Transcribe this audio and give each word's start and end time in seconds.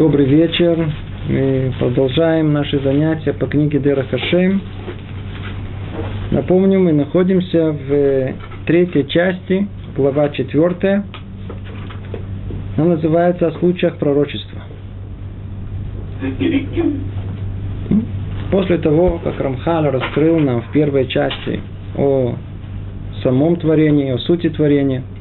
Добрый 0.00 0.24
вечер. 0.24 0.90
Мы 1.28 1.74
продолжаем 1.78 2.54
наши 2.54 2.80
занятия 2.80 3.34
по 3.34 3.46
книге 3.46 3.80
Дера 3.80 4.02
Хашем. 4.04 4.62
Напомню, 6.30 6.80
мы 6.80 6.92
находимся 6.92 7.72
в 7.72 8.34
третьей 8.64 9.06
части, 9.06 9.68
глава 9.94 10.30
четвертая. 10.30 11.04
Она 12.78 12.94
называется 12.94 13.48
«О 13.48 13.58
случаях 13.58 13.98
пророчества». 13.98 14.62
После 18.50 18.78
того, 18.78 19.20
как 19.22 19.38
Рамхал 19.38 19.90
раскрыл 19.90 20.38
нам 20.38 20.62
в 20.62 20.72
первой 20.72 21.08
части 21.08 21.60
о 21.98 22.36
самом 23.22 23.56
творении, 23.56 24.12
о 24.12 24.18
сути 24.18 24.48
творения– 24.48 25.02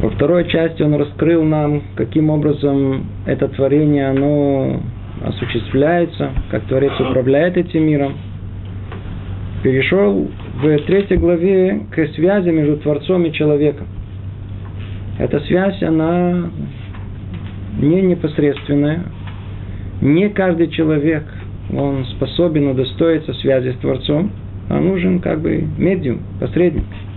во 0.00 0.07
второй 0.18 0.48
части 0.48 0.82
он 0.82 0.96
раскрыл 0.96 1.44
нам, 1.44 1.80
каким 1.94 2.28
образом 2.28 3.06
это 3.24 3.46
творение, 3.46 4.08
оно 4.08 4.82
осуществляется, 5.24 6.32
как 6.50 6.64
Творец 6.64 6.92
управляет 6.98 7.56
этим 7.56 7.84
миром. 7.84 8.14
Перешел 9.62 10.28
в 10.60 10.78
третьей 10.86 11.18
главе 11.18 11.82
к 11.92 12.06
связи 12.16 12.48
между 12.48 12.78
Творцом 12.78 13.26
и 13.26 13.32
человеком. 13.32 13.86
Эта 15.20 15.38
связь, 15.40 15.80
она 15.84 16.50
не 17.80 18.02
непосредственная. 18.02 19.04
Не 20.00 20.30
каждый 20.30 20.68
человек, 20.70 21.22
он 21.72 22.04
способен 22.16 22.66
удостоиться 22.66 23.34
связи 23.34 23.70
с 23.70 23.76
Творцом, 23.76 24.32
а 24.68 24.80
нужен 24.80 25.20
как 25.20 25.40
бы 25.40 25.64
медиум, 25.78 26.22
посредник– 26.40 26.84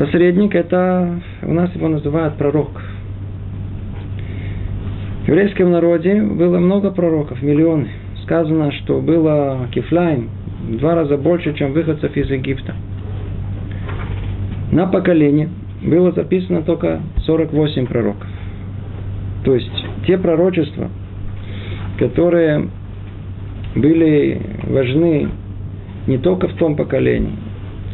Посредник– 0.00 0.54
это, 0.54 1.20
у 1.42 1.52
нас 1.52 1.74
его 1.74 1.86
называют 1.86 2.36
пророк. 2.36 2.70
В 5.24 5.28
еврейском 5.28 5.70
народе 5.70 6.22
было 6.22 6.58
много 6.58 6.90
пророков, 6.90 7.42
миллионы. 7.42 7.88
Сказано, 8.22 8.72
что 8.72 9.02
было 9.02 9.68
кифляем 9.70 10.30
в 10.70 10.78
два 10.78 10.94
раза 10.94 11.18
больше, 11.18 11.52
чем 11.52 11.74
выходцев 11.74 12.16
из 12.16 12.30
Египта. 12.30 12.74
На 14.72 14.86
поколение 14.86 15.50
было 15.82 16.12
записано 16.12 16.62
только 16.62 17.02
48 17.26 17.86
пророков. 17.86 18.26
То 19.44 19.54
есть 19.54 19.84
те 20.06 20.16
пророчества, 20.16 20.88
которые 21.98 22.70
были 23.76 24.40
важны 24.66 25.28
не 26.06 26.16
только 26.16 26.48
в 26.48 26.54
том 26.54 26.74
поколении, 26.74 27.36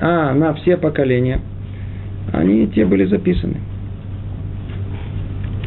а 0.00 0.32
на 0.34 0.54
все 0.54 0.76
поколения– 0.76 1.40
они 2.32 2.66
те 2.68 2.84
были 2.84 3.04
записаны. 3.06 3.56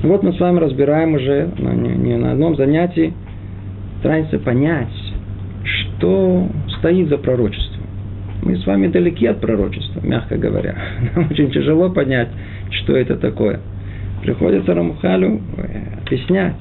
Вот 0.04 0.24
мы 0.24 0.34
с 0.34 0.40
вами 0.40 0.60
разбираем 0.60 1.14
уже 1.16 1.50
ну, 1.58 1.74
не, 1.74 1.90
не 1.90 2.18
на 2.18 2.32
одном 2.32 2.56
занятии, 2.56 3.14
стараемся 4.00 4.40
понять, 4.40 4.88
что 5.64 6.48
стоит 6.78 7.10
за 7.10 7.18
пророчеством. 7.18 7.84
Мы 8.42 8.56
с 8.56 8.66
вами 8.66 8.88
далеки 8.88 9.28
от 9.28 9.42
пророчества, 9.42 10.00
мягко 10.02 10.38
говоря. 10.38 10.76
Нам 11.16 11.28
очень 11.30 11.52
тяжело 11.52 11.90
понять, 11.90 12.30
что 12.72 12.96
это 12.96 13.18
такое. 13.18 13.60
Приходится 14.22 14.74
Рамухалю 14.74 15.42
э, 15.58 16.00
объяснять 16.06 16.56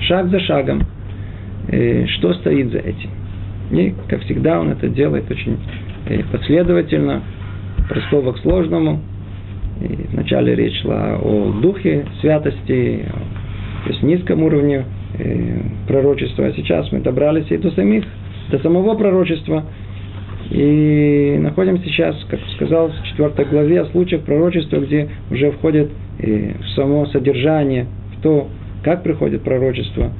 шаг 0.00 0.28
за 0.28 0.38
шагом, 0.40 0.82
э, 1.68 2.06
что 2.06 2.34
стоит 2.34 2.70
за 2.70 2.78
этим. 2.78 3.10
И, 3.72 3.94
как 4.08 4.20
всегда, 4.22 4.60
он 4.60 4.70
это 4.70 4.88
делает 4.88 5.28
очень 5.28 5.58
э, 6.06 6.22
последовательно, 6.30 7.22
простого 7.88 8.32
к 8.32 8.38
сложному– 8.38 9.00
и 9.82 10.06
вначале 10.12 10.54
речь 10.54 10.80
шла 10.82 11.16
о 11.16 11.52
духе 11.60 12.06
святости, 12.20 13.04
то 13.84 13.90
есть 13.90 14.02
низком 14.02 14.42
уровне 14.42 14.84
э, 15.18 15.60
пророчества, 15.88 16.46
а 16.46 16.52
сейчас 16.52 16.90
мы 16.92 17.00
добрались 17.00 17.50
и 17.50 17.56
до 17.56 17.70
самих, 17.72 18.04
до 18.50 18.58
самого 18.58 18.94
пророчества. 18.94 19.64
И 20.50 21.36
находимся 21.40 21.84
сейчас, 21.84 22.16
как 22.28 22.40
сказал, 22.56 22.90
в 22.90 23.06
четвертой 23.08 23.46
главе 23.46 23.80
о 23.80 23.86
случаях 23.86 24.22
пророчества, 24.22 24.78
где 24.78 25.08
уже 25.30 25.50
входит 25.52 25.90
э, 26.18 26.52
в 26.60 26.68
само 26.74 27.06
содержание, 27.06 27.86
в 28.16 28.22
то, 28.22 28.48
как 28.82 29.02
приходит 29.02 29.42
пророчество, 29.42 30.12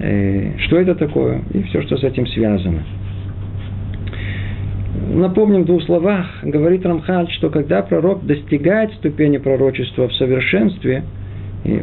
э, 0.00 0.58
что 0.58 0.78
это 0.78 0.94
такое 0.94 1.42
и 1.52 1.62
все, 1.64 1.82
что 1.82 1.96
с 1.96 2.04
этим 2.04 2.26
связано 2.28 2.82
напомним 5.10 5.62
в 5.62 5.66
двух 5.66 5.82
словах, 5.84 6.26
говорит 6.42 6.84
Рамхаль, 6.84 7.30
что 7.32 7.50
когда 7.50 7.82
пророк 7.82 8.24
достигает 8.26 8.92
ступени 8.94 9.38
пророчества 9.38 10.08
в 10.08 10.14
совершенстве, 10.14 11.04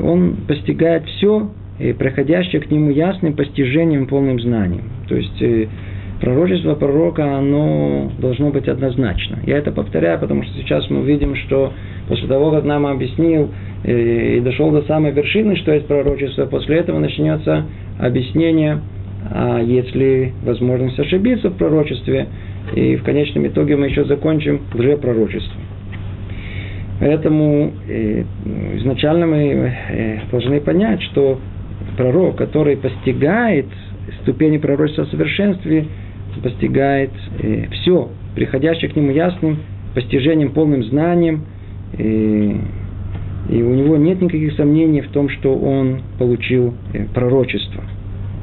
он 0.01 0.35
постигает 0.47 1.05
все, 1.05 1.49
проходящее 1.97 2.61
к 2.61 2.69
нему 2.69 2.89
ясным 2.91 3.33
постижением, 3.33 4.07
полным 4.07 4.39
знанием. 4.39 4.83
То 5.07 5.15
есть 5.15 5.41
э, 5.41 5.67
пророчество 6.19 6.75
пророка, 6.75 7.37
оно 7.37 8.11
должно 8.19 8.49
быть 8.49 8.67
однозначно. 8.67 9.39
Я 9.45 9.57
это 9.57 9.71
повторяю, 9.71 10.19
потому 10.19 10.43
что 10.43 10.53
сейчас 10.55 10.89
мы 10.89 11.03
видим, 11.03 11.35
что 11.35 11.71
после 12.09 12.27
того, 12.27 12.51
как 12.51 12.65
нам 12.65 12.85
объяснил 12.85 13.49
э, 13.85 14.37
и 14.37 14.39
дошел 14.41 14.71
до 14.71 14.81
самой 14.83 15.11
вершины, 15.11 15.55
что 15.55 15.73
есть 15.73 15.87
пророчество, 15.87 16.45
после 16.45 16.77
этого 16.77 16.99
начнется 16.99 17.65
объяснение, 17.97 18.81
а 19.31 19.61
если 19.61 20.33
возможность 20.43 20.99
ошибиться 20.99 21.49
в 21.49 21.57
пророчестве, 21.57 22.27
и 22.75 22.95
в 22.95 23.03
конечном 23.03 23.47
итоге 23.47 23.75
мы 23.75 23.87
еще 23.87 24.05
закончим 24.05 24.61
лжепророчеством. 24.73 25.61
Поэтому 26.99 27.71
э, 27.87 28.23
изначально 28.75 29.25
мы 29.25 29.37
э, 29.37 30.19
должны 30.31 30.59
понять, 30.59 31.01
что 31.03 31.39
пророк, 31.97 32.35
который 32.35 32.75
постигает 32.75 33.67
ступени 34.21 34.57
пророчества 34.57 35.05
в 35.05 35.09
совершенстве, 35.09 35.85
постигает 36.43 37.11
э, 37.41 37.67
все, 37.71 38.09
приходящее 38.35 38.91
к 38.91 38.95
нему 38.95 39.11
ясным 39.11 39.59
постижением, 39.95 40.51
полным 40.51 40.83
знанием, 40.83 41.45
и, 41.97 42.57
и 43.49 43.63
у 43.63 43.73
него 43.73 43.97
нет 43.97 44.21
никаких 44.21 44.53
сомнений 44.53 45.01
в 45.01 45.09
том, 45.09 45.29
что 45.29 45.55
он 45.55 46.01
получил 46.17 46.75
пророчество. 47.13 47.83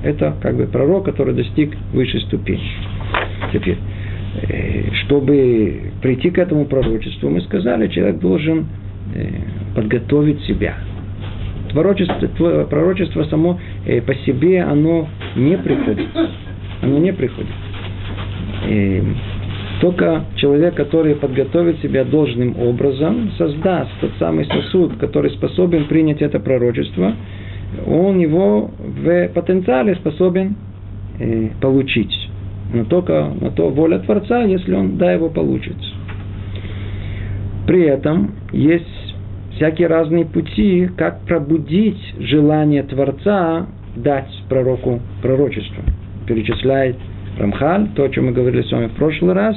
Это 0.02 0.34
как 0.40 0.56
бы 0.56 0.66
пророк, 0.66 1.04
который 1.04 1.34
достиг 1.34 1.76
высшей 1.92 2.20
ступени. 2.22 2.62
Теперь, 3.52 3.78
чтобы 5.04 5.92
прийти 6.02 6.30
к 6.30 6.38
этому 6.38 6.66
пророчеству, 6.66 7.30
мы 7.30 7.40
сказали, 7.42 7.88
человек 7.88 8.18
должен 8.18 8.66
э, 9.14 9.28
подготовить 9.74 10.40
себя. 10.42 10.74
Пророчество, 11.72 12.64
пророчество 12.64 13.24
само 13.24 13.58
э, 13.86 14.00
по 14.00 14.14
себе, 14.14 14.62
оно 14.62 15.08
не 15.36 15.56
приходит. 15.58 16.08
Оно 16.82 16.98
не 16.98 17.12
приходит. 17.12 17.50
Только 19.80 20.24
человек, 20.36 20.74
который 20.74 21.14
подготовит 21.14 21.80
себя 21.80 22.04
должным 22.04 22.58
образом, 22.58 23.30
создаст 23.36 23.90
тот 24.00 24.10
самый 24.18 24.46
сосуд, 24.46 24.96
который 24.98 25.30
способен 25.32 25.84
принять 25.84 26.22
это 26.22 26.40
пророчество, 26.40 27.14
он 27.86 28.18
его 28.18 28.70
в 28.78 29.28
потенциале 29.28 29.94
способен 29.96 30.56
получить 31.60 32.25
но 32.72 32.84
только 32.84 33.32
на 33.40 33.50
то 33.50 33.70
воля 33.70 33.98
Творца, 34.00 34.42
если 34.42 34.74
он, 34.74 34.96
да, 34.98 35.12
его 35.12 35.28
получит. 35.28 35.76
При 37.66 37.82
этом 37.82 38.32
есть 38.52 38.84
всякие 39.56 39.88
разные 39.88 40.24
пути, 40.24 40.88
как 40.96 41.20
пробудить 41.22 42.00
желание 42.20 42.82
Творца 42.82 43.66
дать 43.96 44.30
пророку 44.48 45.00
пророчество. 45.22 45.82
Перечисляет 46.26 46.96
Рамхаль, 47.38 47.88
то, 47.94 48.04
о 48.04 48.08
чем 48.08 48.26
мы 48.26 48.32
говорили 48.32 48.62
с 48.62 48.70
вами 48.70 48.86
в 48.86 48.92
прошлый 48.92 49.34
раз. 49.34 49.56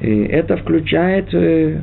И 0.00 0.22
это 0.22 0.56
включает 0.56 1.32
э, 1.34 1.80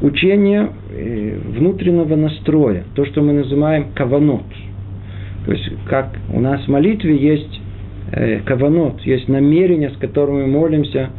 учение 0.00 0.70
э, 0.90 1.38
внутреннего 1.56 2.16
настроя, 2.16 2.84
то, 2.94 3.04
что 3.04 3.22
мы 3.22 3.32
называем 3.32 3.86
каванот. 3.94 4.44
То 5.44 5.52
есть, 5.52 5.70
как 5.88 6.08
у 6.32 6.40
нас 6.40 6.62
в 6.62 6.68
молитве 6.68 7.16
есть 7.16 7.60
каванот, 8.44 9.00
есть 9.02 9.28
намерение, 9.28 9.90
с 9.90 9.96
которым 9.96 10.36
мы 10.36 10.46
молимся, 10.46 11.10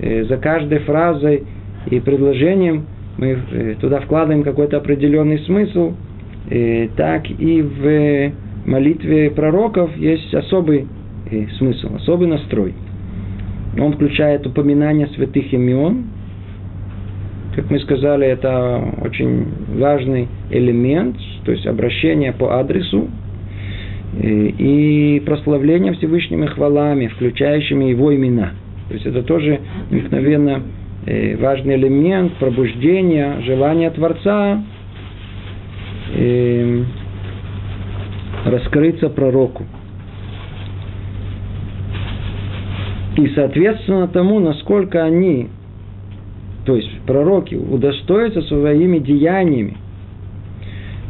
э, 0.00 0.24
за 0.24 0.36
каждой 0.36 0.80
фразой 0.80 1.44
и 1.90 2.00
предложением 2.00 2.86
мы 3.18 3.38
э, 3.50 3.74
туда 3.80 4.00
вкладываем 4.00 4.42
какой-то 4.42 4.78
определенный 4.78 5.38
смысл, 5.40 5.94
э, 6.50 6.88
так 6.96 7.28
и 7.30 7.62
в 7.62 8.32
молитве 8.68 9.30
пророков 9.30 9.96
есть 9.96 10.32
особый 10.34 10.86
э, 11.30 11.46
смысл, 11.58 11.96
особый 11.96 12.28
настрой. 12.28 12.74
Он 13.78 13.94
включает 13.94 14.46
упоминание 14.46 15.06
святых 15.08 15.52
имен, 15.52 16.04
как 17.54 17.70
мы 17.70 17.78
сказали, 17.80 18.26
это 18.26 18.82
очень 19.02 19.46
важный 19.78 20.28
элемент, 20.50 21.16
то 21.44 21.52
есть 21.52 21.66
обращение 21.66 22.32
по 22.32 22.58
адресу, 22.58 23.08
и 24.20 25.22
прославление 25.24 25.94
Всевышними 25.94 26.46
хвалами, 26.46 27.06
включающими 27.08 27.84
его 27.86 28.14
имена. 28.14 28.52
То 28.88 28.94
есть 28.94 29.06
это 29.06 29.22
тоже 29.22 29.60
необыкновенно 29.90 30.62
э, 31.06 31.36
важный 31.36 31.76
элемент 31.76 32.34
пробуждения, 32.34 33.40
желания 33.46 33.90
Творца 33.90 34.62
э, 36.14 36.82
раскрыться 38.44 39.08
пророку. 39.08 39.64
И 43.16 43.28
соответственно 43.28 44.08
тому, 44.08 44.40
насколько 44.40 45.02
они, 45.02 45.48
то 46.64 46.76
есть 46.76 46.90
пророки, 47.06 47.54
удостоятся 47.54 48.42
своими 48.42 48.98
деяниями, 48.98 49.76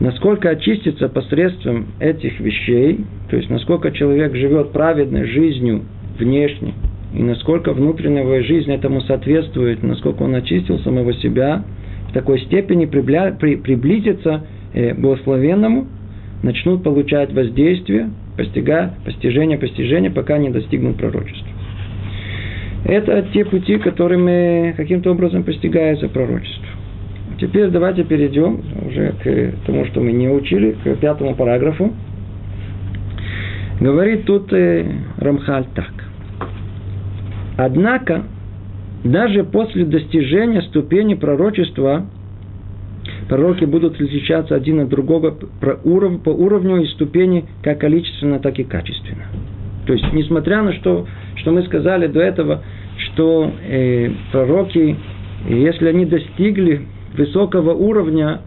насколько 0.02 0.50
очистится 0.50 1.08
посредством 1.08 1.86
этих 2.00 2.40
вещей, 2.40 3.04
то 3.30 3.36
есть 3.36 3.48
насколько 3.48 3.92
человек 3.92 4.34
живет 4.34 4.72
праведной 4.72 5.26
жизнью 5.26 5.82
внешне, 6.18 6.74
и 7.14 7.22
насколько 7.22 7.72
внутренняя 7.72 8.42
жизнь 8.42 8.72
этому 8.72 9.00
соответствует, 9.02 9.84
насколько 9.84 10.24
он 10.24 10.34
очистил 10.34 10.80
самого 10.80 11.14
себя, 11.14 11.62
в 12.08 12.12
такой 12.12 12.40
степени 12.40 12.86
приблизится 12.86 14.44
э, 14.74 14.92
благословенному, 14.94 15.86
начнут 16.42 16.82
получать 16.82 17.32
воздействие, 17.32 18.10
постига, 18.36 18.94
постижение, 19.04 19.56
постижение, 19.56 20.10
пока 20.10 20.36
не 20.36 20.50
достигнут 20.50 20.96
пророчества. 20.96 21.46
Это 22.86 23.24
те 23.32 23.44
пути, 23.44 23.78
которыми 23.78 24.74
каким-то 24.76 25.12
образом 25.12 25.44
постигается 25.44 26.08
пророчество. 26.08 26.66
Теперь 27.38 27.70
давайте 27.70 28.04
перейдем 28.04 28.60
уже 28.86 29.14
к 29.22 29.66
тому, 29.66 29.84
что 29.86 30.00
мы 30.00 30.12
не 30.12 30.28
учили, 30.28 30.76
к 30.84 30.96
пятому 30.96 31.34
параграфу. 31.34 31.92
Говорит 33.80 34.26
тут 34.26 34.52
э, 34.52 34.86
Рамхаль 35.18 35.66
так. 35.74 35.92
Однако, 37.56 38.24
даже 39.02 39.44
после 39.44 39.84
достижения 39.84 40.62
ступени 40.62 41.14
пророчества, 41.14 42.06
пророки 43.28 43.64
будут 43.64 43.94
отличаться 43.94 44.54
один 44.54 44.80
от 44.80 44.88
другого 44.88 45.30
по 45.32 46.30
уровню 46.30 46.82
и 46.82 46.86
ступени 46.88 47.46
как 47.62 47.80
количественно, 47.80 48.38
так 48.38 48.58
и 48.58 48.64
качественно. 48.64 49.24
То 49.86 49.94
есть, 49.94 50.12
несмотря 50.12 50.62
на 50.62 50.72
то, 50.74 51.06
что 51.36 51.50
мы 51.50 51.62
сказали 51.64 52.06
до 52.06 52.20
этого, 52.20 52.62
что 52.98 53.52
э, 53.68 54.10
пророки, 54.30 54.96
если 55.48 55.88
они 55.88 56.06
достигли 56.06 56.82
высокого 57.16 57.72
уровня, 57.72 58.40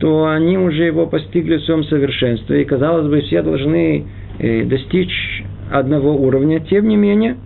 то 0.00 0.26
они 0.26 0.56
уже 0.58 0.84
его 0.84 1.06
постигли 1.06 1.56
в 1.56 1.64
своем 1.64 1.84
совершенстве. 1.84 2.62
И, 2.62 2.64
казалось 2.64 3.08
бы, 3.08 3.20
все 3.22 3.42
должны 3.42 4.04
э, 4.38 4.64
достичь 4.64 5.44
одного 5.70 6.16
уровня. 6.16 6.60
Тем 6.60 6.88
не 6.88 6.96
менее, 6.96 7.36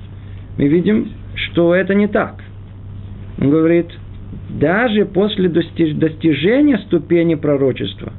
мы 0.59 0.69
видим, 0.69 1.09
что 1.35 1.75
это 1.75 1.95
не 1.95 2.07
так. 2.07 2.43
Он 3.41 3.51
говорит, 3.51 3.87
даже 4.51 5.07
после 5.07 5.49
достижения 5.49 6.79
ступени 6.87 7.35
пророчества, 7.35 8.13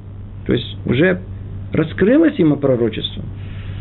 то 0.46 0.54
есть 0.54 0.78
уже 0.86 1.22
раскрылось 1.72 2.38
ему 2.38 2.58
пророчество, 2.58 3.24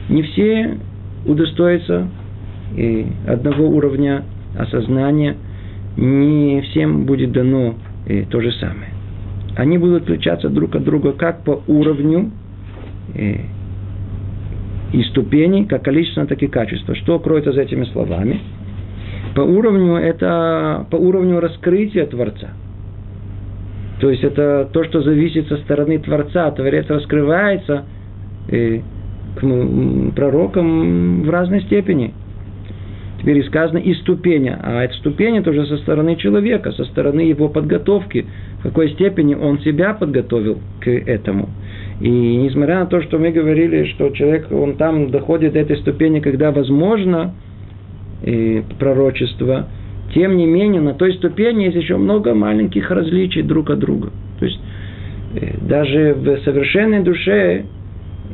не 0.09 0.23
все 0.23 0.79
удостоятся 1.27 2.09
и 2.77 3.07
одного 3.27 3.69
уровня 3.69 4.25
осознания, 4.59 5.37
не 5.97 6.61
всем 6.63 7.05
будет 7.05 7.33
дано 7.33 7.75
и 8.07 8.23
то 8.23 8.41
же 8.41 8.53
самое. 8.53 8.91
Они 9.57 9.79
будут 9.79 10.05
отличаться 10.05 10.49
друг 10.49 10.75
от 10.75 10.85
друга 10.85 11.13
как 11.13 11.45
по 11.45 11.63
уровню 11.67 12.31
и, 13.15 13.41
и 14.93 15.03
ступени, 15.05 15.65
как 15.65 15.85
количество, 15.85 16.27
так 16.27 16.43
и 16.43 16.47
качество. 16.47 16.95
Что 16.95 17.19
кроется 17.19 17.53
за 17.53 17.63
этими 17.63 17.85
словами? 17.85 18.41
По 19.35 19.41
уровню 19.41 19.97
это 19.97 20.87
по 20.91 20.97
уровню 20.97 21.41
раскрытия 21.41 22.07
Творца. 22.07 22.51
То 24.01 24.11
есть 24.11 24.25
это 24.25 24.69
то, 24.73 24.85
что 24.85 25.03
зависит 25.03 25.49
со 25.49 25.59
стороны 25.59 25.99
Творца. 25.99 26.51
Творец 26.51 26.87
раскрывается 26.89 27.85
и, 28.49 28.83
к 29.37 30.15
пророкам 30.17 31.23
в 31.23 31.31
разной 31.31 31.63
степени. 31.63 32.13
Теперь 33.23 33.39
и 33.39 33.43
сказано 33.45 33.79
и 33.79 33.95
ступени. 33.95 34.53
А 34.61 34.83
эта 34.83 34.95
ступень 34.95 35.39
это 35.39 35.51
уже 35.51 35.65
со 35.67 35.77
стороны 35.77 36.17
человека, 36.17 36.73
со 36.73 36.85
стороны 36.87 37.21
его 37.21 37.49
подготовки. 37.49 38.27
В 38.59 38.63
какой 38.65 38.91
степени 38.91 39.37
он 39.37 39.61
себя 39.61 39.95
подготовил 39.95 40.59
к 40.81 40.91
этому. 40.91 41.49
И 42.01 42.11
несмотря 42.11 42.81
на 42.81 42.87
то, 42.87 43.01
что 43.01 43.19
мы 43.19 43.31
говорили, 43.31 43.85
что 43.85 44.11
человек, 44.11 44.51
он 44.51 44.75
там 44.75 45.13
доходит 45.13 45.53
до 45.53 45.61
этой 45.61 45.77
ступени, 45.77 46.19
когда 46.19 46.51
возможно 46.51 47.35
и 48.25 48.65
пророчество, 48.81 49.69
тем 50.15 50.37
не 50.37 50.47
менее, 50.47 50.81
на 50.81 50.95
той 50.95 51.15
ступени 51.15 51.65
есть 51.65 51.77
еще 51.77 51.97
много 51.97 52.35
маленьких 52.35 52.91
различий 52.91 53.43
друг 53.43 53.71
от 53.71 53.79
друга. 53.79 54.11
То 54.41 54.47
есть, 54.47 54.61
э, 55.37 55.59
даже 55.63 56.15
в 56.15 56.39
совершенной 56.45 57.05
душе 57.05 57.67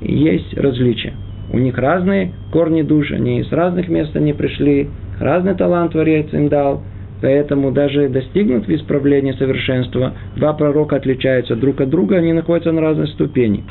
есть 0.01 0.57
различия. 0.57 1.13
У 1.51 1.59
них 1.59 1.79
разные 1.79 2.33
корни 2.53 2.83
душ, 2.83 3.11
они 3.13 3.41
из 3.41 3.51
разных 3.53 3.89
мест 3.89 4.15
они 4.15 4.33
пришли, 4.33 4.89
разный 5.19 5.55
талант 5.55 5.93
Творец 5.93 6.27
им 6.33 6.49
дал, 6.49 6.83
поэтому 7.23 7.73
даже 7.73 8.09
достигнут 8.09 8.69
исправления 8.69 9.35
совершенства, 9.35 10.13
два 10.37 10.53
пророка 10.53 10.97
отличаются 10.97 11.57
друг 11.57 11.81
от 11.81 11.89
друга, 11.89 12.17
они 12.17 12.33
находятся 12.33 12.73
на 12.73 12.81
разной 12.81 13.09
ступени. 13.09 13.65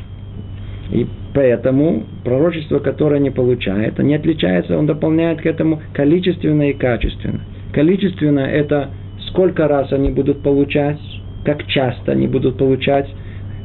И 0.92 1.06
поэтому 1.34 2.04
пророчество, 2.24 2.80
которое 2.80 3.18
они 3.18 3.30
получают, 3.30 4.00
не 4.00 4.16
отличается, 4.16 4.78
он 4.78 4.86
дополняет 4.86 5.42
к 5.42 5.46
этому 5.46 5.82
количественно 5.94 6.70
и 6.70 6.74
качественно. 6.74 7.42
Количественно– 7.74 8.40
это 8.40 8.90
сколько 9.30 9.68
раз 9.68 9.92
они 9.92 10.10
будут 10.10 10.42
получать, 10.42 11.00
как 11.46 11.66
часто 11.68 12.14
они 12.14 12.28
будут 12.28 12.58
получать 12.58 13.08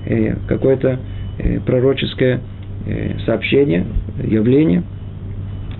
э, 0.06 0.34
какое-то 0.48 0.98
э, 1.38 1.60
пророческое 1.60 2.40
сообщение, 3.24 3.86
явление. 4.22 4.82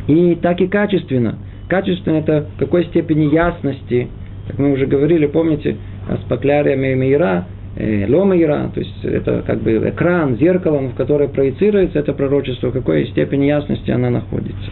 И 0.09 0.35
так 0.37 0.61
и 0.61 0.67
качественно. 0.67 1.37
Качественно 1.69 2.17
это 2.17 2.47
в 2.55 2.59
какой 2.59 2.85
степени 2.87 3.33
ясности, 3.33 4.09
как 4.49 4.59
мы 4.59 4.73
уже 4.73 4.87
говорили, 4.87 5.27
помните, 5.27 5.77
с 6.09 6.29
покляриями 6.29 6.95
Мейра, 6.95 7.47
э, 7.77 8.07
Ломейра, 8.09 8.71
то 8.75 8.81
есть 8.81 9.05
это 9.05 9.43
как 9.47 9.61
бы 9.63 9.73
экран, 9.89 10.37
зеркало, 10.37 10.79
в 10.81 10.95
которое 10.95 11.29
проецируется 11.29 12.01
это 12.01 12.13
пророчество, 12.13 12.69
в 12.69 12.73
какой 12.73 13.07
степени 13.07 13.47
ясности 13.47 13.91
она 13.91 14.11
находится. 14.11 14.71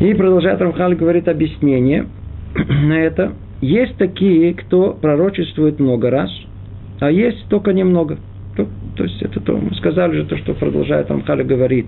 И 0.00 0.12
продолжает 0.12 0.60
Рамхаль 0.60 0.96
говорит 0.96 1.28
объяснение 1.28 2.06
на 2.54 2.98
это. 2.98 3.32
Есть 3.62 3.96
такие, 3.96 4.52
кто 4.52 4.92
пророчествует 4.92 5.80
много 5.80 6.10
раз, 6.10 6.30
а 7.00 7.10
есть 7.10 7.48
только 7.48 7.72
немного– 7.72 8.18
то, 8.96 9.04
есть 9.04 9.22
это 9.22 9.40
то, 9.40 9.56
мы 9.56 9.74
сказали 9.74 10.16
же 10.16 10.24
то, 10.24 10.36
что 10.38 10.54
продолжает 10.54 11.10
Амхали 11.10 11.42
говорит. 11.42 11.86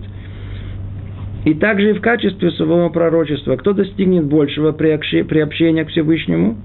И 1.45 1.55
также 1.55 1.91
и 1.91 1.93
в 1.95 2.01
качестве 2.01 2.51
своего 2.51 2.91
пророчества, 2.91 3.57
кто 3.57 3.73
достигнет 3.73 4.25
большего 4.27 4.73
приобщения 4.73 5.85
к 5.85 5.89
Всевышнему 5.89 6.57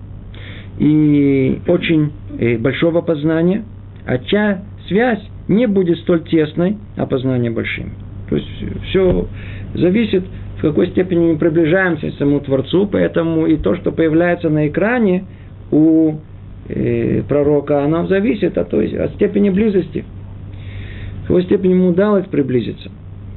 и 0.80 1.62
очень 1.68 2.12
э, 2.38 2.58
большого 2.58 3.02
познания, 3.02 3.64
а 4.06 4.18
чья 4.18 4.64
связь 4.88 5.22
не 5.48 5.68
будет 5.68 6.00
столь 6.00 6.24
тесной, 6.24 6.78
а 6.98 7.06
познание 7.06 7.52
большим. 7.52 7.92
То 8.30 8.36
есть 8.36 8.50
все 8.90 9.28
зависит, 9.76 10.24
в 10.58 10.62
какой 10.62 10.88
степени 10.88 11.34
мы 11.34 11.38
приближаемся 11.38 12.10
к 12.10 12.16
самому 12.16 12.40
Творцу, 12.42 12.88
поэтому 12.92 13.46
и 13.46 13.58
то, 13.58 13.76
что 13.76 13.92
появляется 13.92 14.50
на 14.50 14.68
экране 14.68 15.26
у 15.72 16.16
э, 16.68 17.22
пророка, 17.28 17.84
оно 17.84 18.08
зависит 18.08 18.58
от, 18.58 18.70
той, 18.70 18.88
от 18.98 19.14
степени 19.16 19.50
близости. 19.50 20.04
В 21.24 21.28
какой 21.28 21.44
степени 21.44 21.72
ему 21.72 21.90
удалось 21.90 22.26
приблизиться. 22.26 22.92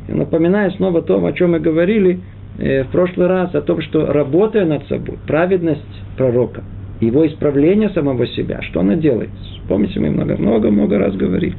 Я 0.08 0.14
напоминаю 0.14 0.70
снова 0.72 1.02
то, 1.02 1.24
о 1.24 1.32
чем 1.32 1.52
мы 1.52 1.60
говорили 1.60 2.20
э, 2.58 2.84
в 2.84 2.88
прошлый 2.88 3.26
раз, 3.26 3.54
о 3.54 3.60
том, 3.60 3.80
что 3.80 4.06
работая 4.12 4.64
над 4.64 4.86
собой, 4.88 5.18
праведность 5.26 5.82
пророка, 6.16 6.62
его 7.00 7.26
исправление 7.26 7.90
самого 7.90 8.26
себя, 8.28 8.62
что 8.62 8.80
она 8.80 8.96
делает? 8.96 9.30
Помните, 9.68 10.00
мы 10.00 10.10
много-много-много 10.10 10.98
раз 10.98 11.14
говорили. 11.16 11.54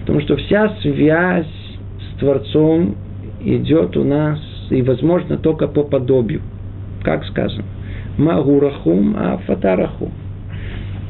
Потому 0.00 0.20
что 0.20 0.36
вся 0.36 0.76
связь 0.80 1.46
с 1.46 2.18
Творцом 2.18 2.96
идет 3.44 3.96
у 3.96 4.04
нас 4.04 4.40
и 4.70 4.82
возможно 4.82 5.36
только 5.36 5.68
по 5.68 5.82
подобию. 5.82 6.40
Как 7.02 7.24
сказано? 7.26 7.64
Магурахум, 8.18 9.14
а 9.16 9.38
фатарахум 9.46 10.12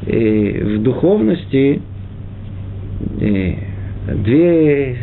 в 0.03 0.79
духовности 0.83 1.81
две 4.15 4.97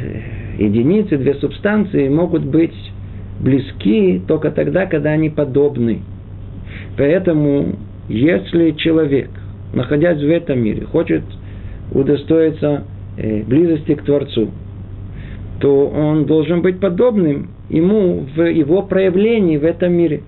единицы, 0.58 1.18
две 1.18 1.36
субстанции 1.36 2.10
могут 2.10 2.44
быть 2.46 2.76
близки 3.40 4.22
только 4.28 4.52
тогда, 4.52 4.86
когда 4.86 5.12
они 5.12 5.30
подобны. 5.30 6.02
Поэтому, 6.98 7.76
если 8.10 8.72
человек, 8.72 9.30
находясь 9.74 10.20
в 10.20 10.30
этом 10.30 10.60
мире, 10.60 10.86
хочет 10.86 11.24
удостоиться 11.92 12.84
э, 13.18 13.44
близости 13.44 13.96
к 13.96 14.04
Творцу, 14.04 14.50
то 15.60 15.88
он 15.88 16.26
должен 16.26 16.62
быть 16.62 16.80
подобным 16.80 17.50
ему 17.70 18.26
в 18.36 18.42
его 18.42 18.84
проявлении 18.84 19.58
в 19.58 19.64
этом 19.64 19.94
мире. 19.94 20.22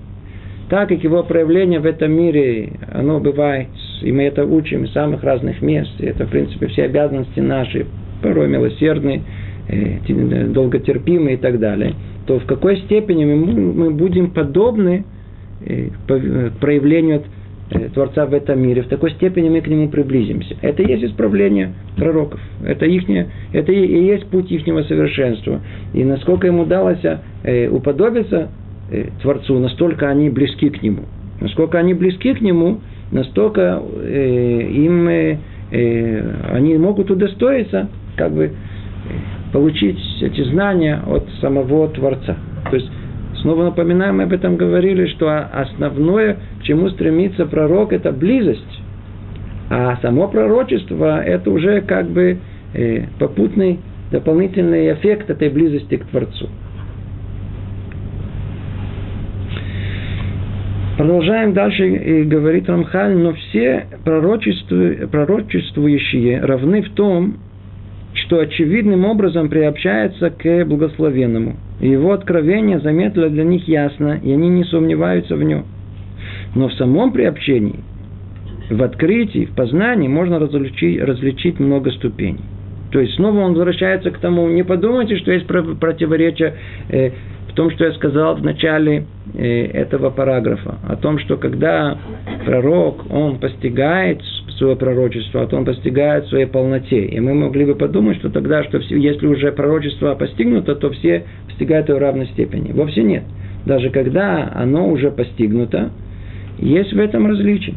так 0.70 0.90
как 0.90 1.04
его 1.04 1.24
проявление 1.24 1.80
в 1.80 1.86
этом 1.86 2.12
мире, 2.12 2.74
оно 2.92 3.20
бывает, 3.20 3.70
и 4.04 4.12
мы 4.12 4.24
это 4.24 4.46
учим 4.46 4.84
из 4.84 4.94
самых 4.94 5.24
разных 5.24 5.62
мест, 5.62 5.92
и 6.00 6.06
это, 6.06 6.26
в 6.26 6.30
принципе, 6.30 6.68
все 6.68 6.84
обязанности 6.84 7.40
наши, 7.40 7.88
порой 8.22 8.48
милосердные, 8.48 9.22
э, 9.68 10.48
долготерпимые 10.48 11.36
и 11.36 11.40
так 11.40 11.60
далее, 11.60 11.94
то 12.26 12.40
в 12.40 12.46
какой 12.46 12.78
степени 12.82 13.26
мы 13.26 13.92
будем 13.92 14.32
подобны 14.32 15.06
э, 15.66 15.90
проявлению 16.60 17.24
Э, 17.72 17.90
Творца 17.90 18.26
в 18.26 18.34
этом 18.34 18.60
мире, 18.60 18.82
в 18.82 18.88
такой 18.88 19.12
степени 19.12 19.48
мы 19.48 19.62
к 19.62 19.68
нему 19.68 19.90
приблизимся. 19.90 20.56
Это 20.62 20.82
и 20.82 20.92
есть 20.92 21.04
исправление 21.04 21.74
пророков. 21.98 22.40
Это, 22.66 22.86
ихнее, 22.86 23.30
это 23.54 23.72
и 23.72 24.06
есть 24.06 24.26
путь 24.28 24.52
ихнего 24.52 24.82
совершенства. 24.84 25.62
И 25.94 26.04
насколько 26.04 26.48
ему 26.48 26.64
удалось 26.64 27.04
уподобиться 27.72 28.50
Творцу, 29.22 29.60
настолько 29.60 30.10
они 30.10 30.32
близки 30.32 30.70
к 30.70 30.82
нему. 30.82 31.04
Насколько 31.42 31.78
они 31.78 31.94
близки 31.94 32.34
к 32.34 32.42
нему, 32.42 32.80
настолько 33.12 33.84
им 34.02 35.08
они 35.72 36.78
могут 36.78 37.12
удостоиться 37.12 37.88
как 38.20 38.34
бы 38.34 38.52
получить 39.52 39.98
эти 40.22 40.44
знания 40.44 41.02
от 41.08 41.28
самого 41.42 41.88
Творца. 41.88 42.38
То 42.70 42.76
есть 42.76 42.92
Снова 43.42 43.64
напоминаем, 43.64 44.18
мы 44.18 44.24
об 44.24 44.34
этом 44.34 44.58
говорили, 44.58 45.08
что 45.08 45.30
основное, 45.54 46.36
к 46.60 46.64
чему 46.64 46.90
стремится 46.90 47.46
пророк, 47.46 47.94
это 47.94 48.12
близость. 48.12 48.82
А 49.70 49.96
само 50.02 50.28
пророчество– 50.28 51.24
это 51.26 51.50
уже 51.50 51.80
как 51.82 52.10
бы 52.10 52.40
э, 52.74 53.04
попутный 53.18 53.80
дополнительный 54.12 54.92
эффект 54.92 55.30
этой 55.30 55.48
близости 55.50 55.96
к 55.96 56.04
Творцу. 56.08 56.50
Продолжаем 60.98 61.54
дальше, 61.54 61.88
и 61.88 62.24
говорит 62.24 62.68
Рамхаль, 62.68 63.16
но 63.16 63.32
все 63.34 63.86
пророчествующие 64.04 66.42
равны 66.42 66.82
в 66.82 66.90
том, 66.90 67.38
что 68.14 68.40
очевидным 68.40 69.06
образом 69.06 69.50
приобщается 69.50 70.30
к 70.30 70.66
благословенному– 70.66 71.56
его 71.80 72.12
откровение 72.12 72.80
заметно 72.80 73.30
для 73.30 73.44
них 73.44 73.68
ясно, 73.68 74.20
и 74.22 74.32
они 74.32 74.50
не 74.50 74.66
сомневаются 74.66 75.36
в 75.36 75.44
нем. 75.44 75.66
Но 76.56 76.68
в 76.68 76.74
самом 76.74 77.14
приобщении, 77.14 77.80
в 78.70 78.84
открытии, 78.84 79.46
в 79.46 79.56
познании 79.56 80.08
можно 80.08 80.40
различить, 80.40 81.02
различить 81.02 81.60
много 81.60 81.92
ступеней. 81.92 82.44
То 82.92 83.00
есть 83.00 83.16
снова 83.16 83.40
он 83.40 83.54
возвращается 83.54 84.12
к 84.12 84.18
тому, 84.18 84.48
не 84.50 84.64
подумайте, 84.64 85.18
что 85.18 85.32
есть 85.32 85.46
противоречие 85.48 86.56
э, 86.90 87.12
в 87.48 87.54
том, 87.54 87.72
что 87.72 87.86
я 87.86 87.94
сказал 87.94 88.36
в 88.36 88.44
начале 88.44 89.06
э, 89.36 89.66
этого 89.68 90.10
параграфа, 90.10 90.80
о 90.88 90.96
том, 90.96 91.20
что 91.20 91.38
когда 91.38 91.98
пророк, 92.46 93.06
он 93.12 93.38
постигает 93.38 94.22
свое 94.60 94.76
пророчество, 94.76 95.42
а 95.42 95.48
то 95.48 95.58
он 95.58 95.66
постигает 95.66 96.26
в 96.26 96.30
своей 96.30 96.46
полноте. 96.46 97.06
И 97.06 97.20
мы 97.20 97.34
могли 97.34 97.66
бы 97.66 97.76
подумать, 97.76 98.18
что 98.18 98.30
тогда, 98.30 98.64
что 98.66 98.80
все, 98.80 98.98
если 98.98 99.26
уже 99.26 99.52
пророчество 99.52 100.14
постигнуто, 100.16 100.76
то 100.76 100.92
все 100.92 101.24
постигают 101.48 101.90
его 101.90 101.98
в 101.98 102.02
равной 102.02 102.28
степени. 102.28 102.72
Вовсе 102.72 103.04
нет. 103.04 103.24
Даже 103.66 103.90
когда 103.90 104.52
оно 104.54 104.88
уже 104.88 105.10
постигнуто, 105.12 105.92
есть 106.60 106.94
в 106.94 107.00
этом 107.00 107.28
различие. 107.28 107.76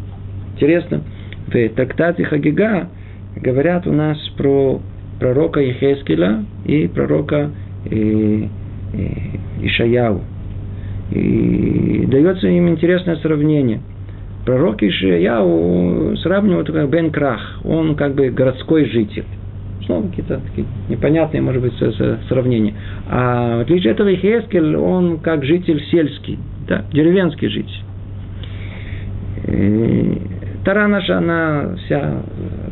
Интересно, 0.54 1.02
в 1.46 1.68
трактате 1.70 2.24
Хагига 2.24 2.88
говорят 3.36 3.86
у 3.86 3.92
нас 3.92 4.18
про 4.36 4.80
пророка 5.18 5.60
Ехескеля 5.60 6.44
и 6.66 6.88
пророка 6.88 7.50
э, 7.90 8.44
э, 8.92 9.08
Ишаяу. 9.62 10.20
И 11.12 12.06
дается 12.10 12.48
им 12.48 12.68
интересное 12.68 13.16
сравнение– 13.16 13.80
Пророк 14.44 14.82
Ишияу 14.82 16.16
сравнивают 16.16 16.70
как 16.70 16.90
Бен 16.90 17.10
Крах. 17.10 17.60
Он 17.64 17.94
как 17.94 18.14
бы 18.14 18.28
городской 18.30 18.86
житель. 18.86 19.24
Снова 19.86 20.08
какие-то 20.08 20.40
такие 20.48 20.66
непонятные, 20.88 21.42
может 21.42 21.62
быть, 21.62 21.74
сравнения. 22.28 22.74
А 23.08 23.58
в 23.58 23.60
отличие 23.60 23.92
от 23.92 24.00
этого 24.00 24.12
Ихескель, 24.12 24.76
он 24.76 25.18
как 25.18 25.44
житель 25.44 25.82
сельский, 25.90 26.38
да, 26.68 26.84
деревенский 26.92 27.48
житель. 27.48 27.82
И 29.46 30.18
Тара 30.64 30.88
наша, 30.88 31.18
она 31.18 31.76
вся 31.84 32.22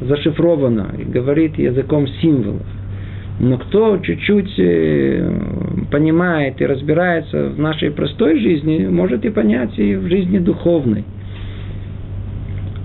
зашифрована 0.02 0.88
и 0.98 1.04
говорит 1.04 1.56
языком 1.56 2.06
символов. 2.20 2.66
Но 3.38 3.58
кто 3.58 3.96
чуть-чуть 3.98 4.58
э, 4.58 5.32
понимает 5.90 6.60
и 6.60 6.66
разбирается 6.66 7.48
в 7.48 7.58
нашей 7.58 7.90
простой 7.90 8.38
жизни, 8.38 8.86
может 8.86 9.24
и 9.24 9.30
понять 9.30 9.78
и 9.78 9.94
в 9.94 10.08
жизни 10.08 10.38
духовной– 10.38 11.04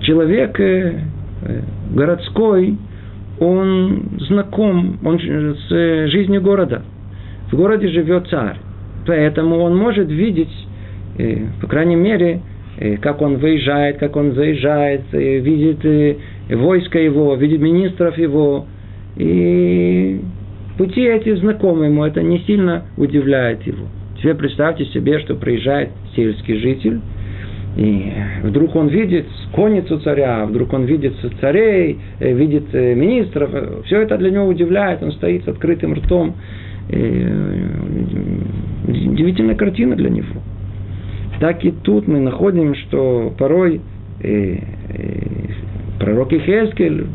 человек 0.06 0.58
э, 0.60 1.00
городской, 1.92 2.76
он 3.38 4.04
знаком 4.28 4.98
он 5.04 5.18
с 5.18 6.08
жизнью 6.08 6.40
города. 6.40 6.82
В 7.50 7.56
городе 7.56 7.88
живет 7.88 8.28
царь. 8.28 8.56
Поэтому 9.06 9.58
он 9.58 9.76
может 9.76 10.08
видеть, 10.08 10.52
э, 11.18 11.46
по 11.60 11.66
крайней 11.66 11.96
мере, 11.96 12.40
э, 12.78 12.96
как 12.96 13.20
он 13.20 13.36
выезжает, 13.36 13.98
как 13.98 14.16
он 14.16 14.32
заезжает, 14.32 15.02
видит 15.12 16.18
войско 16.50 16.98
его, 16.98 17.34
видит 17.34 17.60
министров 17.60 18.16
его. 18.16 18.66
И 19.16 20.20
пути 20.78 21.02
эти 21.02 21.34
знакомы 21.36 21.86
ему, 21.86 22.04
это 22.04 22.22
не 22.22 22.38
сильно 22.40 22.84
удивляет 22.96 23.66
его. 23.66 23.86
Теперь 24.18 24.34
представьте 24.34 24.86
себе, 24.86 25.18
что 25.20 25.34
приезжает 25.34 25.90
сельский 26.14 26.58
житель– 26.58 27.00
и 27.76 28.10
вдруг 28.42 28.74
он 28.74 28.88
видит 28.88 29.26
конницу 29.52 29.98
царя, 30.00 30.46
вдруг 30.46 30.72
он 30.72 30.84
видит 30.84 31.14
царей, 31.40 31.98
э, 32.20 32.32
видит 32.32 32.74
э, 32.74 32.94
министров. 32.94 33.50
Все 33.84 34.00
это 34.00 34.16
для 34.16 34.30
него 34.30 34.46
удивляет, 34.46 35.02
он 35.02 35.12
стоит 35.12 35.44
с 35.44 35.48
открытым 35.48 35.94
ртом. 35.94 36.34
И 36.88 36.94
э, 36.94 37.68
удивительная 38.88 39.56
картина 39.56 39.94
для 39.94 40.08
него. 40.08 40.40
Так 41.40 41.64
и 41.64 41.70
тут 41.70 42.08
мы 42.08 42.20
находим, 42.20 42.74
что 42.74 43.34
порой 43.38 43.82
пророк 45.98 46.32
Ихескель, 46.32 47.06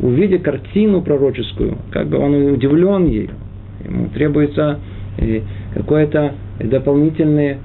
увидя 0.00 0.38
картину 0.38 1.02
пророческую, 1.02 1.78
как 1.92 2.08
бы 2.08 2.18
он 2.18 2.34
удивлен 2.34 3.06
ею. 3.06 3.30
Ему 3.84 4.08
требуется 4.08 4.80
какое-то 5.74 6.32
дополнительное 6.58 7.58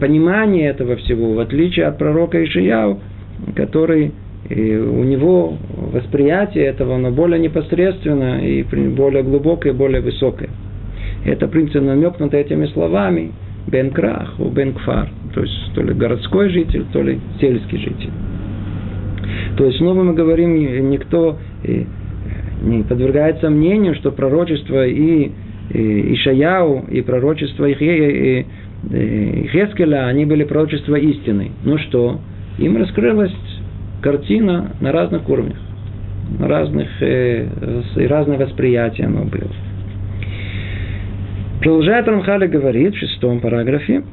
понимание 0.00 0.70
этого 0.70 0.96
всего, 0.96 1.34
в 1.34 1.40
отличие 1.40 1.86
от 1.86 1.98
пророка 1.98 2.42
Ишияу, 2.42 2.98
который 3.54 4.12
э, 4.48 4.78
у 4.78 5.04
него 5.04 5.56
восприятие 5.92 6.64
этого, 6.64 6.96
оно 6.96 7.10
более 7.10 7.38
непосредственно 7.38 8.40
и 8.44 8.62
более 8.62 9.22
глубокое, 9.22 9.72
более 9.72 10.00
высокое. 10.00 10.50
Это, 11.24 11.46
в 11.48 11.74
намекнуто 11.80 12.36
этими 12.36 12.66
словами 12.66 13.32
Бен 13.66 13.90
Крах, 13.90 14.38
Бен 14.38 14.72
Кфар, 14.74 15.10
то 15.34 15.42
есть 15.42 15.72
то 15.74 15.82
ли 15.82 15.92
городской 15.92 16.48
житель, 16.48 16.84
то 16.92 17.02
ли 17.02 17.20
сельский 17.40 17.78
житель. 17.78 18.10
То 19.56 19.64
есть 19.64 19.78
снова 19.78 20.02
мы 20.02 20.14
говорим, 20.14 20.90
никто 20.90 21.38
э, 21.64 21.84
не 22.62 22.82
подвергает 22.82 23.40
сомнению, 23.40 23.94
что 23.94 24.10
пророчество 24.10 24.86
и 24.86 25.30
Ишаяу, 25.70 26.86
и 26.90 27.02
пророчество 27.02 27.66
и 27.66 27.74
Э, 27.74 28.44
Хескеля, 28.86 30.06
они 30.06 30.24
были 30.24 30.44
пророчества 30.44 30.96
истины. 30.96 31.50
Ну 31.64 31.78
что? 31.78 32.20
Им 32.58 32.76
раскрылась 32.76 33.34
картина 34.00 34.72
на 34.80 34.92
разных 34.92 35.28
уровнях, 35.28 35.58
на 36.38 36.48
разных, 36.48 36.88
э, 37.00 37.46
и 37.96 38.06
разное 38.06 38.38
восприятие 38.38 39.06
оно 39.06 39.24
было. 39.24 39.50
Продолжает 41.60 42.06
Рамхали 42.06 42.46
говорит 42.46 42.94
в 42.94 42.98
шестом 42.98 43.40
параграфе, 43.40 44.04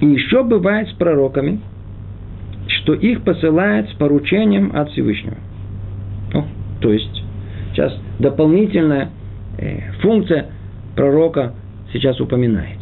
и 0.00 0.06
еще 0.06 0.44
бывает 0.44 0.88
с 0.88 0.92
пророками, 0.92 1.60
что 2.66 2.94
их 2.94 3.22
посылают 3.22 3.88
с 3.90 3.92
поручением 3.94 4.72
от 4.74 4.90
Всевышнего. 4.90 5.36
Ну, 6.32 6.44
то 6.80 6.92
есть, 6.92 7.22
сейчас 7.72 7.96
дополнительная 8.18 9.10
э, 9.58 9.92
функция 10.02 10.46
пророка 10.94 11.54
сейчас 11.92 12.20
упоминается. 12.20 12.81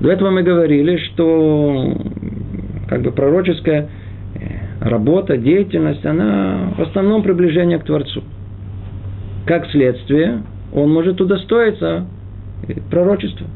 До 0.00 0.10
этого 0.10 0.30
мы 0.30 0.42
говорили, 0.42 0.96
что 0.96 1.94
как 2.88 3.02
бы 3.02 3.12
пророческая 3.12 3.88
э, 4.34 4.88
работа, 4.88 5.36
деятельность, 5.36 6.04
она 6.06 6.72
в 6.76 6.82
основном 6.82 7.22
приближение 7.22 7.78
к 7.78 7.84
Творцу. 7.84 8.24
Как 9.46 9.66
следствие, 9.70 10.42
он 10.72 10.92
может 10.92 11.20
удостоиться 11.20 12.06
э, 12.66 12.74
пророчества. 12.90 13.46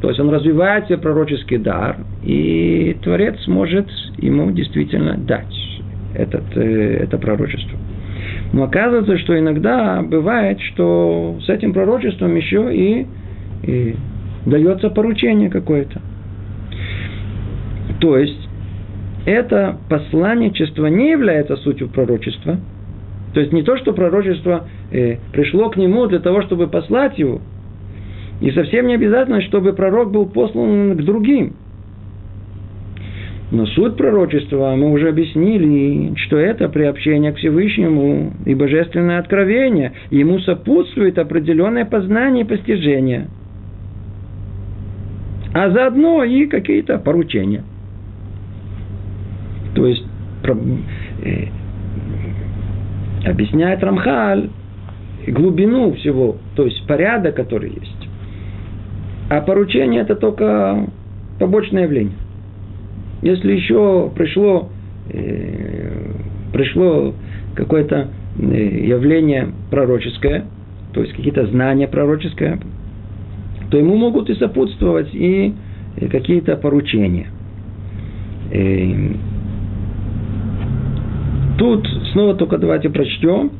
То 0.00 0.08
есть 0.08 0.20
он 0.20 0.30
развивает 0.30 0.86
себе 0.86 0.98
пророческий 0.98 1.58
дар, 1.58 1.96
и 2.22 2.96
Творец 3.02 3.36
может 3.48 3.88
ему 4.18 4.52
действительно 4.52 5.16
дать 5.18 5.80
этот, 6.14 6.44
э, 6.56 6.98
это 7.02 7.18
пророчество. 7.18 7.76
Но 8.52 8.64
оказывается, 8.64 9.18
что 9.18 9.36
иногда 9.36 10.00
бывает, 10.02 10.60
что 10.60 11.38
с 11.44 11.48
этим 11.48 11.72
пророчеством 11.72 12.36
еще 12.36 12.72
и, 12.72 13.06
и 13.64 13.96
дается 14.46 14.90
поручение 14.90 15.50
какое-то. 15.50 16.00
То 18.00 18.16
есть, 18.16 18.48
это 19.26 19.78
посланничество 19.90 20.86
не 20.86 21.10
является 21.10 21.56
сутью 21.56 21.88
пророчества. 21.88 22.58
То 23.34 23.40
есть 23.40 23.52
не 23.52 23.62
то, 23.62 23.76
что 23.76 23.92
пророчество 23.92 24.68
э, 24.92 25.16
пришло 25.32 25.68
к 25.68 25.76
нему 25.76 26.06
для 26.06 26.20
того, 26.20 26.42
чтобы 26.42 26.68
послать 26.68 27.18
его. 27.18 27.40
И 28.40 28.50
совсем 28.52 28.86
не 28.86 28.94
обязательно, 28.94 29.42
чтобы 29.42 29.72
пророк 29.72 30.10
был 30.10 30.26
послан 30.26 30.96
к 30.96 31.02
другим. 31.02 31.54
Но 33.50 33.66
суть 33.66 33.96
пророчества 33.96 34.74
мы 34.76 34.90
уже 34.90 35.08
объяснили, 35.08 36.14
что 36.16 36.36
это 36.36 36.68
приобщение 36.68 37.32
к 37.32 37.36
Всевышнему 37.36 38.32
и 38.44 38.54
божественное 38.54 39.18
откровение. 39.18 39.92
Ему 40.10 40.38
сопутствует 40.40 41.18
определенное 41.18 41.84
познание 41.84 42.44
и 42.44 42.48
постижение. 42.48 43.28
А 45.56 45.70
заодно 45.70 46.22
и 46.22 46.44
какие-то 46.44 46.98
поручения. 46.98 47.64
То 49.74 49.86
есть, 49.86 50.04
э, 50.44 51.46
объясняет 53.24 53.82
Рамхаль 53.82 54.50
глубину 55.26 55.94
всего, 55.94 56.36
то 56.56 56.66
есть 56.66 56.86
порядок, 56.86 57.36
который 57.36 57.70
есть. 57.70 58.08
А 59.30 59.40
поручение 59.40 60.02
это 60.02 60.14
только 60.14 60.90
побочное 61.38 61.84
явление. 61.84 62.18
Если 63.22 63.52
еще 63.52 64.12
пришло, 64.14 64.68
э, 65.08 66.12
пришло 66.52 67.14
какое-то 67.54 68.08
э, 68.38 68.42
явление 68.88 69.48
пророческое, 69.70 70.44
то 70.92 71.00
есть 71.00 71.14
какие-то 71.14 71.46
знания 71.46 71.88
пророческие, 71.88 72.58
то 73.70 73.78
ему 73.78 73.96
могут 73.96 74.30
и 74.30 74.34
сопутствовать 74.34 75.14
и 75.14 75.54
какие-то 76.10 76.56
поручения. 76.56 77.28
Э, 78.52 79.12
тут 81.58 81.86
снова 82.12 82.34
только 82.34 82.58
давайте 82.58 82.90
прочтем. 82.90 83.50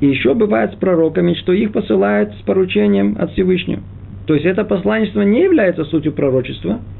И 0.00 0.06
еще 0.06 0.34
бывает 0.34 0.74
с 0.74 0.76
пророками, 0.76 1.32
что 1.34 1.52
их 1.52 1.72
посылают 1.72 2.34
с 2.34 2.42
поручением 2.42 3.16
от 3.18 3.32
Всевышнего. 3.32 3.80
То 4.26 4.34
есть 4.34 4.44
это 4.44 4.64
посланничество 4.64 5.22
не 5.22 5.42
является 5.42 5.84
сутью 5.84 6.12
пророчества– 6.12 6.80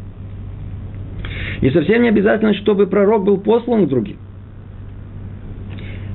и 1.60 1.70
совсем 1.70 2.02
не 2.02 2.08
обязательно, 2.08 2.54
чтобы 2.54 2.86
пророк 2.86 3.24
был 3.24 3.38
послан 3.38 3.86
к 3.86 3.88
другим. 3.88 4.16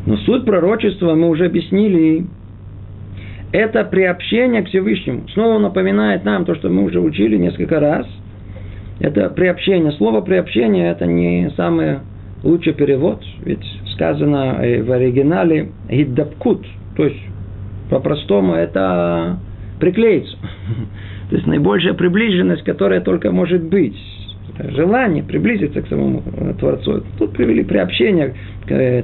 Но 0.05 0.17
суть 0.17 0.45
пророчества 0.45 1.15
мы 1.15 1.29
уже 1.29 1.45
объяснили. 1.45 2.25
Это 3.51 3.83
приобщение 3.83 4.61
к 4.61 4.67
Всевышнему. 4.67 5.27
Снова 5.33 5.59
напоминает 5.59 6.23
нам 6.23 6.45
то, 6.45 6.55
что 6.55 6.69
мы 6.69 6.83
уже 6.83 6.99
учили 6.99 7.35
несколько 7.37 7.79
раз. 7.79 8.07
Это 8.99 9.29
приобщение. 9.29 9.91
Слово 9.93 10.21
приобщение 10.21 10.91
это 10.91 11.05
не 11.05 11.51
самый 11.57 11.99
лучший 12.43 12.73
перевод. 12.73 13.21
Ведь 13.43 13.63
сказано 13.93 14.55
в 14.57 14.91
оригинале 14.91 15.69
«гиддапкут». 15.89 16.65
То 16.95 17.05
есть, 17.05 17.19
по-простому, 17.89 18.53
это 18.53 19.39
приклеиться. 19.79 20.37
То 21.29 21.35
есть, 21.35 21.47
наибольшая 21.47 21.93
приближенность, 21.93 22.63
которая 22.63 23.01
только 23.01 23.31
может 23.31 23.63
быть 23.63 23.97
желание 24.69 25.23
приблизиться 25.23 25.81
к 25.81 25.87
самому 25.87 26.23
Творцу. 26.59 27.03
Тут 27.17 27.33
привели 27.33 27.63
приобщение 27.63 28.35
к 28.65 28.71
э, 28.71 29.03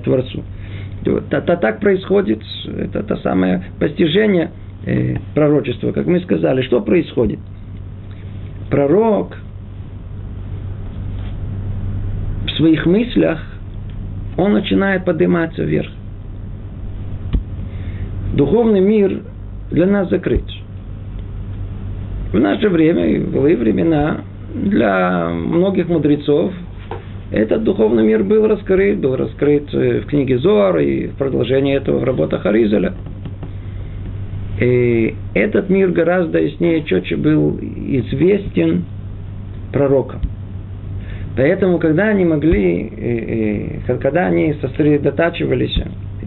Это 1.04 1.58
так 1.58 1.80
происходит, 1.80 2.42
это 2.66 3.04
то 3.04 3.18
самое 3.18 3.64
постижение 3.80 4.52
э, 4.86 5.16
пророчества, 5.34 5.92
как 5.92 6.06
мы 6.06 6.20
сказали. 6.22 6.62
Что 6.64 6.82
происходит? 6.82 7.40
Пророк 8.70 9.38
в 12.46 12.50
своих 12.58 12.86
мыслях, 12.86 13.40
он 14.38 14.54
начинает 14.54 15.06
подниматься 15.06 15.64
вверх. 15.64 15.90
Духовный 18.36 18.82
мир 18.82 19.22
для 19.72 19.86
нас 19.88 20.10
закрыт. 20.10 20.44
В 22.32 22.40
наше 22.40 22.70
время, 22.70 23.08
и 23.08 23.20
в 23.20 23.32
былые 23.32 23.56
времена, 23.56 24.22
для 24.54 25.30
многих 25.30 25.88
мудрецов 25.88 26.54
этот 27.32 27.64
духовный 27.64 28.06
мир 28.06 28.24
был 28.24 28.48
раскрыт, 28.48 29.00
был 29.00 29.16
раскрыт 29.16 29.72
в 29.74 30.06
книге 30.06 30.38
Зоар 30.38 30.78
и 30.80 31.08
в 31.08 31.16
продолжении 31.16 31.76
этого 31.76 32.00
в 32.00 32.04
работах 32.04 32.46
Аризеля. 32.46 32.94
И 34.60 35.14
этот 35.34 35.70
мир 35.70 35.92
гораздо 35.92 36.40
яснее, 36.40 36.84
четче 36.84 37.16
был 37.16 37.60
известен 37.60 38.86
пророкам. 39.72 40.22
Поэтому, 41.36 41.78
когда 41.78 42.06
они 42.06 42.26
могли, 42.26 43.82
когда 43.86 44.26
они 44.26 44.56
сосредотачивались 44.62 45.78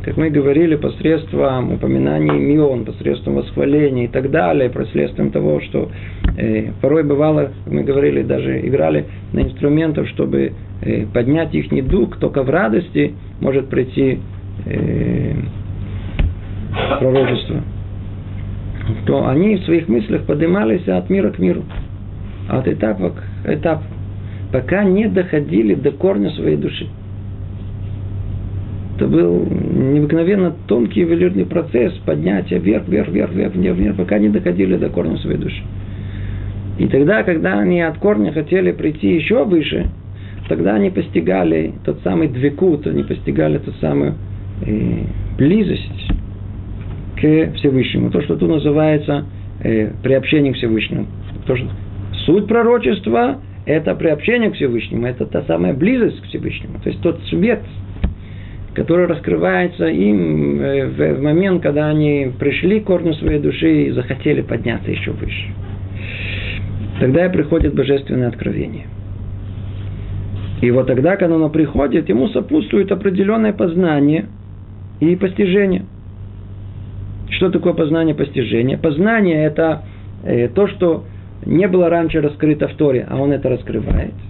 как 0.04 0.16
мы 0.16 0.30
говорили, 0.30 0.76
посредством 0.76 1.74
упоминаний 1.74 2.36
имен, 2.36 2.84
посредством 2.84 3.34
восхваления 3.34 4.04
и 4.04 4.08
так 4.08 4.30
далее, 4.30 4.70
посредством 4.70 5.30
того, 5.30 5.60
что 5.60 5.90
э, 6.36 6.72
порой 6.80 7.04
бывало, 7.04 7.52
мы 7.66 7.82
говорили, 7.82 8.22
даже 8.22 8.66
играли 8.66 9.06
на 9.32 9.40
инструментах, 9.42 10.08
чтобы 10.08 10.40
э, 10.40 10.52
поднять 11.12 11.54
их 11.54 11.70
не 11.72 11.82
дух, 11.82 12.16
только 12.18 12.42
в 12.42 12.50
радости 12.50 13.14
может 13.40 13.68
прийти 13.68 14.18
э, 14.66 15.34
пророчество. 16.98 17.62
То 19.06 19.28
они 19.28 19.56
в 19.56 19.64
своих 19.64 19.88
мыслях 19.88 20.24
поднимались 20.24 20.88
от 20.88 21.10
мира 21.10 21.30
к 21.30 21.38
миру, 21.38 21.62
от 22.48 22.66
этапа 22.66 23.10
к 23.10 23.48
этапу, 23.48 23.84
пока 24.52 24.84
не 24.84 25.06
доходили 25.06 25.74
до 25.74 25.92
корня 25.92 26.30
своей 26.30 26.56
души. 26.56 26.86
Это 28.96 29.06
был 29.06 29.46
необыкновенно 29.46 30.54
тонкий 30.66 31.00
ювелирный 31.00 31.46
процесс 31.46 31.92
поднятия 32.04 32.58
вверх, 32.58 32.86
вверх, 32.86 33.08
вверх, 33.08 33.32
вверх, 33.32 33.54
вверх, 33.54 33.76
вверх, 33.76 33.96
пока 33.96 34.18
не 34.18 34.28
доходили 34.28 34.76
до 34.76 34.90
корня 34.90 35.16
своей 35.18 35.38
души. 35.38 35.62
И 36.78 36.86
тогда, 36.86 37.22
когда 37.22 37.58
они 37.58 37.80
от 37.80 37.98
корня 37.98 38.32
хотели 38.32 38.72
прийти 38.72 39.14
еще 39.14 39.44
выше, 39.44 39.90
тогда 40.50 40.74
они 40.74 40.90
постигали 40.90 41.74
тот 41.84 42.00
самый 42.02 42.26
двекут, 42.26 42.84
они 42.84 43.04
постигали 43.04 43.58
ту 43.58 43.70
самую 43.80 44.16
э, 44.66 45.04
близость 45.38 46.10
к 47.14 47.52
Всевышнему. 47.54 48.10
То, 48.10 48.20
что 48.22 48.34
тут 48.34 48.50
называется 48.50 49.26
э, 49.62 49.92
приобщение 50.02 50.52
к 50.52 50.56
Всевышнему. 50.56 51.06
То, 51.46 51.56
что 51.56 51.68
суть 52.26 52.48
пророчества– 52.48 53.40
это 53.64 53.94
приобщение 53.94 54.50
к 54.50 54.54
Всевышнему, 54.54 55.06
это 55.06 55.24
та 55.24 55.42
самая 55.42 55.72
близость 55.72 56.20
к 56.20 56.24
Всевышнему. 56.24 56.80
То 56.82 56.90
есть 56.90 57.00
тот 57.00 57.20
свет, 57.28 57.60
который 58.74 59.06
раскрывается 59.06 59.86
им 59.86 60.60
э, 60.60 61.14
в 61.14 61.22
момент, 61.22 61.62
когда 61.62 61.90
они 61.90 62.32
пришли 62.40 62.80
к 62.80 62.86
корню 62.86 63.14
своей 63.14 63.38
души 63.38 63.84
и 63.84 63.90
захотели 63.92 64.42
подняться 64.42 64.90
еще 64.90 65.12
выше. 65.12 65.46
Тогда 66.98 67.26
и 67.26 67.32
приходит 67.32 67.72
божественное 67.72 68.26
откровение. 68.26 68.86
И 70.60 70.70
вот 70.70 70.86
тогда, 70.86 71.16
когда 71.16 71.36
оно 71.36 71.48
приходит, 71.48 72.08
ему 72.08 72.28
сопутствует 72.28 72.92
определенное 72.92 73.52
познание 73.52 74.26
и 75.00 75.16
постижение. 75.16 75.84
Что 77.30 77.50
такое 77.50 77.72
познание 77.72 78.14
и 78.14 78.18
постижение? 78.18 78.76
Познание– 78.76 79.44
это 79.46 79.82
э, 80.24 80.48
то, 80.48 80.66
что 80.68 81.04
не 81.46 81.66
было 81.68 81.88
раньше 81.88 82.20
раскрыто 82.20 82.68
в 82.68 82.74
Торе, 82.74 83.06
а 83.08 83.16
он 83.16 83.32
это 83.32 83.48
раскрывает– 83.48 84.12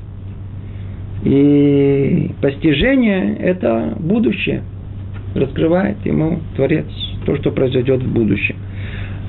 и 1.24 2.30
постижение– 2.40 3.36
это 3.40 3.94
будущее. 3.98 4.62
Раскрывает 5.34 5.96
ему 6.04 6.40
Творец 6.56 6.86
то, 7.26 7.36
что 7.36 7.50
произойдет 7.50 8.02
в 8.02 8.12
будущем. 8.12 8.56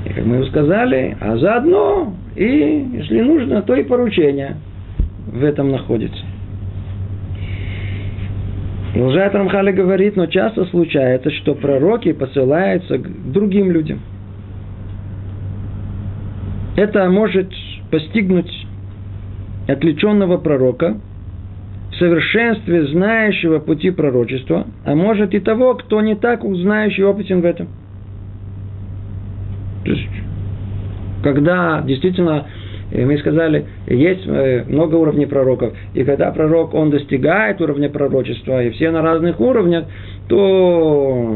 И 0.06 0.14
как 0.14 0.26
мы 0.26 0.40
уже 0.40 0.50
сказали, 0.50 1.16
а 1.20 1.38
заодно 1.38 2.16
и, 2.36 2.88
если 2.94 3.22
нужно, 3.22 3.62
то 3.62 3.76
и 3.76 3.84
поручение 3.84 4.56
в 5.28 5.44
этом 5.44 5.70
находится. 5.70 6.24
Продолжает 8.94 9.34
Рамхали 9.34 9.72
говорит, 9.72 10.16
но 10.16 10.26
часто 10.26 10.66
случается, 10.66 11.32
что 11.32 11.56
пророки 11.56 12.12
посылаются 12.12 12.98
к 12.98 13.32
другим 13.32 13.72
людям. 13.72 14.00
Это 16.76 17.10
может 17.10 17.52
постигнуть 17.90 18.52
отвлеченного 19.68 20.38
пророка– 20.38 20.98
совершенстве 22.02 22.88
знающего 22.88 23.60
пути 23.60 23.92
пророчества, 23.92 24.66
а 24.84 24.96
может 24.96 25.36
и 25.36 25.40
того, 25.40 25.76
кто 25.76 26.02
не 26.02 26.16
так 26.16 26.44
знающий 26.44 27.02
и 27.02 27.06
опытен 27.06 27.42
в 27.42 27.46
этом. 27.46 27.68
То 29.86 29.92
есть, 29.92 30.10
когда 31.24 31.84
действительно, 31.84 32.48
э, 32.92 33.06
мы 33.06 33.18
сказали, 33.18 33.66
есть 33.88 34.24
э, 34.26 34.64
много 34.68 34.96
уровней 34.96 35.26
пророков, 35.26 35.74
и 35.94 36.04
когда 36.04 36.32
пророк, 36.32 36.74
он 36.74 36.90
достигает 36.90 37.62
уровня 37.62 37.90
пророчества, 37.90 38.64
и 38.64 38.70
все 38.72 38.92
на 38.92 39.02
разных 39.02 39.40
уровнях, 39.40 39.86
то 40.28 41.36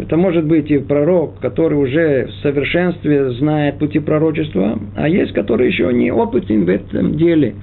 это 0.00 0.16
может 0.16 0.44
быть 0.44 0.70
и 0.70 0.78
пророк, 0.78 1.38
который 1.40 1.74
уже 1.78 2.26
в 2.26 2.42
совершенстве 2.42 3.30
знает 3.32 3.78
пути 3.78 4.00
пророчества, 4.00 4.78
а 4.96 5.08
есть, 5.08 5.32
который 5.32 5.68
еще 5.68 5.92
не 5.92 6.10
опытен 6.10 6.64
в 6.64 6.68
этом 6.68 7.16
деле. 7.16 7.54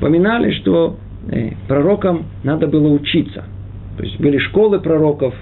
Поминали, 0.00 0.50
что 0.52 0.96
э, 1.30 1.50
пророкам 1.68 2.24
надо 2.42 2.66
было 2.66 2.88
учиться. 2.88 3.44
То 3.98 4.04
есть 4.04 4.18
были 4.18 4.38
школы 4.38 4.80
пророков, 4.80 5.34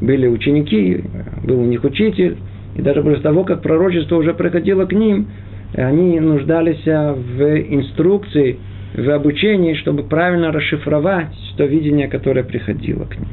были 0.00 0.28
ученики, 0.28 1.02
был 1.44 1.60
у 1.60 1.64
них 1.64 1.82
учитель, 1.82 2.36
и 2.76 2.82
даже 2.82 3.02
после 3.02 3.20
того, 3.20 3.44
как 3.44 3.62
пророчество 3.62 4.16
уже 4.16 4.32
приходило 4.32 4.84
к 4.86 4.92
ним, 4.92 5.26
они 5.74 6.18
нуждались 6.20 6.84
в 6.84 7.42
инструкции, 7.74 8.58
в 8.94 9.08
обучении, 9.10 9.74
чтобы 9.74 10.02
правильно 10.02 10.52
расшифровать 10.52 11.34
то 11.56 11.64
видение, 11.64 12.08
которое 12.08 12.42
приходило 12.42 13.04
к 13.04 13.16
ним. 13.18 13.28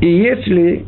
И 0.00 0.06
если 0.06 0.84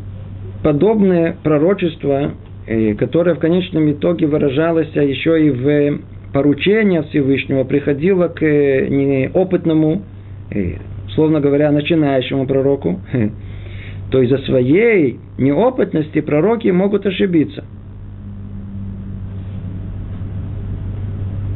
подобное 0.62 1.37
пророчество, 1.42 2.33
э, 2.66 2.94
которое 2.94 3.35
в 3.35 3.38
конечном 3.38 3.90
итоге 3.90 4.26
выражалось 4.26 4.94
еще 4.94 5.46
и 5.46 5.50
в 5.50 6.00
поручение 6.33 7.02
Всевышнего, 7.02 7.64
приходило 7.64 8.28
к 8.28 8.42
э, 8.42 8.88
неопытному, 8.88 10.02
э, 10.50 10.74
словно 11.14 11.40
говоря, 11.40 11.70
начинающему 11.72 12.46
пророку, 12.46 13.00
то 14.11 14.22
из-за 14.22 14.38
своей 14.38 15.18
неопытности 15.42 16.20
пророки 16.20 16.68
могут 16.68 17.07
ошибиться. 17.07 17.64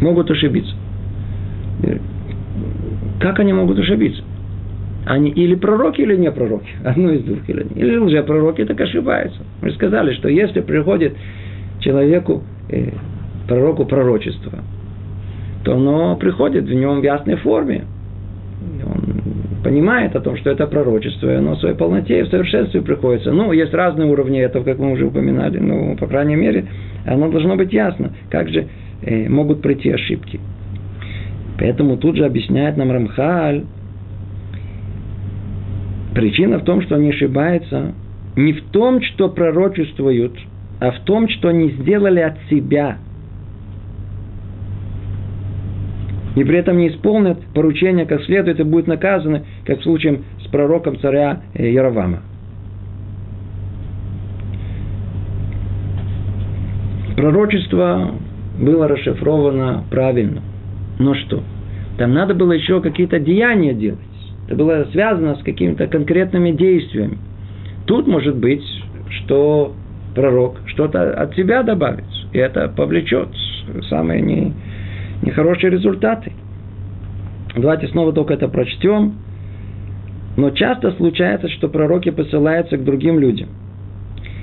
Могут 0.00 0.30
ошибиться. 0.30 0.74
Как 3.20 3.38
они 3.40 3.52
могут 3.52 3.78
ошибиться? 3.78 4.22
Они 5.06 5.30
или 5.30 5.54
пророки, 5.54 6.00
или 6.00 6.16
не 6.16 6.30
пророки. 6.30 6.68
Одно 6.84 7.12
из 7.12 7.22
двух. 7.22 7.48
Или, 7.48 7.66
или 7.74 7.96
лжепророки 7.96 8.64
так 8.64 8.80
ошибаются. 8.80 9.40
Мы 9.62 9.70
сказали, 9.72 10.12
что 10.14 10.28
если 10.28 10.60
приходит 10.60 11.14
человеку, 11.80 12.42
э, 12.68 12.90
пророку 13.46 13.84
пророчество, 13.84 14.52
то 15.64 15.76
оно 15.76 16.16
приходит 16.16 16.64
в 16.64 16.72
нем 16.72 17.00
в 17.00 17.04
ясной 17.04 17.36
форме. 17.36 17.84
Он 18.84 19.02
понимает 19.66 20.14
о 20.14 20.20
том, 20.20 20.36
что 20.36 20.50
это 20.50 20.68
пророчество, 20.68 21.28
и 21.28 21.34
оно 21.34 21.56
в 21.56 21.58
своей 21.58 21.74
полноте 21.74 22.20
и 22.20 22.22
в 22.22 22.28
совершенстве 22.28 22.82
приходится. 22.82 23.32
Ну, 23.32 23.50
есть 23.50 23.74
разные 23.74 24.08
уровни 24.08 24.38
этого, 24.38 24.62
как 24.62 24.78
мы 24.78 24.92
уже 24.92 25.06
упоминали, 25.06 25.58
но, 25.58 25.96
по 25.96 26.06
крайней 26.06 26.36
мере, 26.36 26.66
оно 27.04 27.28
должно 27.28 27.56
быть 27.56 27.72
ясно, 27.72 28.12
как 28.30 28.48
же 28.48 28.68
э, 29.02 29.28
могут 29.28 29.62
прийти 29.62 29.90
ошибки. 29.90 30.38
Поэтому 31.58 31.96
тут 31.96 32.14
же 32.16 32.24
объясняет 32.24 32.76
нам 32.76 32.92
Рамхаль, 32.92 33.64
Причина 36.14 36.60
в 36.60 36.64
том, 36.64 36.80
что 36.82 36.94
они 36.94 37.10
ошибаются 37.10 37.92
не 38.36 38.52
в 38.52 38.70
том, 38.70 39.02
что 39.02 39.30
пророчествуют, 39.30 40.38
а 40.78 40.92
в 40.92 41.00
том, 41.00 41.28
что 41.28 41.48
они 41.48 41.70
сделали 41.70 42.20
от 42.20 42.36
себя. 42.48 42.98
И 46.36 46.44
при 46.44 46.58
этом 46.58 46.76
не 46.76 46.88
исполнят 46.88 47.38
поручение 47.54 48.04
как 48.06 48.22
следует 48.22 48.60
и 48.60 48.62
будут 48.62 48.86
наказаны, 48.86 49.44
как 49.64 49.80
в 49.80 49.82
случае 49.82 50.20
с 50.44 50.48
пророком 50.48 50.98
царя 51.00 51.40
э, 51.54 51.72
Яровама. 51.72 52.20
Пророчество 57.16 58.12
было 58.60 58.86
расшифровано 58.86 59.84
правильно. 59.90 60.42
Но 60.98 61.14
что? 61.14 61.42
Там 61.96 62.12
надо 62.12 62.34
было 62.34 62.52
еще 62.52 62.82
какие-то 62.82 63.18
деяния 63.18 63.72
делать. 63.72 63.98
Это 64.46 64.56
было 64.56 64.86
связано 64.92 65.36
с 65.36 65.42
какими-то 65.42 65.86
конкретными 65.86 66.50
действиями. 66.50 67.18
Тут 67.86 68.06
может 68.06 68.36
быть, 68.36 68.62
что 69.08 69.72
пророк 70.14 70.60
что-то 70.66 71.12
от 71.14 71.34
себя 71.34 71.62
добавит, 71.62 72.04
и 72.32 72.38
это 72.38 72.68
повлечет 72.68 73.28
самые 73.88 74.20
не, 74.20 74.52
нехорошие 75.22 75.70
результаты. 75.70 76.32
Давайте 77.56 77.88
снова 77.88 78.12
только 78.12 78.34
это 78.34 78.48
прочтем. 78.48 79.14
Но 80.36 80.50
часто 80.50 80.92
случается, 80.92 81.48
что 81.48 81.68
пророки 81.68 82.10
посылаются 82.10 82.76
к 82.76 82.84
другим 82.84 83.18
людям. 83.18 83.48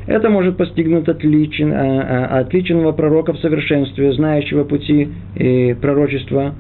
Это 0.07 0.29
может 0.29 0.57
постигнуть 0.57 1.07
отличен, 1.07 1.71
а, 1.71 2.29
а, 2.31 2.39
отличенного 2.39 2.91
пророка 2.91 3.33
в 3.33 3.39
совершенстве, 3.39 4.11
знающего 4.13 4.63
пути 4.63 5.09
и 5.35 5.75
пророчества 5.79 6.55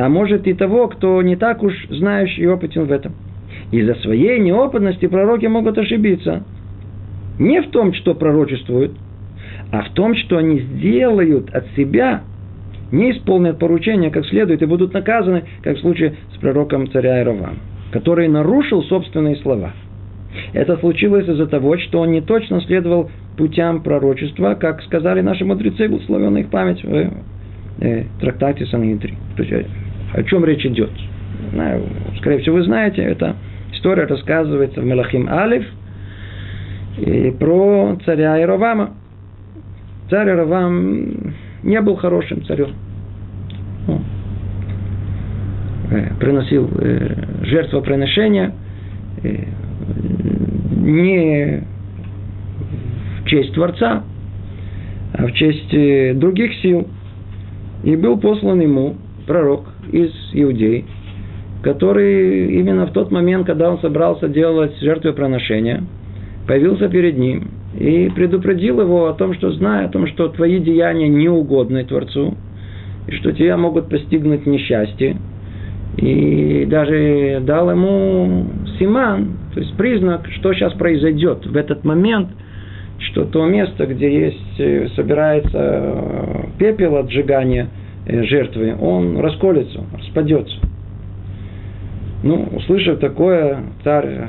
а 0.00 0.08
может 0.08 0.46
и 0.46 0.54
того, 0.54 0.88
кто 0.88 1.20
не 1.22 1.36
так 1.36 1.62
уж 1.62 1.74
знающий 1.90 2.42
и 2.42 2.46
опытен 2.46 2.84
в 2.84 2.92
этом. 2.92 3.12
Из-за 3.70 3.94
своей 3.96 4.40
неопытности 4.40 5.06
пророки 5.06 5.46
могут 5.46 5.78
ошибиться. 5.78 6.44
Не 7.38 7.60
в 7.62 7.70
том, 7.70 7.92
что 7.94 8.14
пророчествуют, 8.14 8.92
а 9.72 9.82
в 9.82 9.90
том, 9.90 10.14
что 10.16 10.38
они 10.38 10.60
сделают 10.60 11.50
от 11.54 11.66
себя, 11.76 12.22
не 12.92 13.12
исполнят 13.12 13.58
поручения 13.58 14.10
как 14.10 14.26
следует 14.26 14.62
и 14.62 14.66
будут 14.66 14.92
наказаны, 14.92 15.44
как 15.62 15.76
в 15.76 15.80
случае 15.80 16.14
с 16.34 16.38
пророком 16.38 16.90
царя 16.90 17.22
Ировам, 17.22 17.58
который 17.92 18.28
нарушил 18.28 18.82
собственные 18.84 19.36
слова. 19.36 19.72
Это 20.52 20.76
случилось 20.76 21.28
из-за 21.28 21.46
того, 21.46 21.76
что 21.78 22.00
он 22.00 22.12
не 22.12 22.20
точно 22.20 22.60
следовал 22.62 23.10
путям 23.36 23.82
пророчества, 23.82 24.54
как 24.54 24.82
сказали 24.82 25.20
наши 25.20 25.44
мудрецы, 25.44 25.88
благословенная 25.88 26.42
их 26.42 26.50
память 26.50 26.82
в 26.84 27.10
э, 27.80 28.04
трактате 28.20 28.66
Сангидрин. 28.66 29.16
То 29.36 29.42
есть 29.42 29.68
о 30.12 30.22
чем 30.24 30.44
речь 30.44 30.64
идет? 30.66 30.90
Скорее 32.18 32.38
всего, 32.40 32.56
вы 32.56 32.64
знаете, 32.64 33.02
эта 33.02 33.36
история 33.72 34.04
рассказывается 34.04 34.80
в 34.80 34.84
Мелахим 34.84 35.28
Алиф 35.28 35.64
и 36.98 37.34
про 37.38 37.96
царя 38.04 38.40
Ировама. 38.42 38.94
Царь 40.10 40.28
Ировам 40.30 41.34
не 41.62 41.80
был 41.80 41.96
хорошим 41.96 42.44
царем. 42.44 42.74
Э, 45.90 46.14
приносил 46.20 46.70
э, 46.78 47.14
жертвоприношения 47.42 48.54
э, 49.24 49.44
не 50.76 51.64
в 53.20 53.26
честь 53.26 53.54
Творца, 53.54 54.04
а 55.14 55.26
в 55.26 55.32
честь 55.32 56.18
других 56.18 56.54
сил. 56.62 56.86
И 57.82 57.96
был 57.96 58.18
послан 58.18 58.60
ему 58.60 58.96
пророк 59.26 59.64
из 59.90 60.12
иудей, 60.32 60.84
который 61.62 62.54
именно 62.54 62.86
в 62.86 62.92
тот 62.92 63.10
момент, 63.10 63.46
когда 63.46 63.70
он 63.70 63.80
собрался 63.80 64.28
делать 64.28 64.78
жертвоприношение, 64.80 65.82
появился 66.46 66.88
перед 66.88 67.18
ним 67.18 67.48
и 67.78 68.10
предупредил 68.14 68.80
его 68.80 69.06
о 69.06 69.14
том, 69.14 69.34
что 69.34 69.52
зная 69.52 69.86
о 69.86 69.88
том, 69.88 70.06
что 70.08 70.28
твои 70.28 70.58
деяния 70.58 71.08
неугодны 71.08 71.84
Творцу, 71.84 72.34
и 73.06 73.12
что 73.12 73.32
тебя 73.32 73.56
могут 73.56 73.88
постигнуть 73.88 74.46
несчастье, 74.46 75.16
и 75.96 76.66
даже 76.68 77.40
дал 77.42 77.70
ему 77.70 78.46
симан, 78.78 79.36
то 79.54 79.60
есть 79.60 79.76
признак, 79.76 80.28
что 80.32 80.52
сейчас 80.52 80.72
произойдет 80.74 81.46
в 81.46 81.56
этот 81.56 81.84
момент, 81.84 82.28
что 82.98 83.24
то 83.24 83.46
место, 83.46 83.86
где 83.86 84.26
есть, 84.26 84.58
э, 84.58 84.88
собирается 84.94 85.50
э, 85.58 86.44
пепел 86.58 86.96
от 86.96 87.10
сжигания– 87.10 87.68
Э, 88.06 88.22
жертвы, 88.24 88.74
он 88.80 89.18
расколется, 89.18 89.84
распадется. 89.96 90.56
Ну, 92.22 92.48
услышав 92.52 92.98
такое, 92.98 93.62
царь 93.84 94.28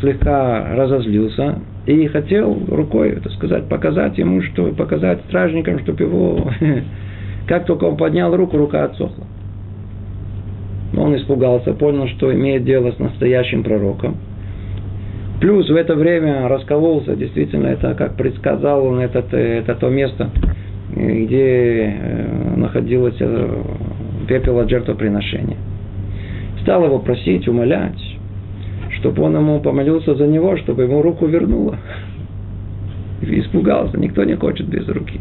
слегка 0.00 0.74
разозлился 0.74 1.58
и 1.86 2.06
хотел 2.08 2.58
рукой, 2.68 3.10
это 3.10 3.30
сказать, 3.30 3.68
показать 3.68 4.18
ему, 4.18 4.42
что 4.42 4.66
показать 4.72 5.20
стражникам, 5.28 5.78
чтобы 5.80 6.04
его, 6.04 6.50
как 7.46 7.64
только 7.66 7.84
он 7.84 7.96
поднял 7.96 8.34
руку, 8.36 8.56
рука 8.56 8.84
отсохла. 8.84 9.24
Но 10.92 11.04
он 11.04 11.16
испугался, 11.16 11.72
понял, 11.74 12.08
что 12.08 12.32
имеет 12.34 12.64
дело 12.64 12.90
с 12.92 12.98
настоящим 12.98 13.62
пророком. 13.62 14.16
Плюс 15.40 15.68
в 15.68 15.76
это 15.76 15.94
время 15.94 16.48
раскололся, 16.48 17.14
действительно, 17.14 17.68
это, 17.68 17.94
как 17.94 18.16
предсказал 18.16 18.86
он, 18.86 19.00
это, 19.00 19.20
это 19.36 19.74
то 19.74 19.88
место, 19.88 20.30
где 20.94 21.94
э, 21.98 22.56
находилось 22.56 23.16
э, 23.20 23.62
пепел 24.26 24.58
от 24.58 24.70
жертвоприношения. 24.70 25.58
Стал 26.62 26.86
его 26.86 26.98
просить, 26.98 27.46
умолять, 27.46 27.98
чтобы 28.92 29.22
он 29.22 29.36
ему 29.36 29.60
помолился 29.60 30.14
за 30.14 30.26
него, 30.26 30.56
чтобы 30.56 30.84
ему 30.84 31.02
руку 31.02 31.26
вернуло. 31.26 31.78
И 33.22 33.40
испугался, 33.40 33.98
никто 33.98 34.24
не 34.24 34.34
хочет 34.34 34.68
без 34.68 34.86
руки. 34.88 35.20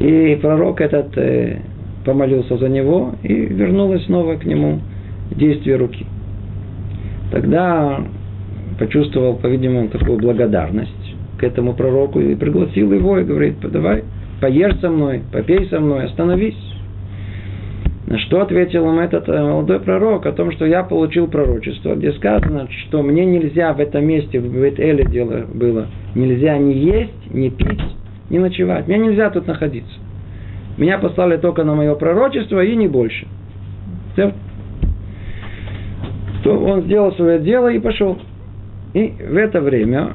И 0.00 0.38
пророк 0.40 0.80
этот 0.80 1.16
э, 1.16 1.60
помолился 2.04 2.56
за 2.56 2.68
него, 2.68 3.14
и 3.22 3.32
вернулось 3.32 4.04
снова 4.06 4.36
к 4.36 4.44
нему 4.44 4.80
действие 5.30 5.76
руки. 5.76 6.06
Тогда 7.30 8.00
почувствовал, 8.78 9.36
по-видимому, 9.36 9.88
такую 9.88 10.18
благодарность 10.18 11.14
к 11.38 11.44
этому 11.44 11.74
пророку 11.74 12.20
и 12.20 12.34
пригласил 12.34 12.92
его 12.92 13.18
и 13.18 13.24
говорит, 13.24 13.54
давай, 13.60 14.04
поешь 14.40 14.76
со 14.80 14.90
мной, 14.90 15.22
попей 15.32 15.66
со 15.68 15.80
мной, 15.80 16.04
остановись. 16.04 16.71
На 18.06 18.18
что 18.18 18.40
ответил 18.42 18.88
им 18.90 18.98
этот 18.98 19.28
э, 19.28 19.40
молодой 19.40 19.78
пророк 19.80 20.26
о 20.26 20.32
том, 20.32 20.50
что 20.52 20.66
я 20.66 20.82
получил 20.82 21.28
пророчество, 21.28 21.94
где 21.94 22.12
сказано, 22.12 22.68
что 22.70 23.02
мне 23.02 23.24
нельзя 23.24 23.72
в 23.72 23.80
этом 23.80 24.04
месте, 24.04 24.40
в 24.40 24.52
Бет-Эле 24.52 25.04
дело 25.04 25.46
было, 25.52 25.86
нельзя 26.14 26.58
ни 26.58 26.72
есть, 26.72 27.32
ни 27.32 27.48
пить, 27.48 27.80
ни 28.28 28.38
ночевать. 28.38 28.88
Мне 28.88 28.98
нельзя 28.98 29.30
тут 29.30 29.46
находиться. 29.46 29.94
Меня 30.76 30.98
послали 30.98 31.36
только 31.36 31.64
на 31.64 31.74
мое 31.74 31.94
пророчество 31.94 32.62
и 32.64 32.74
не 32.74 32.88
больше. 32.88 33.26
То 36.42 36.58
он 36.58 36.82
сделал 36.82 37.12
свое 37.12 37.38
дело 37.38 37.68
и 37.68 37.78
пошел. 37.78 38.18
И 38.94 39.08
в 39.08 39.36
это 39.36 39.60
время 39.60 40.14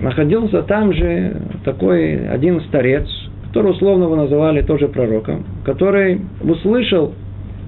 находился 0.00 0.62
там 0.62 0.92
же 0.92 1.36
такой 1.64 2.28
один 2.28 2.60
старец, 2.62 3.08
который 3.48 3.72
условно 3.72 4.04
его 4.04 4.16
называли 4.16 4.62
тоже 4.62 4.88
пророком, 4.88 5.44
который 5.64 6.20
услышал 6.40 7.14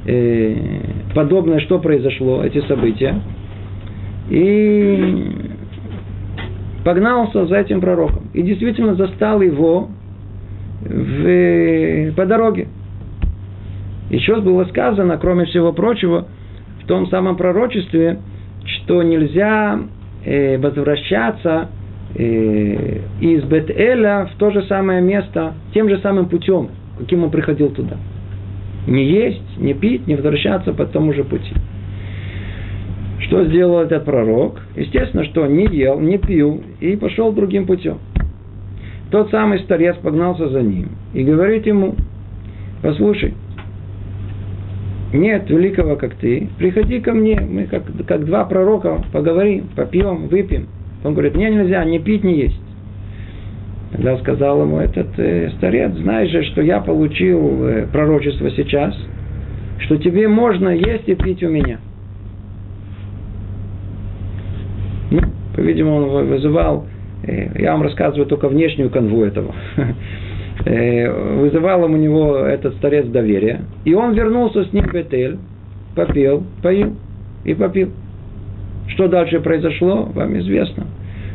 э, 0.07 0.57
подобное, 1.15 1.61
что 1.61 1.79
произошло, 1.79 2.45
эти 2.45 2.61
события, 2.67 3.21
и 4.29 5.25
погнался 6.85 7.47
за 7.47 7.57
этим 7.57 7.81
пророком. 7.81 8.31
И 8.33 8.43
действительно 8.43 8.95
застал 8.95 9.41
его 9.41 9.89
в, 10.83 12.13
по 12.13 12.27
дороге. 12.27 12.69
Еще 14.11 14.41
было 14.41 14.65
сказано, 14.67 15.19
кроме 15.19 15.47
всего 15.47 15.73
прочего, 15.73 16.29
в 16.83 16.87
том 16.87 17.09
самом 17.09 17.37
пророчестве, 17.37 18.21
что 18.65 19.03
нельзя 19.03 19.81
э, 20.25 20.59
возвращаться 20.59 21.71
э, 22.15 23.01
из 23.21 23.43
Бет-Эля 23.45 24.29
в 24.33 24.39
то 24.39 24.51
же 24.51 24.63
самое 24.63 25.01
место, 25.01 25.55
тем 25.75 25.89
же 25.89 25.99
самым 25.99 26.29
путем, 26.29 26.71
каким 26.99 27.25
он 27.25 27.31
приходил 27.31 27.71
туда. 27.71 27.97
Не 28.87 29.05
есть, 29.05 29.59
не 29.59 29.75
пить, 29.75 30.07
не 30.07 30.15
возвращаться 30.15 30.73
по 30.73 30.87
тому 30.87 31.13
же 31.13 31.25
пути. 31.25 31.53
Что 33.21 33.45
сделал 33.45 33.81
этот 33.81 34.05
пророк? 34.05 34.61
Естественно, 34.77 35.25
что 35.25 35.47
не 35.47 35.67
ел, 35.67 35.99
не 35.99 36.19
пил 36.19 36.63
и 36.81 36.97
пошел 36.97 37.33
другим 37.33 37.67
путем. 37.67 37.99
Тот 39.11 39.31
самый 39.31 39.61
старец 39.61 39.97
погнался 39.97 40.49
за 40.49 40.63
ним 40.63 40.91
и 41.15 41.25
говорит 41.25 41.67
ему, 41.67 41.95
послушай, 42.83 43.35
нет 45.13 45.49
великого, 45.49 45.97
как 45.97 46.15
ты, 46.15 46.49
приходи 46.59 47.01
ко 47.01 47.13
мне, 47.13 47.41
мы 47.41 47.65
как, 47.65 47.85
как 48.07 48.25
два 48.25 48.45
пророка 48.45 49.05
поговорим, 49.13 49.69
попьем, 49.75 50.29
выпьем. 50.29 50.67
Он 51.05 51.15
говорит, 51.15 51.35
мне 51.37 51.51
нельзя 51.51 51.85
ни 51.85 51.99
пить, 51.99 52.25
ни 52.25 52.33
есть. 52.33 52.61
Тогда 53.92 54.18
сказал 54.18 54.62
ему 54.62 54.79
этот 54.79 55.07
э, 55.18 55.51
старец, 55.57 55.92
знаешь 55.92 56.31
же, 56.31 56.42
что 56.44 56.61
я 56.61 56.81
получил 56.81 57.64
э, 57.64 57.87
пророчество 57.87 58.51
сейчас, 58.51 58.96
что 59.79 59.96
тебе 59.96 60.27
можно 60.29 60.70
есть 60.70 61.09
и 61.09 61.14
пить 61.14 61.42
у 61.42 61.49
меня. 61.49 61.79
Ну, 65.11 65.20
по-видимому, 65.55 66.09
он 66.09 66.27
вызывал, 66.27 66.87
э, 67.22 67.61
я 67.62 67.72
вам 67.72 67.83
рассказываю 67.83 68.27
только 68.27 68.49
внешнюю 68.49 68.90
канву 68.90 69.22
этого, 69.22 69.55
э, 70.64 71.38
вызывал 71.38 71.85
у 71.85 71.88
него 71.88 72.37
этот 72.38 72.75
старец 72.77 73.07
доверия, 73.07 73.62
и 73.85 73.94
он 73.94 74.14
вернулся 74.14 74.64
с 74.64 74.72
ним 74.72 74.85
в 74.88 74.92
Бетель, 74.92 75.38
попил, 75.94 76.42
поил 76.61 76.96
и 77.44 77.55
попил. 77.55 77.90
Что 78.88 79.07
дальше 79.07 79.40
произошло, 79.40 80.11
вам 80.12 80.37
известно. 80.38 80.87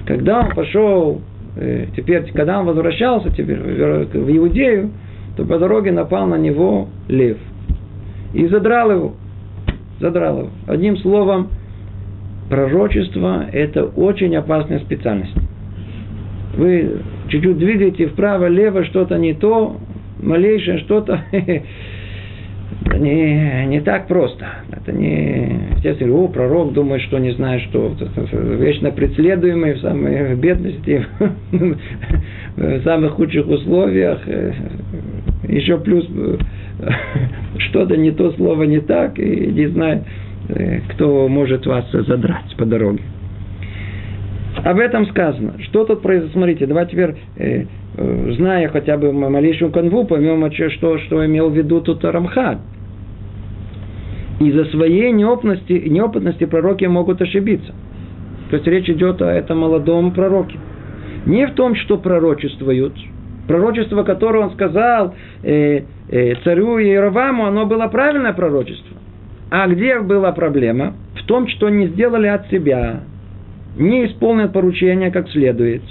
Когда 0.05 0.41
он 0.41 0.53
пошел, 0.53 1.21
теперь, 1.95 2.31
когда 2.31 2.59
он 2.59 2.65
возвращался 2.65 3.29
теперь 3.31 3.59
в 3.59 4.37
Иудею, 4.37 4.91
то 5.35 5.45
по 5.45 5.57
дороге 5.57 5.91
напал 5.91 6.27
на 6.27 6.35
него 6.35 6.87
лев. 7.07 7.37
И 8.33 8.47
задрал 8.47 8.91
его. 8.91 9.13
Задрал 9.99 10.39
его. 10.39 10.49
Одним 10.67 10.97
словом, 10.97 11.49
пророчество– 12.49 13.45
это 13.51 13.85
очень 13.85 14.35
опасная 14.35 14.79
специальность. 14.79 15.35
Вы 16.55 17.01
чуть-чуть 17.29 17.57
двигаете 17.57 18.07
вправо-лево, 18.07 18.83
что-то 18.85 19.17
не 19.17 19.33
то, 19.33 19.77
малейшее 20.21 20.79
что-то, 20.79 21.21
не, 22.97 23.65
не 23.67 23.81
так 23.81 24.07
просто. 24.07 24.47
Это 24.83 24.97
не... 24.97 25.75
Естественно, 25.75 26.15
о, 26.15 26.27
пророк 26.27 26.73
думает, 26.73 27.01
что 27.03 27.19
не 27.19 27.31
знает, 27.31 27.61
что. 27.69 27.93
Вечно 28.31 28.91
преследуемый 28.91 29.73
в 29.73 29.79
самой 29.79 30.35
бедности, 30.35 31.05
в 32.55 32.81
самых 32.83 33.13
худших 33.13 33.47
условиях. 33.47 34.19
Еще 35.47 35.77
плюс 35.79 36.07
что-то 37.57 37.95
не 37.97 38.11
то 38.11 38.31
слово 38.33 38.63
не 38.63 38.79
так, 38.79 39.19
и 39.19 39.47
не 39.47 39.67
знает. 39.67 40.03
Кто 40.89 41.27
может 41.27 41.65
вас 41.65 41.89
задрать 41.91 42.55
по 42.57 42.65
дороге. 42.65 43.01
Об 44.63 44.79
этом 44.79 45.07
сказано. 45.07 45.53
Что 45.59 45.85
тут 45.85 46.01
произошло? 46.01 46.33
Смотрите, 46.33 46.65
давайте 46.65 46.91
теперь, 46.91 47.15
э, 47.37 47.65
э, 47.97 48.31
зная 48.37 48.67
хотя 48.67 48.97
бы 48.97 49.11
малейшую 49.11 49.71
канву, 49.71 50.03
поймем, 50.05 50.51
что, 50.51 50.97
что 50.99 51.25
имел 51.25 51.49
в 51.49 51.55
виду 51.55 51.81
тут 51.81 52.03
Рамхад. 52.03 52.59
Из-за 54.41 54.65
своей 54.71 55.11
неопытности, 55.11 55.73
неопытности 55.73 56.45
пророки 56.45 56.85
могут 56.85 57.21
ошибиться. 57.21 57.73
То 58.49 58.55
есть 58.55 58.67
речь 58.67 58.89
идет 58.89 59.21
о 59.21 59.31
этом 59.31 59.59
молодом 59.59 60.11
пророке. 60.11 60.57
Не 61.27 61.45
в 61.45 61.53
том, 61.53 61.75
что 61.75 61.97
пророчествуют. 61.99 62.93
Пророчество, 63.47 64.01
которое 64.01 64.45
он 64.45 64.51
сказал 64.51 65.13
э, 65.43 65.83
э, 66.09 66.35
царю 66.43 66.79
Иероваму, 66.79 67.45
оно 67.45 67.67
было 67.67 67.87
правильное 67.87 68.33
пророчество. 68.33 68.97
А 69.51 69.67
где 69.67 69.99
была 69.99 70.31
проблема? 70.31 70.95
В 71.21 71.25
том, 71.27 71.47
что 71.47 71.69
не 71.69 71.87
сделали 71.89 72.27
от 72.27 72.49
себя, 72.49 73.01
не 73.77 74.07
исполнили 74.07 74.47
поручение 74.47 75.11
как 75.11 75.29
следует. 75.29 75.83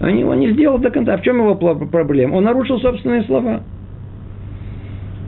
Они 0.00 0.20
его 0.20 0.34
не 0.34 0.52
сделали 0.52 0.82
до 0.82 0.90
конца. 0.90 1.16
В 1.16 1.22
чем 1.22 1.38
его 1.38 1.56
проблема? 1.56 2.36
Он 2.36 2.44
нарушил 2.44 2.78
собственные 2.80 3.24
слова. 3.24 3.62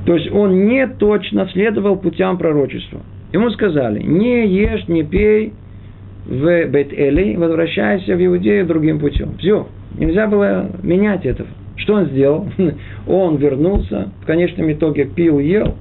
То 0.06 0.14
есть 0.14 0.30
он 0.32 0.66
не 0.66 0.86
точно 0.86 1.48
следовал 1.48 1.96
путям 1.96 2.38
пророчества. 2.38 3.00
Ему 3.32 3.50
сказали, 3.50 4.02
не 4.02 4.46
ешь, 4.46 4.86
не 4.86 5.02
пей 5.02 5.52
в 6.26 6.66
Бет-Эли, 6.66 7.36
возвращайся 7.36 8.14
в 8.14 8.24
Иудею 8.24 8.66
другим 8.66 9.00
путем. 9.00 9.36
Все, 9.38 9.66
нельзя 9.98 10.26
было 10.26 10.70
менять 10.82 11.26
этого. 11.26 11.48
Что 11.76 11.94
он 11.94 12.06
сделал? 12.06 12.48
Он 13.08 13.36
вернулся, 13.36 14.12
в 14.22 14.26
конечном 14.26 14.72
итоге 14.72 15.06
пил, 15.06 15.40
ел, 15.40 15.74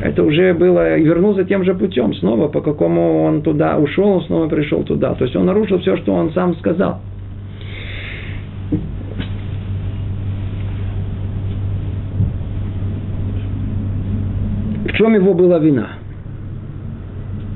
это 0.00 0.22
уже 0.22 0.54
было, 0.54 0.96
и 0.96 1.04
вернулся 1.04 1.44
тем 1.44 1.62
же 1.62 1.74
путем, 1.74 2.14
снова, 2.14 2.48
по 2.48 2.62
какому 2.62 3.22
он 3.24 3.42
туда 3.42 3.76
ушел, 3.76 4.08
он 4.08 4.22
снова 4.22 4.48
пришел 4.48 4.82
туда. 4.82 5.14
То 5.14 5.24
есть 5.24 5.36
он 5.36 5.44
нарушил 5.44 5.78
все, 5.80 5.98
что 5.98 6.14
он 6.14 6.32
сам 6.32 6.56
сказал. 6.56 7.00
В 14.84 14.89
чем 15.00 15.14
его 15.14 15.32
была 15.32 15.58
вина? 15.58 15.88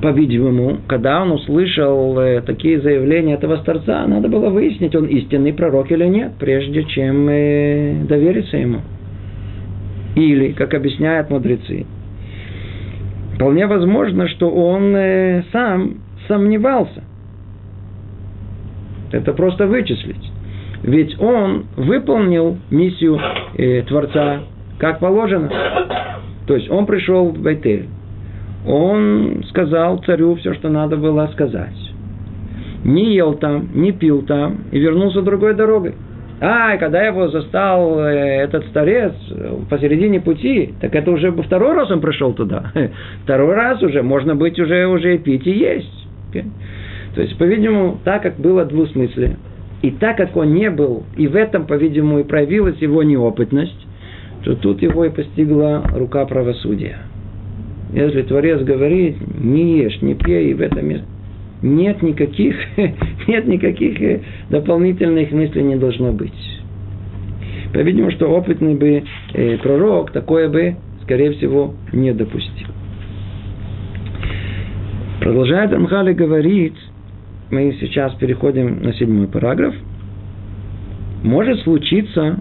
По-видимому, 0.01 0.79
когда 0.87 1.21
он 1.21 1.31
услышал 1.31 2.19
э, 2.19 2.41
такие 2.41 2.81
заявления 2.81 3.35
этого 3.35 3.57
старца, 3.57 4.05
надо 4.07 4.27
было 4.27 4.49
выяснить, 4.49 4.95
он 4.95 5.05
истинный 5.05 5.53
пророк 5.53 5.91
или 5.91 6.05
нет, 6.05 6.33
прежде 6.39 6.83
чем 6.83 7.29
э, 7.29 8.03
довериться 8.07 8.57
ему. 8.57 8.81
Или, 10.15 10.53
как 10.53 10.73
объясняют 10.73 11.29
мудрецы, 11.29 11.85
Вполне 13.35 13.67
возможно, 13.67 14.29
что 14.29 14.49
он 14.49 14.95
э, 14.95 15.43
сам 15.51 15.95
сомневался. 16.27 17.03
Это 19.11 19.33
просто 19.33 19.67
вычислить. 19.67 20.31
Ведь 20.83 21.19
он 21.19 21.65
выполнил 21.75 22.57
миссию 22.69 23.19
э, 23.57 23.81
Творца 23.83 24.43
как 24.77 24.99
положено. 24.99 25.51
То 26.47 26.55
есть 26.55 26.69
он 26.69 26.85
пришел 26.85 27.29
в 27.29 27.39
Байтель. 27.39 27.87
Он 28.67 29.43
сказал 29.49 29.99
царю 30.03 30.35
все, 30.35 30.53
что 30.55 30.69
надо 30.69 30.97
было 30.97 31.29
сказать. 31.33 31.75
Не 32.83 33.15
ел 33.15 33.33
там, 33.35 33.69
не 33.73 33.91
пил 33.91 34.23
там 34.23 34.57
и 34.71 34.79
вернулся 34.79 35.21
другой 35.21 35.55
дорогой. 35.55 35.95
А, 36.41 36.75
и 36.75 36.77
когда 36.77 37.01
его 37.01 37.29
застал 37.29 37.99
э, 37.99 38.43
этот 38.43 38.65
старец 38.67 39.13
посередине 39.69 40.19
пути, 40.19 40.73
так 40.81 40.93
это 40.93 41.11
уже 41.11 41.31
второй 41.31 41.73
раз 41.73 41.89
он 41.91 42.01
пришел 42.01 42.33
туда. 42.33 42.71
Второй 43.23 43.55
раз 43.55 43.81
уже, 43.81 44.03
можно 44.03 44.35
быть 44.35 44.59
уже, 44.59 44.85
уже 44.85 45.17
пить 45.17 45.47
и 45.47 45.51
есть. 45.51 46.07
То 46.33 47.21
есть, 47.21 47.37
по-видимому, 47.37 47.99
так 48.03 48.23
как 48.23 48.37
было 48.37 48.65
двусмыслие, 48.65 49.37
и 49.81 49.91
так 49.91 50.17
как 50.17 50.35
он 50.35 50.53
не 50.53 50.69
был, 50.69 51.03
и 51.15 51.27
в 51.27 51.35
этом, 51.35 51.65
по-видимому, 51.65 52.19
и 52.19 52.23
проявилась 52.23 52.77
его 52.79 53.01
неопытность, 53.03 53.87
то 54.45 54.55
тут 54.55 54.81
его 54.83 55.05
и 55.05 55.09
постигла 55.09 55.83
рука 55.95 56.23
правосудия. 56.25 56.99
Если 57.93 58.21
Творец 58.21 58.61
говорит, 58.61 59.17
не 59.39 59.79
ешь, 59.79 60.01
не 60.01 60.13
пей, 60.13 60.53
в 60.53 60.61
этом 60.61 60.87
месте, 60.87 61.05
нет 61.63 62.03
никаких, 62.03 62.55
нет 63.27 63.47
никаких 63.47 63.99
э, 64.01 64.21
дополнительных 64.51 65.31
мыслей 65.31 65.63
не 65.63 65.75
должно 65.77 66.11
быть. 66.11 66.31
По-видимому, 67.73 68.11
что 68.11 68.27
опытный 68.27 68.75
бы 68.75 69.03
э, 69.33 69.57
пророк 69.57 70.11
такое 70.11 70.47
бы, 70.47 70.75
скорее 71.03 71.31
всего, 71.31 71.73
не 71.91 72.13
допустил. 72.13 72.67
Продолжает 75.21 75.73
Амхали 75.73 76.13
говорить, 76.13 76.77
мы 77.49 77.75
сейчас 77.79 78.13
переходим 78.15 78.83
на 78.83 78.93
седьмой 78.93 79.27
параграф. 79.27 79.73
может 81.23 81.61
случиться, 81.61 82.39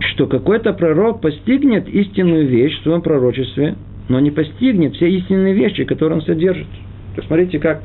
что 0.00 0.26
какой-то 0.26 0.72
пророк 0.72 1.20
постигнет 1.20 1.88
истинную 1.88 2.46
вещь 2.46 2.78
в 2.78 2.82
своем 2.82 3.02
пророчестве, 3.02 3.76
но 4.08 4.20
не 4.20 4.30
постигнет 4.30 4.94
все 4.96 5.08
истинные 5.08 5.54
вещи, 5.54 5.84
которые 5.84 6.18
он 6.18 6.22
содержит. 6.22 6.66
То 7.14 7.18
есть, 7.18 7.28
смотрите, 7.28 7.58
как 7.58 7.82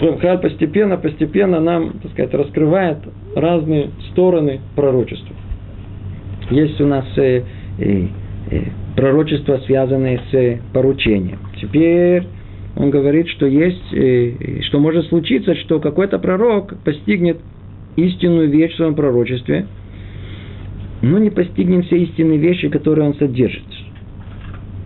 Рамхаль 0.00 0.38
постепенно, 0.38 0.96
постепенно 0.96 1.60
нам, 1.60 1.92
так 2.00 2.12
сказать, 2.12 2.34
раскрывает 2.34 2.98
разные 3.34 3.90
стороны 4.10 4.60
пророчества. 4.76 5.34
Есть 6.50 6.80
у 6.80 6.86
нас 6.86 7.04
э, 7.16 7.42
э, 7.78 8.06
э, 8.50 8.60
пророчества, 8.96 9.60
связанные 9.66 10.20
с 10.30 10.60
поручением. 10.72 11.38
Теперь 11.60 12.24
он 12.76 12.90
говорит, 12.90 13.28
что 13.28 13.46
есть, 13.46 13.92
э, 13.92 14.62
что 14.62 14.78
может 14.78 15.06
случиться, 15.06 15.54
что 15.56 15.80
какой-то 15.80 16.18
пророк 16.18 16.78
постигнет 16.84 17.38
истинную 17.96 18.48
вещь 18.48 18.74
в 18.74 18.76
своем 18.76 18.94
пророчестве, 18.94 19.66
но 21.02 21.18
не 21.18 21.30
постигнет 21.30 21.86
все 21.86 21.98
истинные 21.98 22.38
вещи, 22.38 22.68
которые 22.68 23.08
он 23.08 23.14
содержит. 23.14 23.64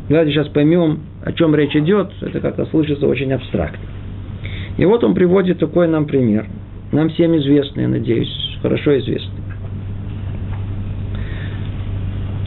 Давайте 0.08 0.32
сейчас 0.32 0.48
поймем, 0.48 1.00
о 1.24 1.32
чем 1.32 1.54
речь 1.54 1.74
идет. 1.74 2.10
Это 2.20 2.40
как-то 2.40 2.66
слышится 2.66 3.06
очень 3.06 3.32
абстрактно. 3.32 3.80
И 4.76 4.84
вот 4.84 5.04
он 5.04 5.14
приводит 5.14 5.58
такой 5.58 5.88
нам 5.88 6.06
пример. 6.06 6.46
Нам 6.92 7.08
всем 7.10 7.36
известный, 7.38 7.84
я 7.84 7.88
надеюсь, 7.88 8.58
хорошо 8.60 8.98
известный. 8.98 9.42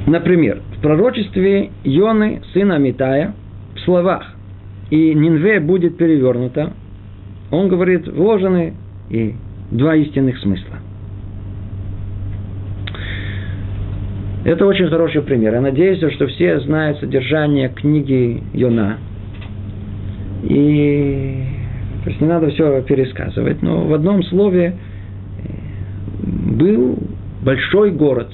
Например, 0.07 0.61
в 0.77 0.81
пророчестве 0.81 1.71
Йоны, 1.83 2.41
сына 2.53 2.77
Митая, 2.77 3.33
в 3.75 3.79
словах 3.79 4.35
«И 4.91 5.15
Нинве 5.15 5.59
будет 5.59 5.97
перевернуто», 5.97 6.73
он 7.49 7.69
говорит, 7.69 8.07
вложены 8.07 8.73
и 9.09 9.33
два 9.71 9.95
истинных 9.95 10.37
смысла. 10.39 10.77
Это 14.45 14.67
очень 14.67 14.87
хороший 14.89 15.23
пример. 15.23 15.55
Я 15.55 15.61
надеюсь, 15.61 15.97
что 16.13 16.27
все 16.27 16.59
знают 16.59 16.99
содержание 16.99 17.67
книги 17.67 18.43
Йона. 18.53 18.99
И 20.43 21.45
то 22.03 22.09
есть 22.11 22.21
не 22.21 22.27
надо 22.27 22.51
все 22.51 22.83
пересказывать, 22.83 23.63
но 23.63 23.81
в 23.87 23.93
одном 23.95 24.21
слове 24.25 24.75
был 26.21 26.99
большой 27.41 27.89
город, 27.89 28.31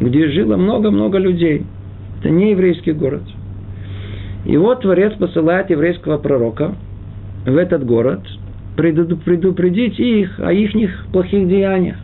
где 0.00 0.28
жило 0.30 0.56
много-много 0.56 1.18
людей. 1.18 1.62
Это 2.18 2.30
не 2.30 2.50
еврейский 2.50 2.90
город. 2.90 3.22
И 4.44 4.56
вот 4.56 4.80
Творец 4.80 5.12
посылает 5.12 5.70
еврейского 5.70 6.18
пророка 6.18 6.74
в 7.46 7.56
этот 7.56 7.86
город 7.86 8.20
предупредить 8.74 10.00
их 10.00 10.40
о 10.40 10.52
их 10.52 11.06
плохих 11.12 11.48
деяниях. 11.48 11.98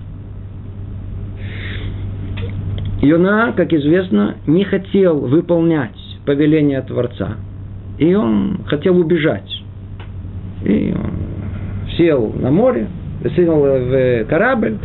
Йона, 3.03 3.53
как 3.57 3.73
известно, 3.73 4.37
не 4.47 4.65
хотел 4.65 5.19
выполнять 5.21 5.97
повеление 6.27 6.83
Творца. 6.83 7.37
И 7.99 8.15
он 8.15 8.61
хотел 8.67 8.99
убежать. 8.99 9.51
И 10.65 10.95
он 10.95 11.11
сел 11.97 12.33
на 12.39 12.51
море, 12.51 12.89
сел 13.37 13.57
в 13.57 14.25
корабль, 14.25 14.77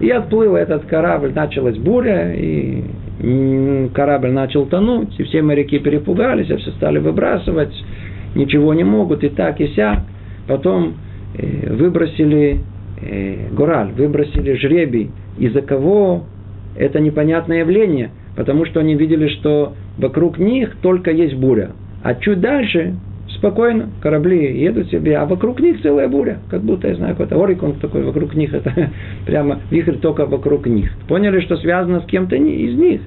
и 0.00 0.10
отплыл 0.10 0.56
этот 0.56 0.84
корабль, 0.86 1.32
началась 1.34 1.76
буря, 1.76 2.32
и 2.34 2.84
корабль 3.92 4.30
начал 4.30 4.66
тонуть, 4.66 5.18
и 5.18 5.22
все 5.24 5.42
моряки 5.42 5.78
перепугались, 5.78 6.50
а 6.50 6.56
все 6.56 6.70
стали 6.72 6.98
выбрасывать, 6.98 7.74
ничего 8.34 8.74
не 8.74 8.84
могут, 8.84 9.24
и 9.24 9.28
так, 9.28 9.60
и 9.60 9.68
сяк. 9.68 10.00
Потом 10.46 10.94
э, 11.36 11.72
выбросили 11.72 12.60
э, 13.00 13.48
гораль, 13.52 13.92
выбросили 13.92 14.54
жребий, 14.54 15.10
из-за 15.38 15.62
кого 15.62 16.24
это 16.76 17.00
непонятное 17.00 17.60
явление, 17.60 18.10
потому 18.36 18.64
что 18.66 18.80
они 18.80 18.94
видели, 18.94 19.28
что 19.28 19.74
вокруг 19.98 20.38
них 20.38 20.76
только 20.82 21.10
есть 21.10 21.34
буря. 21.34 21.70
А 22.02 22.14
чуть 22.14 22.40
дальше 22.40 22.94
спокойно, 23.38 23.90
корабли 24.00 24.60
едут 24.60 24.90
себе, 24.90 25.16
а 25.16 25.26
вокруг 25.26 25.60
них 25.60 25.80
целая 25.82 26.08
буря, 26.08 26.38
как 26.50 26.62
будто, 26.62 26.88
я 26.88 26.94
знаю, 26.94 27.14
какой-то 27.14 27.42
орикон 27.42 27.74
такой, 27.74 28.02
вокруг 28.02 28.34
них, 28.34 28.54
это 28.54 28.72
прямо 29.26 29.60
вихрь 29.70 29.96
только 29.96 30.26
вокруг 30.26 30.66
них. 30.66 30.90
Поняли, 31.08 31.40
что 31.40 31.56
связано 31.56 32.00
с 32.00 32.06
кем-то 32.06 32.36
из 32.36 32.76
них. 32.76 33.00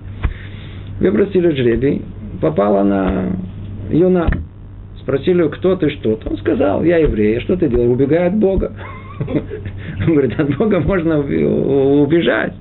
Выбросили 1.00 1.52
жребий, 1.52 2.02
попала 2.42 2.84
на 2.84 3.32
Юна. 3.92 4.28
Спросили, 5.02 5.48
кто 5.50 5.76
ты, 5.76 5.90
что 5.90 6.16
ты. 6.16 6.30
Он 6.30 6.38
сказал, 6.38 6.84
я 6.84 6.98
еврей, 6.98 7.40
что 7.40 7.56
ты 7.56 7.70
делаешь? 7.70 7.92
Убегай 7.92 8.28
от 8.28 8.36
Бога. 8.36 8.74
Он 9.20 10.14
говорит, 10.14 10.40
от 10.40 10.58
Бога 10.58 10.80
можно 10.80 11.20
убежать. 11.20 12.54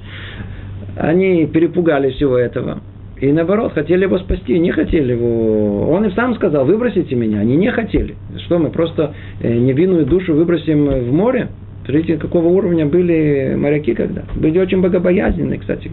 Они 0.96 1.46
перепугали 1.46 2.11
всего 2.12 2.38
этого. 2.38 2.80
И 3.20 3.32
наоборот, 3.32 3.72
хотели 3.72 4.04
его 4.04 4.18
спасти, 4.18 4.59
не 4.59 4.72
хотели 4.72 5.12
его. 5.12 5.90
Он 5.90 6.04
и 6.04 6.11
сам 6.14 6.35
сказал, 6.35 6.64
выбросите 6.64 7.14
меня. 7.14 7.40
Они 7.40 7.56
не 7.56 7.70
хотели. 7.70 8.14
Что 8.44 8.59
мы 8.59 8.70
просто 8.70 9.14
э, 9.40 9.54
невинную 9.54 10.06
душу 10.06 10.35
выбросим 10.35 10.87
в 10.87 11.12
море? 11.12 11.48
Смотрите, 11.85 12.16
какого 12.16 12.48
уровня 12.48 12.85
были 12.87 13.54
моряки 13.56 13.94
когда. 13.94 14.24
Были 14.35 14.59
очень 14.59 14.80
богобоязненные, 14.80 15.59
кстати. 15.59 15.90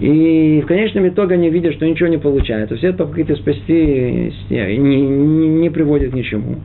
И 0.00 0.60
в 0.64 0.66
конечном 0.66 1.08
итоге 1.08 1.34
они 1.34 1.50
видят, 1.50 1.74
что 1.74 1.86
ничего 1.86 2.08
не 2.08 2.18
получается. 2.18 2.76
Все 2.76 2.92
попытки 2.92 3.34
спасти 3.34 4.32
не, 4.50 4.76
не, 4.76 5.48
не 5.48 5.70
приводят 5.70 6.12
к 6.12 6.14
ничему. 6.14 6.56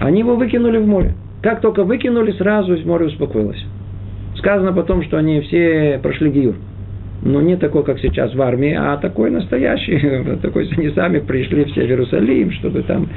Они 0.00 0.20
его 0.20 0.36
выкинули 0.36 0.78
в 0.78 0.86
море. 0.86 1.14
Как 1.42 1.60
только 1.60 1.82
выкинули, 1.84 2.32
сразу 2.32 2.76
море 2.86 3.06
успокоилось. 3.06 3.62
Сказано 4.36 4.72
потом, 4.72 5.02
что 5.02 5.16
они 5.16 5.40
все 5.40 5.98
прошли 6.02 6.30
гиюр 6.30 6.54
но 7.22 7.40
не 7.40 7.56
такой, 7.56 7.84
как 7.84 7.98
сейчас 8.00 8.34
в 8.34 8.42
армии, 8.42 8.74
а 8.78 8.96
такой 8.96 9.30
настоящий, 9.30 10.36
такой, 10.42 10.68
они 10.76 10.90
сами 10.90 11.20
пришли 11.20 11.64
все 11.64 11.82
в 11.82 11.88
Иерусалим, 11.88 12.52
чтобы 12.52 12.82
там 12.82 13.08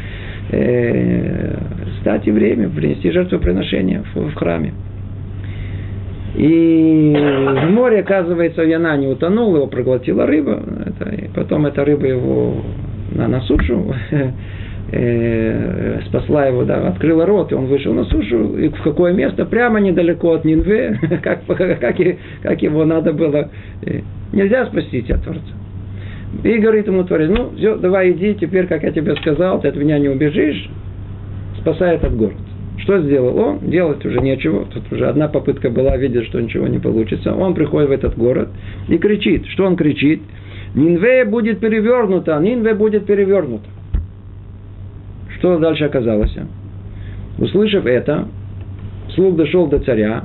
э, 0.52 1.58
стать 2.02 2.26
евреями, 2.28 2.68
принести 2.68 3.12
жертвоприношение 3.12 4.04
в, 4.14 4.30
в 4.30 4.36
храме. 4.36 4.74
И 6.36 7.16
в 7.18 7.72
море, 7.72 8.02
оказывается, 8.02 8.62
Яна 8.62 8.96
не 8.98 9.08
утонул, 9.08 9.56
его 9.56 9.68
проглотила 9.68 10.28
рыба. 10.28 10.62
Это, 10.86 11.10
и 11.10 11.28
потом 11.34 11.66
эта 11.66 11.84
рыба 11.84 12.06
его 12.06 12.64
на, 13.12 13.28
на 13.28 13.42
сушу 13.42 13.96
э, 14.92 16.00
спасла 16.08 16.46
его, 16.46 16.64
да, 16.64 16.88
открыла 16.88 17.26
рот, 17.26 17.52
и 17.52 17.56
он 17.56 17.66
вышел 17.66 17.94
на 17.94 18.06
сушу, 18.06 18.58
и 18.58 18.70
в 18.70 18.82
какое 18.82 19.14
место? 19.14 19.46
Прямо 19.46 19.80
недалеко 19.80 20.34
от 20.34 20.46
Нинве, 20.46 21.00
как, 21.24 21.46
как, 21.46 21.96
как 22.42 22.62
его 22.62 22.86
надо 22.86 23.14
было. 23.14 23.50
Э, 23.84 24.02
нельзя 24.34 24.66
спасти 24.66 25.02
тебя, 25.04 25.18
Творца. 25.18 25.42
И 26.44 26.58
говорит 26.58 26.88
ему 26.88 27.04
Творец, 27.04 27.30
ну, 27.30 27.52
все, 27.56 27.78
давай 27.78 28.12
иди, 28.12 28.36
теперь, 28.36 28.68
как 28.68 28.84
я 28.84 28.92
тебе 28.92 29.16
сказал, 29.16 29.62
ты 29.62 29.70
от 29.70 29.76
меня 29.76 29.98
не 29.98 30.10
убежишь, 30.10 30.70
спасай 31.60 31.96
этот 31.96 32.16
город. 32.16 32.36
Что 32.80 33.02
сделал 33.02 33.38
он? 33.38 33.60
Делать 33.70 34.06
уже 34.06 34.20
нечего. 34.20 34.66
Тут 34.66 34.92
уже 34.92 35.08
одна 35.08 35.28
попытка 35.28 35.70
была, 35.70 35.98
видит, 35.98 36.26
что 36.26 36.40
ничего 36.40 36.68
не 36.68 36.80
получится. 36.80 37.34
Он 37.34 37.56
приходит 37.56 37.90
в 37.90 37.92
этот 37.92 38.18
город 38.18 38.50
и 38.88 38.98
кричит. 38.98 39.48
Что 39.48 39.66
он 39.66 39.76
кричит? 39.76 40.22
Нинве 40.76 41.26
будет 41.26 41.60
перевернута, 41.60 42.38
Нинве 42.40 42.76
будет 42.76 43.06
перевернута. 43.06 43.66
Что 45.38 45.60
дальше 45.60 45.86
оказалось? 45.86 46.36
Услышав 47.38 47.86
это, 47.86 48.28
слух 49.14 49.36
дошел 49.36 49.68
до 49.68 49.80
царя. 49.80 50.24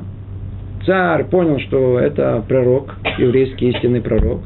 Царь 0.86 1.24
понял, 1.24 1.60
что 1.60 1.98
это 1.98 2.42
пророк, 2.48 2.96
еврейский 3.18 3.70
истинный 3.70 4.00
пророк. 4.00 4.40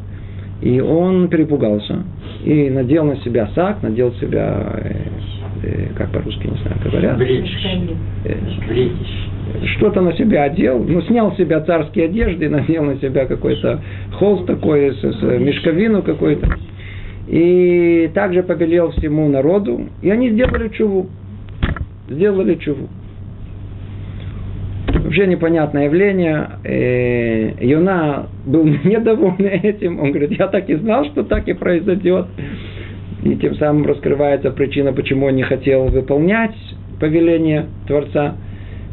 И 0.60 0.80
он 0.80 1.28
перепугался. 1.28 2.02
И 2.44 2.70
надел 2.70 3.04
на 3.04 3.16
себя 3.18 3.48
сак, 3.54 3.82
надел 3.82 4.12
себя, 4.14 4.80
э, 4.82 4.94
э, 5.62 5.86
как 5.94 6.10
по-русски, 6.10 6.46
не 6.46 6.56
знаю, 6.58 6.76
говорят. 6.84 7.20
Э, 8.24 8.34
что-то 9.76 10.00
на 10.00 10.12
себя 10.14 10.44
одел, 10.44 10.82
ну, 10.82 11.00
снял 11.02 11.32
с 11.32 11.36
себя 11.36 11.60
царские 11.60 12.06
одежды, 12.06 12.48
надел 12.48 12.84
на 12.84 12.96
себя 12.96 13.26
какой-то 13.26 13.80
холст 14.14 14.46
такой, 14.46 14.92
с, 14.92 15.00
с 15.00 15.22
мешковину 15.22 16.02
какой-то 16.02 16.48
и 17.26 18.10
также 18.14 18.42
повелел 18.42 18.92
всему 18.92 19.28
народу, 19.28 19.88
и 20.02 20.10
они 20.10 20.30
сделали 20.30 20.68
чуву. 20.68 21.08
Сделали 22.08 22.54
чуву. 22.56 22.88
Вообще 25.06 25.26
непонятное 25.26 25.84
явление. 25.84 26.48
Э, 26.64 27.64
Юна 27.64 28.26
был 28.44 28.64
недоволен 28.84 29.46
этим. 29.46 30.00
Он 30.00 30.10
говорит, 30.10 30.32
я 30.38 30.46
так 30.48 30.68
и 30.70 30.74
знал, 30.76 31.04
что 31.06 31.24
так 31.24 31.48
и 31.48 31.52
произойдет. 31.52 32.26
И 33.22 33.34
тем 33.36 33.56
самым 33.56 33.86
раскрывается 33.86 34.50
причина, 34.50 34.92
почему 34.92 35.26
он 35.26 35.34
не 35.34 35.42
хотел 35.42 35.86
выполнять 35.86 36.54
повеление 37.00 37.66
Творца. 37.86 38.36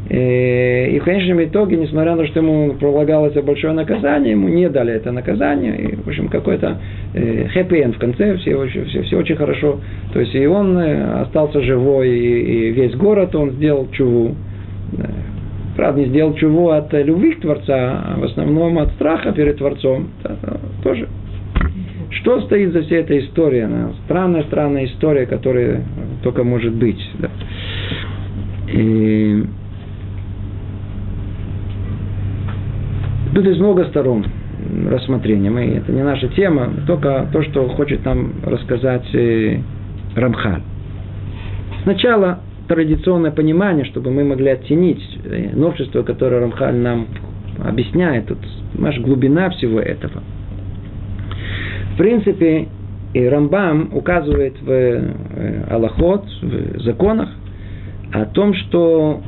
Э, 0.08 0.90
и 0.90 0.98
в 0.98 1.04
конечном 1.04 1.42
итоге, 1.44 1.76
несмотря 1.76 2.12
на 2.12 2.18
то, 2.18 2.26
что 2.26 2.40
ему 2.40 2.74
пролагалось 2.74 3.34
большое 3.42 3.72
наказание, 3.72 4.32
ему 4.32 4.48
не 4.48 4.68
дали 4.68 4.92
это 4.92 5.12
наказание. 5.12 5.76
И, 5.76 5.96
в 5.96 6.06
общем, 6.06 6.28
какой-то 6.28 6.78
хэппи-энд 7.14 7.96
в 7.96 7.98
конце, 7.98 8.36
все, 8.36 8.66
все, 8.66 9.02
все 9.02 9.16
очень 9.16 9.36
хорошо. 9.36 9.80
То 10.12 10.20
есть 10.20 10.34
и 10.34 10.46
он 10.46 10.76
э, 10.78 11.22
остался 11.22 11.62
живой, 11.62 12.10
и, 12.10 12.68
и 12.68 12.70
весь 12.72 12.94
город 12.96 13.34
он 13.34 13.52
сделал 13.52 13.88
чуву. 13.92 14.34
Правда, 15.76 16.00
не 16.02 16.06
сделал 16.06 16.34
чего 16.34 16.70
от 16.72 16.92
любви 16.92 17.32
к 17.32 17.40
Творца, 17.40 18.04
а 18.06 18.16
в 18.18 18.24
основном 18.24 18.78
от 18.78 18.92
страха 18.92 19.32
перед 19.32 19.56
Творцом. 19.56 20.10
Тоже. 20.84 21.08
Что 22.10 22.42
стоит 22.42 22.72
за 22.72 22.82
всей 22.82 23.00
этой 23.00 23.20
историей? 23.20 23.66
Странная, 24.04 24.44
странная 24.44 24.84
история, 24.84 25.26
которая 25.26 25.82
только 26.22 26.44
может 26.44 26.74
быть. 26.74 27.00
Да. 27.18 27.28
Тут 33.34 33.46
есть 33.46 33.58
много 33.58 33.84
сторон 33.86 34.24
рассмотрения. 34.88 35.50
Мы, 35.50 35.64
это 35.64 35.90
не 35.90 36.04
наша 36.04 36.28
тема, 36.28 36.70
только 36.86 37.28
то, 37.32 37.42
что 37.42 37.68
хочет 37.70 38.04
нам 38.04 38.32
рассказать 38.44 39.12
э, 39.12 39.58
Рамхаль. 40.14 40.62
Сначала 41.82 42.40
традиционное 42.68 43.32
понимание, 43.32 43.84
чтобы 43.86 44.12
мы 44.12 44.22
могли 44.22 44.50
оценить 44.50 45.02
э, 45.24 45.50
новшество, 45.52 46.02
которое 46.02 46.42
Рамхаль 46.42 46.76
нам 46.76 47.08
объясняет, 47.64 48.26
тут 48.26 48.38
наша 48.74 49.00
глубина 49.00 49.50
всего 49.50 49.80
этого. 49.80 50.22
В 51.94 51.98
принципе, 51.98 52.68
и 53.14 53.24
Рамбам 53.24 53.90
указывает 53.92 54.54
в 54.62 54.70
э, 54.70 55.64
Аллахот, 55.70 56.24
в 56.40 56.80
законах, 56.82 57.30
о 58.12 58.26
том, 58.26 58.54
что 58.54 59.22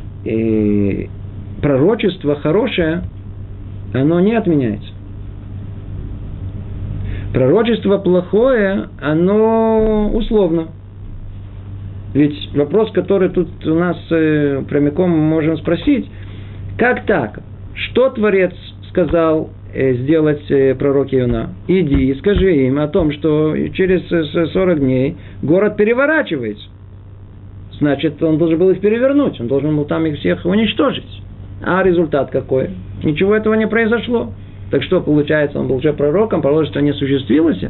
пророчество 1.60 2.36
хорошее, 2.36 3.02
оно 4.00 4.20
не 4.20 4.34
отменяется. 4.34 4.88
Пророчество 7.32 7.98
плохое, 7.98 8.88
оно 9.00 10.10
условно. 10.14 10.68
Ведь 12.14 12.50
вопрос, 12.54 12.90
который 12.92 13.28
тут 13.28 13.48
у 13.66 13.74
нас 13.74 13.98
э, 14.10 14.62
прямиком 14.66 15.10
можем 15.10 15.58
спросить, 15.58 16.08
как 16.78 17.04
так? 17.04 17.40
Что 17.74 18.08
Творец 18.08 18.54
сказал 18.88 19.50
э, 19.74 19.94
сделать 19.96 20.50
э, 20.50 20.74
пророк 20.76 21.12
Иона? 21.12 21.50
Иди 21.68 22.10
и 22.10 22.14
скажи 22.14 22.66
им 22.68 22.78
о 22.78 22.88
том, 22.88 23.12
что 23.12 23.54
через 23.74 24.08
40 24.52 24.80
дней 24.80 25.16
город 25.42 25.76
переворачивается. 25.76 26.66
Значит, 27.78 28.22
он 28.22 28.38
должен 28.38 28.58
был 28.58 28.70
их 28.70 28.80
перевернуть, 28.80 29.38
он 29.38 29.48
должен 29.48 29.76
был 29.76 29.84
там 29.84 30.06
их 30.06 30.18
всех 30.18 30.46
уничтожить. 30.46 31.22
А 31.62 31.82
результат 31.82 32.30
какой? 32.30 32.70
Ничего 33.02 33.34
этого 33.34 33.54
не 33.54 33.66
произошло. 33.66 34.32
Так 34.70 34.82
что 34.82 35.00
получается, 35.00 35.60
он 35.60 35.68
был 35.68 35.76
уже 35.76 35.92
пророком, 35.92 36.42
пророчество 36.42 36.80
не 36.80 36.90
осуществилось. 36.90 37.62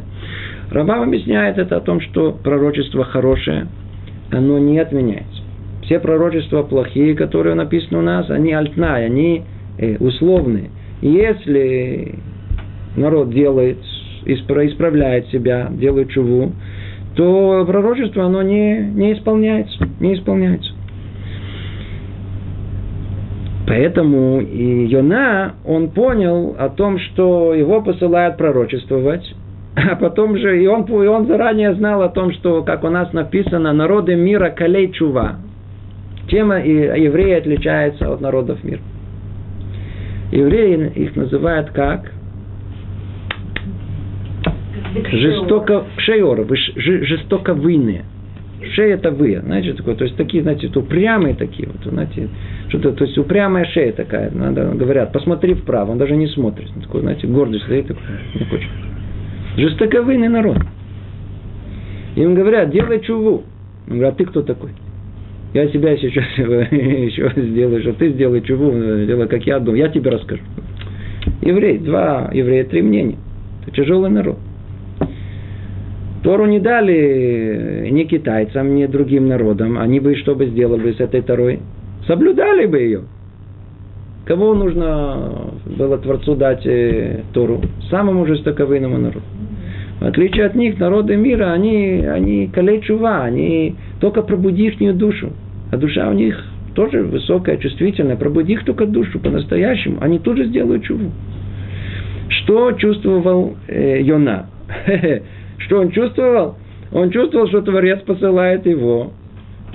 Рабам 0.71 1.03
объясняет 1.03 1.57
это 1.57 1.77
о 1.77 1.81
том, 1.81 2.01
что 2.01 2.31
пророчество 2.31 3.03
хорошее, 3.03 3.67
оно 4.31 4.57
не 4.57 4.79
отменяется. 4.79 5.41
Все 5.83 5.99
пророчества 5.99 6.63
плохие, 6.63 7.15
которые 7.15 7.55
написаны 7.55 7.99
у 7.99 8.01
нас, 8.01 8.29
они 8.29 8.51
альтнай, 8.51 9.05
они 9.05 9.43
э, 9.77 9.97
условные. 9.99 10.69
если 11.01 12.15
народ 12.97 13.29
делает, 13.29 13.77
исправляет 14.25 15.27
себя, 15.27 15.67
делает 15.71 16.09
чуву, 16.09 16.51
то 17.15 17.63
пророчество, 17.65 18.25
оно 18.25 18.41
не, 18.41 18.79
не 18.79 19.13
исполняется, 19.13 19.87
не 19.99 20.15
исполняется. 20.15 20.66
Поэтому 23.77 24.41
и 24.41 24.87
Йона, 24.87 25.53
он 25.63 25.91
понял 25.91 26.55
о 26.57 26.69
том, 26.69 26.97
что 26.97 27.53
его 27.53 27.83
посылают 27.83 28.35
пророчествовать, 28.35 29.35
а 29.75 29.95
потом 29.95 30.35
же, 30.35 30.63
и 30.63 30.65
он, 30.65 30.85
и 30.85 31.07
он 31.07 31.27
заранее 31.27 31.75
знал 31.75 32.01
о 32.01 32.09
том, 32.09 32.31
что, 32.31 32.63
как 32.63 32.83
у 32.83 32.89
нас 32.89 33.13
написано, 33.13 33.73
народы 33.73 34.15
мира 34.15 34.49
калей 34.49 34.91
чува. 34.93 35.35
Чем 36.27 36.49
евреи 36.53 37.33
отличаются 37.33 38.11
от 38.11 38.19
народов 38.19 38.63
мира? 38.63 38.81
Евреи 40.31 40.91
их 40.95 41.15
называют 41.15 41.69
как? 41.69 42.11
Жестоко, 45.11 45.83
шейор, 45.97 46.47
жестоковыйные. 46.75 48.05
Шея 48.73 48.95
это 48.95 49.11
вы, 49.11 49.39
знаете, 49.39 49.73
такое, 49.73 49.95
то 49.95 50.03
есть 50.03 50.15
такие, 50.17 50.41
знаете, 50.41 50.67
упрямые 50.73 51.35
такие, 51.35 51.69
вот, 51.69 51.91
знаете, 51.91 52.27
что-то, 52.69 52.91
то 52.91 53.05
есть 53.05 53.17
упрямая 53.17 53.65
шея 53.65 53.91
такая, 53.91 54.31
надо, 54.31 54.71
говорят, 54.71 55.11
посмотри 55.13 55.53
вправо, 55.53 55.91
он 55.91 55.99
даже 55.99 56.15
не 56.15 56.27
смотрит, 56.27 56.69
он 56.75 56.81
такой, 56.81 57.01
знаете, 57.01 57.27
гордость 57.27 57.65
стоит, 57.65 57.87
такой, 57.87 58.01
не 58.33 58.45
хочет. 58.45 58.69
Жестоковыйный 59.57 60.29
народ. 60.29 60.57
Им 62.15 62.33
говорят, 62.33 62.71
делай 62.71 62.99
чуву. 63.01 63.43
Он 63.87 63.99
говорит, 63.99 64.13
а 64.13 64.17
ты 64.17 64.25
кто 64.25 64.41
такой? 64.41 64.71
Я 65.53 65.67
себя 65.69 65.95
сейчас 65.97 66.25
еще 66.37 67.31
сделаю, 67.35 67.81
что 67.81 67.93
ты 67.93 68.09
сделай 68.09 68.41
чуву, 68.41 68.71
делай, 69.05 69.27
как 69.27 69.45
я 69.45 69.59
думаю, 69.59 69.83
я 69.83 69.89
тебе 69.89 70.09
расскажу. 70.09 70.41
Еврей, 71.41 71.77
два 71.77 72.29
еврея, 72.33 72.63
три 72.65 72.81
мнения. 72.81 73.17
Это 73.61 73.75
тяжелый 73.75 74.09
народ. 74.09 74.37
Тору 76.23 76.45
не 76.45 76.59
дали 76.59 77.89
ни 77.91 78.03
китайцам, 78.03 78.75
ни 78.75 78.85
другим 78.85 79.27
народам. 79.27 79.77
Они 79.77 79.99
бы 79.99 80.15
что 80.15 80.35
бы 80.35 80.47
сделали 80.47 80.93
с 80.93 80.99
этой 80.99 81.21
Торой? 81.21 81.59
Соблюдали 82.07 82.65
бы 82.65 82.79
ее. 82.79 83.01
Кого 84.25 84.53
нужно 84.53 85.51
было 85.65 85.97
Творцу 85.97 86.35
дать 86.35 86.65
э, 86.65 87.21
Тору? 87.33 87.61
Самому 87.89 88.25
жестоковыйному 88.25 88.97
народу. 88.97 89.25
В 90.01 90.05
отличие 90.05 90.45
от 90.45 90.55
них, 90.55 90.79
народы 90.79 91.15
мира, 91.15 91.53
они, 91.53 92.05
они 92.05 92.47
калей 92.47 92.81
чува, 92.81 93.23
они 93.23 93.75
только 93.99 94.21
пробуди 94.21 94.67
их 94.67 94.97
душу. 94.97 95.31
А 95.71 95.77
душа 95.77 96.09
у 96.09 96.13
них 96.13 96.43
тоже 96.75 97.03
высокая, 97.03 97.57
чувствительная. 97.57 98.15
Пробуди 98.15 98.53
их 98.53 98.65
только 98.65 98.85
душу 98.85 99.19
по-настоящему. 99.19 99.97
Они 100.01 100.19
тут 100.19 100.37
же 100.37 100.45
сделают 100.45 100.83
чуву. 100.83 101.11
Что 102.29 102.73
чувствовал 102.73 103.55
э, 103.67 104.01
Йона? 104.01 104.47
Что 105.57 105.79
он 105.79 105.91
чувствовал? 105.91 106.55
Он 106.91 107.09
чувствовал, 107.11 107.47
что 107.47 107.61
Творец 107.61 108.01
посылает 108.01 108.65
его 108.65 109.11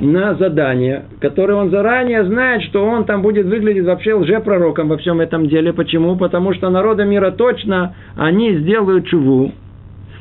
на 0.01 0.35
задание, 0.35 1.05
которое 1.20 1.55
он 1.55 1.70
заранее 1.70 2.24
знает, 2.24 2.62
что 2.62 2.85
он 2.85 3.05
там 3.05 3.22
будет 3.22 3.47
выглядеть 3.47 3.85
вообще 3.85 4.14
лжепророком 4.14 4.89
во 4.89 4.97
всем 4.97 5.20
этом 5.20 5.49
деле. 5.49 5.72
Почему? 5.72 6.16
Потому 6.16 6.55
что 6.55 6.70
народы 6.70 7.05
мира 7.05 7.30
точно, 7.30 7.95
они 8.16 8.55
сделают 8.59 9.07
чуву. 9.07 9.53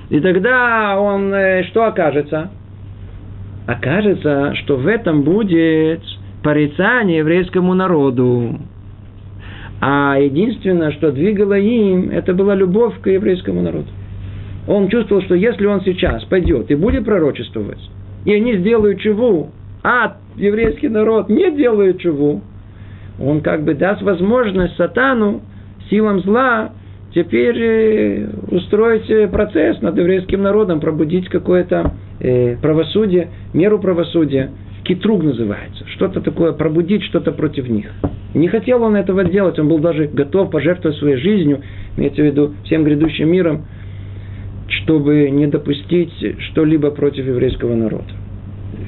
И 0.09 0.19
тогда 0.19 0.99
он 0.99 1.33
э, 1.33 1.63
что 1.69 1.85
окажется? 1.85 2.51
Окажется, 3.65 4.53
что 4.55 4.75
в 4.75 4.87
этом 4.87 5.23
будет 5.23 6.01
порицание 6.43 7.19
еврейскому 7.19 7.73
народу. 7.73 8.59
А 9.79 10.17
единственное, 10.19 10.91
что 10.91 11.11
двигало 11.11 11.57
им, 11.57 12.09
это 12.11 12.33
была 12.33 12.55
любовь 12.55 12.99
к 13.01 13.09
еврейскому 13.09 13.61
народу. 13.61 13.87
Он 14.67 14.89
чувствовал, 14.89 15.21
что 15.23 15.35
если 15.35 15.65
он 15.65 15.81
сейчас 15.81 16.23
пойдет 16.25 16.69
и 16.69 16.75
будет 16.75 17.05
пророчествовать, 17.05 17.79
и 18.25 18.33
они 18.33 18.57
сделают 18.57 18.99
чуву, 18.99 19.51
а 19.83 20.17
еврейский 20.35 20.89
народ 20.89 21.29
не 21.29 21.51
делает 21.51 21.99
чуву, 21.99 22.41
он 23.19 23.41
как 23.41 23.63
бы 23.63 23.73
даст 23.73 24.01
возможность 24.01 24.75
сатану, 24.75 25.41
силам 25.89 26.21
зла, 26.21 26.71
теперь 27.13 27.57
э, 27.59 28.27
устроить 28.49 29.09
э, 29.09 29.27
процесс 29.27 29.81
над 29.81 29.97
еврейским 29.97 30.41
народом, 30.41 30.79
пробудить 30.79 31.27
какое-то 31.29 31.93
э, 32.19 32.55
правосудие, 32.57 33.29
меру 33.53 33.79
правосудия. 33.79 34.51
Китруг 34.83 35.23
называется. 35.23 35.85
Что-то 35.95 36.21
такое, 36.21 36.53
пробудить 36.53 37.03
что-то 37.03 37.31
против 37.31 37.69
них. 37.69 37.91
Не 38.33 38.47
хотел 38.47 38.81
он 38.81 38.95
этого 38.95 39.23
делать, 39.23 39.59
он 39.59 39.67
был 39.67 39.79
даже 39.79 40.07
готов 40.07 40.49
пожертвовать 40.49 40.97
своей 40.97 41.17
жизнью, 41.17 41.61
имеется 41.97 42.21
в 42.21 42.25
виду 42.25 42.53
всем 42.63 42.83
грядущим 42.83 43.29
миром, 43.29 43.65
чтобы 44.83 45.29
не 45.29 45.47
допустить 45.47 46.13
что-либо 46.49 46.91
против 46.91 47.25
еврейского 47.25 47.75
народа. 47.75 48.05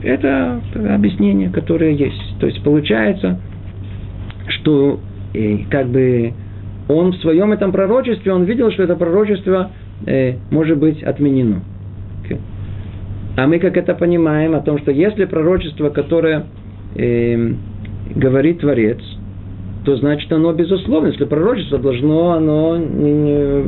Это 0.01 0.61
объяснение, 0.93 1.49
которое 1.49 1.91
есть. 1.91 2.39
То 2.39 2.47
есть 2.47 2.63
получается, 2.63 3.39
что 4.47 4.99
э, 5.33 5.59
как 5.69 5.87
бы 5.87 6.33
он 6.89 7.13
в 7.13 7.17
своем 7.17 7.51
этом 7.51 7.71
пророчестве, 7.71 8.33
он 8.33 8.43
видел, 8.43 8.71
что 8.71 8.83
это 8.83 8.95
пророчество 8.95 9.71
э, 10.05 10.35
может 10.51 10.77
быть 10.77 11.01
отменено. 11.03 11.61
А 13.35 13.47
мы 13.47 13.57
как 13.57 13.77
это 13.77 13.95
понимаем, 13.95 14.53
о 14.53 14.59
том, 14.59 14.77
что 14.77 14.91
если 14.91 15.25
пророчество, 15.25 15.89
которое 15.89 16.45
э, 16.95 17.53
говорит 18.15 18.59
Творец, 18.59 18.99
то 19.85 19.95
значит 19.97 20.31
оно 20.31 20.53
безусловно. 20.53 21.07
Если 21.07 21.25
пророчество 21.25 21.79
должно, 21.79 22.33
оно 22.33 22.77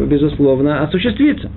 безусловно 0.06 0.84
осуществиться. 0.84 1.50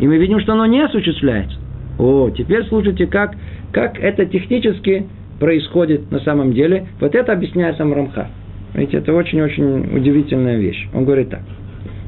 И 0.00 0.06
мы 0.06 0.18
видим, 0.18 0.40
что 0.40 0.52
оно 0.52 0.66
не 0.66 0.80
осуществляется. 0.82 1.58
О, 1.98 2.30
теперь 2.30 2.64
слушайте, 2.66 3.06
как, 3.06 3.34
как 3.72 3.98
это 3.98 4.26
технически 4.26 5.06
происходит 5.40 6.10
на 6.10 6.20
самом 6.20 6.52
деле. 6.52 6.86
Вот 7.00 7.14
это 7.14 7.32
объясняет 7.32 7.76
сам 7.76 7.92
Рамха. 7.92 8.28
Видите, 8.74 8.98
это 8.98 9.14
очень-очень 9.14 9.96
удивительная 9.96 10.58
вещь. 10.58 10.88
Он 10.92 11.04
говорит 11.04 11.30
так. 11.30 11.40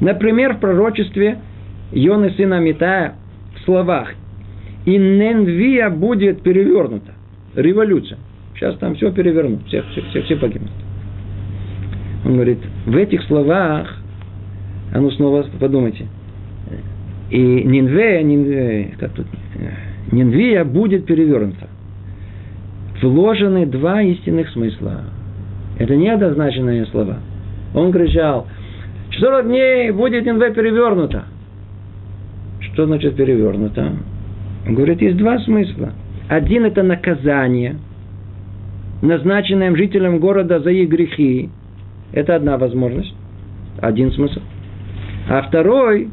Например, 0.01 0.55
в 0.55 0.61
пророчестве 0.61 1.39
Йоны 1.93 2.31
сына 2.33 2.61
Митая 2.61 3.15
в 3.57 3.65
словах 3.65 4.13
«И 4.85 4.97
Ненвия 4.97 5.89
будет 5.89 6.43
перевернута». 6.43 7.15
Революция. 7.55 8.19
Сейчас 8.55 8.77
там 8.79 8.95
все 8.97 9.11
перевернут, 9.13 9.67
все, 9.67 9.83
все, 9.91 10.03
все, 10.11 10.23
все 10.23 10.37
погибнут. 10.37 10.71
Он 12.25 12.35
говорит, 12.35 12.59
в 12.87 12.97
этих 12.97 13.23
словах, 13.25 13.97
а 14.93 15.01
ну 15.01 15.11
снова 15.13 15.47
подумайте, 15.59 16.07
и 17.31 17.39
Нинве, 17.65 18.23
Нинве, 18.23 18.95
как 18.99 19.13
тут, 19.13 19.27
Нинвия 20.13 20.65
будет 20.65 21.05
перевернута. 21.05 21.69
Вложены 23.03 23.67
два 23.67 24.03
истинных 24.03 24.49
смысла. 24.51 25.05
Это 25.79 25.95
не 25.95 26.09
однозначные 26.09 26.87
слова. 26.87 27.19
Он 27.75 27.93
кричал, 27.93 28.47
40 29.19 29.47
дней 29.47 29.91
будет 29.91 30.25
Нинве 30.25 30.53
перевернута. 30.53 31.25
Что 32.61 32.87
значит 32.87 33.17
перевернуто? 33.17 33.93
Он 34.67 34.75
говорит, 34.75 35.01
есть 35.03 35.17
два 35.17 35.39
смысла. 35.41 35.93
Один– 36.29 36.65
это 36.67 36.83
наказание, 36.83 37.77
назначенное 39.03 39.75
жителям 39.75 40.19
города 40.19 40.61
за 40.61 40.71
их 40.71 40.89
грехи. 40.89 41.51
Это 42.13 42.37
одна 42.37 42.59
возможность, 42.59 43.15
один 43.81 44.13
смысл. 44.13 44.41
А 45.29 45.43
второй, 45.43 46.09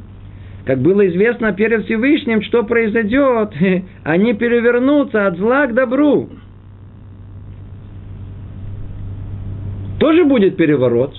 как 0.65 0.79
было 0.79 1.07
известно 1.07 1.53
перед 1.53 1.85
Всевышним, 1.85 2.41
что 2.41 2.63
произойдет, 2.63 3.53
они 4.03 4.33
перевернутся 4.33 5.27
от 5.27 5.37
зла 5.37 5.67
к 5.67 5.73
добру. 5.73 6.29
Тоже 9.99 10.25
будет 10.25 10.57
переворот 10.57 11.15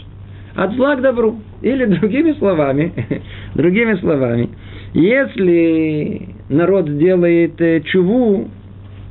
от 0.56 0.72
зла 0.72 0.96
к 0.96 1.02
добру. 1.02 1.36
Или 1.62 1.84
другими 1.86 2.32
словами, 2.32 2.92
другими 3.54 3.94
словами, 3.94 4.50
если 4.94 6.28
народ 6.48 6.88
сделает 6.88 7.60
э, 7.60 7.80
чуву, 7.82 8.48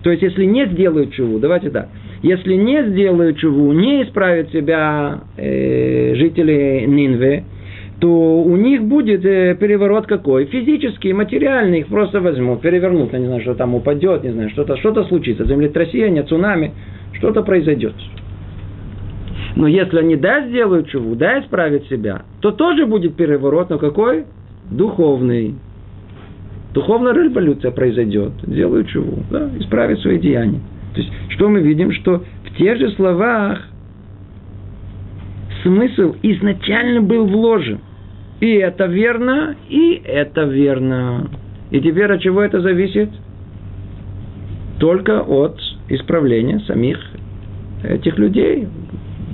то 0.03 0.11
есть 0.11 0.21
если 0.21 0.45
не 0.45 0.67
сделают 0.67 1.13
чуву, 1.13 1.39
давайте 1.39 1.69
так, 1.69 1.89
если 2.21 2.55
не 2.55 2.83
сделают 2.89 3.37
чуву, 3.37 3.71
не 3.73 4.03
исправят 4.03 4.51
себя 4.51 5.21
э, 5.37 6.13
жители 6.15 6.85
Нинве, 6.87 7.43
то 8.05 8.43
у 8.43 8.55
них 8.55 8.83
будет 8.83 9.25
э, 9.25 9.57
переворот 9.59 10.05
какой? 10.05 10.45
Физический, 10.45 11.11
материальный, 11.11 11.79
их 11.79 11.87
просто 11.87 12.21
возьмут, 12.21 12.61
перевернут, 12.61 13.11
я 13.13 13.17
не 13.17 13.25
знаю, 13.25 13.41
что 13.41 13.55
там 13.55 13.73
упадет, 13.73 14.23
не 14.23 14.29
знаю, 14.29 14.51
что-то 14.51 14.77
что 14.77 15.03
случится, 15.05 15.43
землетрясение, 15.43 16.21
цунами, 16.21 16.71
что-то 17.13 17.41
произойдет. 17.41 17.95
Но 19.55 19.65
если 19.65 19.97
они 19.97 20.17
да 20.17 20.47
сделают 20.47 20.87
чуву, 20.89 21.15
да 21.15 21.39
исправят 21.39 21.87
себя, 21.87 22.21
то 22.41 22.51
тоже 22.51 22.85
будет 22.85 23.15
переворот, 23.15 23.71
но 23.71 23.79
какой? 23.79 24.25
Духовный. 24.69 25.55
Духовная 26.75 27.13
революция 27.13 27.71
произойдет, 27.71 28.33
делают 28.43 28.87
чуву, 28.89 29.23
да, 29.31 29.49
исправят 29.57 29.99
свои 30.01 30.19
деяния. 30.19 30.59
То 30.93 31.01
есть, 31.01 31.11
что 31.29 31.49
мы 31.49 31.61
видим? 31.61 31.91
Что 31.91 32.21
в 32.43 32.55
тех 32.55 32.77
же 32.77 32.91
словах 32.91 33.67
смысл 35.63 36.13
изначально 36.21 37.01
был 37.01 37.25
вложен. 37.25 37.79
И 38.39 38.53
это 38.55 38.85
верно, 38.85 39.55
и 39.69 40.01
это 40.03 40.43
верно. 40.43 41.29
И 41.71 41.79
теперь 41.79 42.11
от 42.11 42.21
чего 42.21 42.41
это 42.41 42.61
зависит? 42.61 43.09
Только 44.79 45.21
от 45.21 45.59
исправления 45.87 46.59
самих 46.61 46.99
этих 47.83 48.17
людей, 48.17 48.67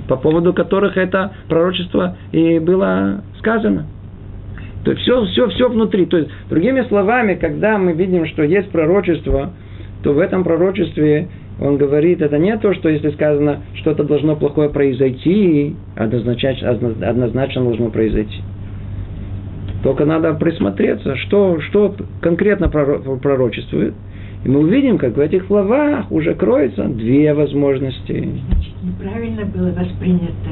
по 0.08 0.16
поводу 0.16 0.52
которых 0.52 0.96
это 0.96 1.32
пророчество 1.48 2.16
и 2.30 2.58
было 2.58 3.22
сказано. 3.38 3.86
То 4.84 4.92
есть 4.92 5.02
все, 5.02 5.24
все, 5.26 5.48
все 5.48 5.68
внутри. 5.68 6.06
То 6.06 6.18
есть, 6.18 6.30
другими 6.48 6.82
словами, 6.88 7.34
когда 7.34 7.78
мы 7.78 7.92
видим, 7.92 8.26
что 8.26 8.42
есть 8.42 8.70
пророчество, 8.70 9.52
то 10.02 10.12
в 10.12 10.18
этом 10.18 10.42
пророчестве 10.42 11.28
он 11.60 11.76
говорит, 11.76 12.20
это 12.22 12.38
не 12.38 12.56
то, 12.58 12.74
что 12.74 12.88
если 12.88 13.10
сказано, 13.10 13.62
что-то 13.74 14.04
должно 14.04 14.36
плохое 14.36 14.68
произойти, 14.68 15.76
однозначно, 15.96 16.70
однозначно 16.70 17.62
должно 17.62 17.90
произойти. 17.90 18.42
Только 19.82 20.04
надо 20.04 20.34
присмотреться, 20.34 21.16
что, 21.16 21.60
что 21.60 21.94
конкретно 22.20 22.68
пророчествует. 22.68 23.94
И 24.44 24.48
мы 24.48 24.60
увидим, 24.60 24.98
как 24.98 25.16
в 25.16 25.20
этих 25.20 25.46
словах 25.46 26.10
уже 26.10 26.34
кроются 26.34 26.84
две 26.84 27.32
возможности. 27.34 28.28
Значит, 28.48 28.74
неправильно 28.82 29.44
было 29.44 29.68
воспринято. 29.68 30.50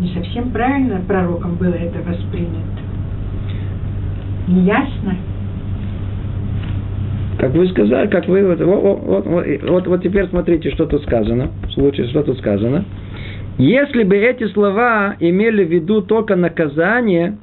Не 0.00 0.08
совсем 0.14 0.50
правильно 0.50 1.00
пророком 1.06 1.56
было 1.56 1.74
это 1.74 1.98
воспринято. 1.98 2.80
Неясно. 4.48 5.16
Как 7.38 7.54
вы 7.54 7.68
сказали, 7.68 8.08
как 8.08 8.28
вы, 8.28 8.46
вот, 8.46 8.60
вот, 8.60 9.26
вот, 9.26 9.46
вот, 9.68 9.86
вот 9.86 10.02
теперь 10.02 10.28
смотрите, 10.28 10.70
что 10.70 10.86
тут 10.86 11.02
сказано. 11.02 11.50
В 11.68 11.72
случае, 11.72 12.08
что 12.08 12.22
тут 12.22 12.38
сказано. 12.38 12.84
Если 13.58 14.04
бы 14.04 14.16
эти 14.16 14.46
слова 14.48 15.16
имели 15.20 15.64
в 15.64 15.70
виду 15.70 16.02
только 16.02 16.36
наказание, 16.36 17.36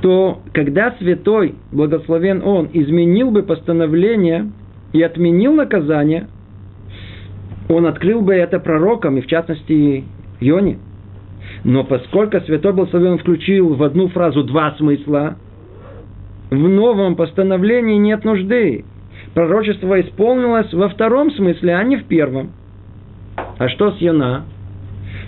то 0.00 0.40
когда 0.52 0.94
святой, 0.98 1.54
благословен 1.72 2.42
он, 2.44 2.68
изменил 2.72 3.30
бы 3.30 3.42
постановление 3.42 4.50
и 4.92 5.02
отменил 5.02 5.54
наказание, 5.54 6.28
он 7.68 7.86
открыл 7.86 8.22
бы 8.22 8.34
это 8.34 8.60
пророкам, 8.60 9.18
и 9.18 9.20
в 9.20 9.26
частности 9.26 10.04
Йоне. 10.40 10.78
Но 11.64 11.84
поскольку 11.84 12.40
святой 12.40 12.72
благословен 12.72 13.18
включил 13.18 13.74
в 13.74 13.82
одну 13.82 14.08
фразу 14.08 14.44
два 14.44 14.72
смысла, 14.78 15.36
в 16.50 16.56
новом 16.56 17.16
постановлении 17.16 17.96
нет 17.96 18.24
нужды. 18.24 18.84
Пророчество 19.34 20.00
исполнилось 20.00 20.72
во 20.72 20.88
втором 20.88 21.30
смысле, 21.32 21.74
а 21.74 21.82
не 21.82 21.96
в 21.96 22.04
первом. 22.04 22.52
А 23.58 23.68
что 23.68 23.92
с 23.92 23.98
Йона? 23.98 24.44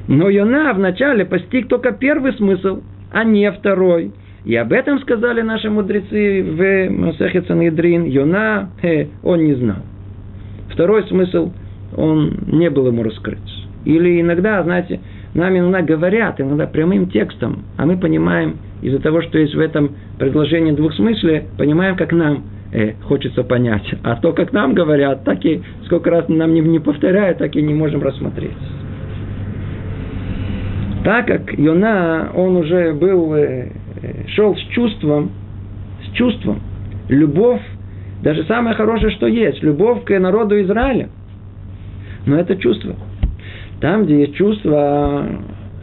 Но 0.08 0.30
Йона 0.30 0.72
вначале 0.72 1.24
постиг 1.26 1.68
только 1.68 1.92
первый 1.92 2.32
смысл, 2.34 2.80
а 3.12 3.24
не 3.24 3.50
второй. 3.52 4.12
И 4.44 4.56
об 4.56 4.72
этом 4.72 4.98
сказали 5.00 5.42
наши 5.42 5.68
мудрецы 5.68 6.42
в 6.42 6.90
Масахе 6.90 7.42
Санедрин. 7.42 8.04
Йона, 8.04 8.70
э, 8.82 9.06
он 9.22 9.44
не 9.44 9.54
знал. 9.54 9.82
Второй 10.70 11.04
смысл, 11.08 11.52
он 11.96 12.38
не 12.46 12.70
был 12.70 12.86
ему 12.86 13.02
раскрыт. 13.02 13.38
Или 13.84 14.20
иногда, 14.20 14.62
знаете, 14.62 15.00
нам 15.34 15.56
иногда 15.56 15.82
говорят, 15.82 16.40
иногда 16.40 16.66
прямым 16.66 17.10
текстом, 17.10 17.64
а 17.76 17.86
мы 17.86 17.96
понимаем 17.98 18.56
из-за 18.82 18.98
того, 18.98 19.22
что 19.22 19.38
есть 19.38 19.54
в 19.54 19.60
этом 19.60 19.96
предложении 20.18 20.72
двухсмыслие, 20.72 21.44
понимаем, 21.58 21.96
как 21.96 22.12
нам 22.12 22.44
э, 22.72 22.94
хочется 23.02 23.44
понять. 23.44 23.94
А 24.02 24.16
то, 24.16 24.32
как 24.32 24.52
нам 24.52 24.74
говорят, 24.74 25.24
так 25.24 25.44
и 25.44 25.62
сколько 25.84 26.10
раз 26.10 26.28
нам 26.28 26.54
не, 26.54 26.60
не 26.60 26.78
повторяют, 26.78 27.38
так 27.38 27.54
и 27.56 27.62
не 27.62 27.74
можем 27.74 28.02
рассмотреть. 28.02 28.56
Так 31.04 31.26
как 31.26 31.58
Йона, 31.58 32.30
он 32.34 32.56
уже 32.56 32.92
был 32.92 33.34
э, 33.34 33.68
шел 34.28 34.56
с 34.56 34.60
чувством, 34.70 35.30
с 36.06 36.16
чувством, 36.16 36.60
любовь, 37.08 37.62
даже 38.22 38.44
самое 38.44 38.74
хорошее, 38.74 39.10
что 39.12 39.26
есть, 39.26 39.62
любовь 39.62 40.04
к 40.04 40.18
народу 40.18 40.60
Израиля. 40.62 41.08
Но 42.26 42.36
это 42.36 42.56
чувство. 42.56 42.94
Там, 43.80 44.04
где 44.04 44.20
есть 44.20 44.34
чувство, 44.34 45.26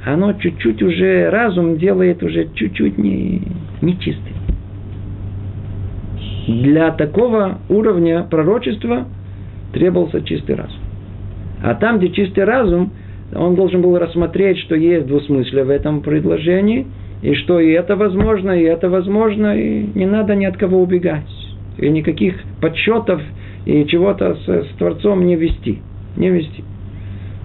оно 0.05 0.33
чуть-чуть 0.33 0.81
уже, 0.83 1.29
разум 1.29 1.77
делает 1.77 2.21
уже 2.21 2.47
чуть-чуть 2.53 2.97
не, 2.97 3.41
не 3.81 3.99
чистый. 3.99 4.33
Для 6.47 6.91
такого 6.91 7.59
уровня 7.69 8.23
пророчества 8.23 9.05
требовался 9.73 10.21
чистый 10.21 10.55
разум. 10.55 10.79
А 11.63 11.73
там, 11.73 11.97
где 11.97 12.09
чистый 12.09 12.43
разум, 12.43 12.91
он 13.35 13.55
должен 13.55 13.81
был 13.81 13.97
рассмотреть, 13.97 14.59
что 14.59 14.75
есть 14.75 15.07
двусмыслие 15.07 15.63
в 15.63 15.69
этом 15.69 16.01
предложении– 16.01 16.87
и 17.21 17.33
что 17.33 17.59
и 17.59 17.71
это 17.71 17.95
возможно, 17.95 18.51
и 18.51 18.63
это 18.63 18.89
возможно, 18.89 19.57
и 19.57 19.87
не 19.95 20.05
надо 20.05 20.35
ни 20.35 20.45
от 20.45 20.57
кого 20.57 20.81
убегать. 20.81 21.25
И 21.77 21.89
никаких 21.89 22.35
подсчетов 22.61 23.21
и 23.65 23.85
чего-то 23.85 24.35
с, 24.35 24.47
с 24.47 24.77
Творцом 24.77 25.25
не 25.25 25.35
вести. 25.35 25.81
Не 26.15 26.29
вести. 26.29 26.63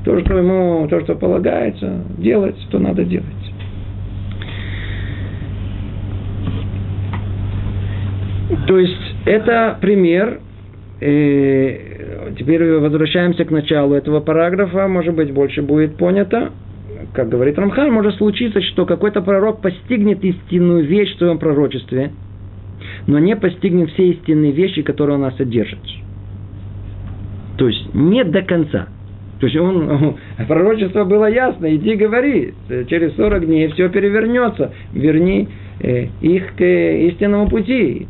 То, 0.04 0.18
что 0.20 0.36
ему, 0.36 0.86
то, 0.88 1.00
что 1.00 1.14
полагается 1.14 2.04
делать, 2.18 2.56
то 2.70 2.78
надо 2.78 3.04
делать. 3.04 3.26
То 8.66 8.78
есть, 8.78 9.14
это 9.26 9.78
пример. 9.80 10.40
И 11.00 11.80
теперь 12.38 12.78
возвращаемся 12.78 13.44
к 13.44 13.50
началу 13.50 13.94
этого 13.94 14.20
параграфа. 14.20 14.86
Может 14.86 15.14
быть, 15.14 15.32
больше 15.32 15.62
будет 15.62 15.96
понято 15.96 16.52
как 17.12 17.28
говорит 17.28 17.58
Рамхан, 17.58 17.92
может 17.92 18.16
случиться, 18.16 18.60
что 18.62 18.86
какой-то 18.86 19.20
пророк 19.20 19.60
постигнет 19.60 20.24
истинную 20.24 20.84
вещь 20.86 21.14
в 21.14 21.18
своем 21.18 21.38
пророчестве, 21.38 22.12
но 23.06 23.18
не 23.18 23.36
постигнет 23.36 23.90
все 23.90 24.10
истинные 24.10 24.52
вещи, 24.52 24.82
которые 24.82 25.18
у 25.18 25.20
нас 25.20 25.36
содержит. 25.36 25.78
То 27.58 27.68
есть 27.68 27.94
не 27.94 28.24
до 28.24 28.42
конца. 28.42 28.88
То 29.40 29.46
есть 29.46 29.58
он, 29.58 30.16
пророчество 30.48 31.04
было 31.04 31.26
ясно, 31.30 31.74
иди 31.76 31.96
говори, 31.96 32.54
через 32.88 33.14
40 33.16 33.46
дней 33.46 33.68
все 33.68 33.90
перевернется, 33.90 34.72
верни 34.94 35.48
э, 35.80 36.06
их 36.22 36.54
к 36.54 36.62
истинному 36.62 37.48
пути, 37.48 38.06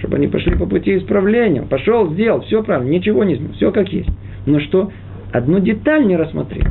чтобы 0.00 0.16
они 0.16 0.26
пошли 0.28 0.56
по 0.56 0.66
пути 0.66 0.98
исправления. 0.98 1.62
Пошел, 1.62 2.12
сделал, 2.12 2.42
все 2.42 2.62
правильно, 2.62 2.90
ничего 2.90 3.24
не 3.24 3.34
изменил, 3.34 3.54
все 3.54 3.72
как 3.72 3.88
есть. 3.90 4.10
Но 4.44 4.60
что, 4.60 4.92
одну 5.32 5.58
деталь 5.58 6.06
не 6.06 6.16
рассмотрел 6.16 6.66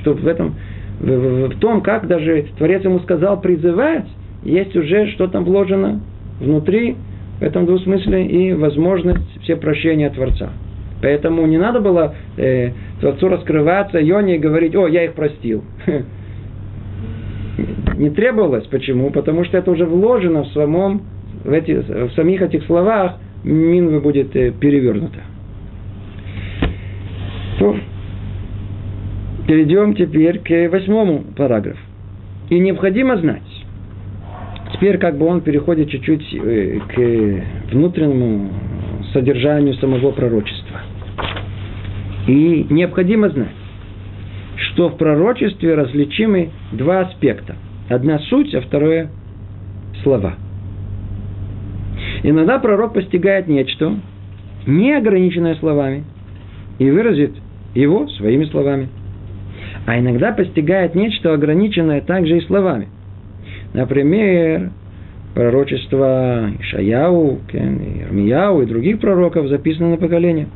что 0.00 0.14
в 0.14 0.26
этом 0.26 0.56
в, 1.00 1.06
в, 1.06 1.48
в 1.50 1.58
том, 1.58 1.80
как 1.80 2.06
даже 2.06 2.46
Творец 2.56 2.84
ему 2.84 2.98
сказал 3.00 3.40
призывать, 3.40 4.06
есть 4.42 4.74
уже 4.76 5.08
что 5.12 5.28
там 5.28 5.44
вложено 5.44 6.00
внутри, 6.40 6.96
в 7.38 7.42
этом 7.42 7.66
двусмысле, 7.66 8.26
и 8.26 8.52
возможность 8.52 9.42
все 9.42 9.56
прощения 9.56 10.10
Творца. 10.10 10.50
Поэтому 11.00 11.46
не 11.46 11.58
надо 11.58 11.80
было 11.80 12.14
э, 12.36 12.72
Творцу 13.00 13.28
раскрываться, 13.28 13.98
Йоне 13.98 14.36
и 14.36 14.38
говорить, 14.38 14.74
о, 14.74 14.88
я 14.88 15.04
их 15.04 15.12
простил. 15.14 15.62
Не 17.96 18.10
требовалось. 18.10 18.66
Почему? 18.66 19.10
Потому 19.10 19.44
что 19.44 19.58
это 19.58 19.70
уже 19.70 19.84
вложено 19.84 20.42
в 20.44 20.48
самом, 20.48 21.02
в, 21.44 21.52
эти, 21.52 21.72
в 21.72 22.12
самих 22.14 22.42
этих 22.42 22.64
словах, 22.64 23.16
минва 23.44 24.00
будет 24.00 24.34
э, 24.34 24.50
перевернута. 24.50 25.20
Перейдем 29.48 29.94
теперь 29.94 30.40
к 30.40 30.70
восьмому 30.70 31.24
параграфу. 31.34 31.80
И 32.50 32.58
необходимо 32.58 33.16
знать, 33.16 33.42
теперь 34.74 34.98
как 34.98 35.16
бы 35.16 35.26
он 35.26 35.40
переходит 35.40 35.88
чуть-чуть 35.88 36.34
э, 36.34 36.80
к 36.86 37.72
внутреннему 37.72 38.50
содержанию 39.14 39.74
самого 39.74 40.12
пророчества. 40.12 40.82
И 42.26 42.66
необходимо 42.68 43.30
знать, 43.30 43.56
что 44.56 44.90
в 44.90 44.98
пророчестве 44.98 45.74
различимы 45.74 46.50
два 46.72 47.00
аспекта. 47.00 47.56
Одна 47.88 48.18
суть, 48.18 48.54
а 48.54 48.60
второе 48.60 49.10
слова. 50.02 50.34
Иногда 52.22 52.58
пророк 52.58 52.92
постигает 52.92 53.48
нечто, 53.48 53.94
не 54.66 54.92
ограниченное 54.92 55.54
словами, 55.54 56.04
и 56.78 56.90
выразит 56.90 57.32
его 57.74 58.08
своими 58.08 58.44
словами. 58.44 58.88
А 59.88 59.98
иногда 59.98 60.32
постигает 60.32 60.94
нечто 60.94 61.32
ограниченное 61.32 62.02
также 62.02 62.36
и 62.36 62.40
словами. 62.42 62.88
Например, 63.72 64.70
пророчество 65.34 66.50
Ишаяу, 66.60 67.38
Ирмияу 67.50 68.60
и 68.60 68.66
других 68.66 69.00
пророков 69.00 69.48
записано 69.48 69.88
на 69.88 69.96
поколение. 69.96 70.48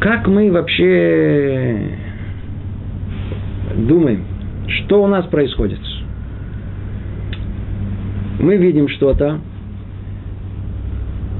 Как 0.00 0.28
мы 0.28 0.50
вообще 0.50 1.98
думаем, 3.76 4.24
что 4.66 5.04
у 5.04 5.08
нас 5.08 5.26
происходит? 5.26 5.80
Мы 8.40 8.56
видим 8.56 8.88
что-то, 8.88 9.40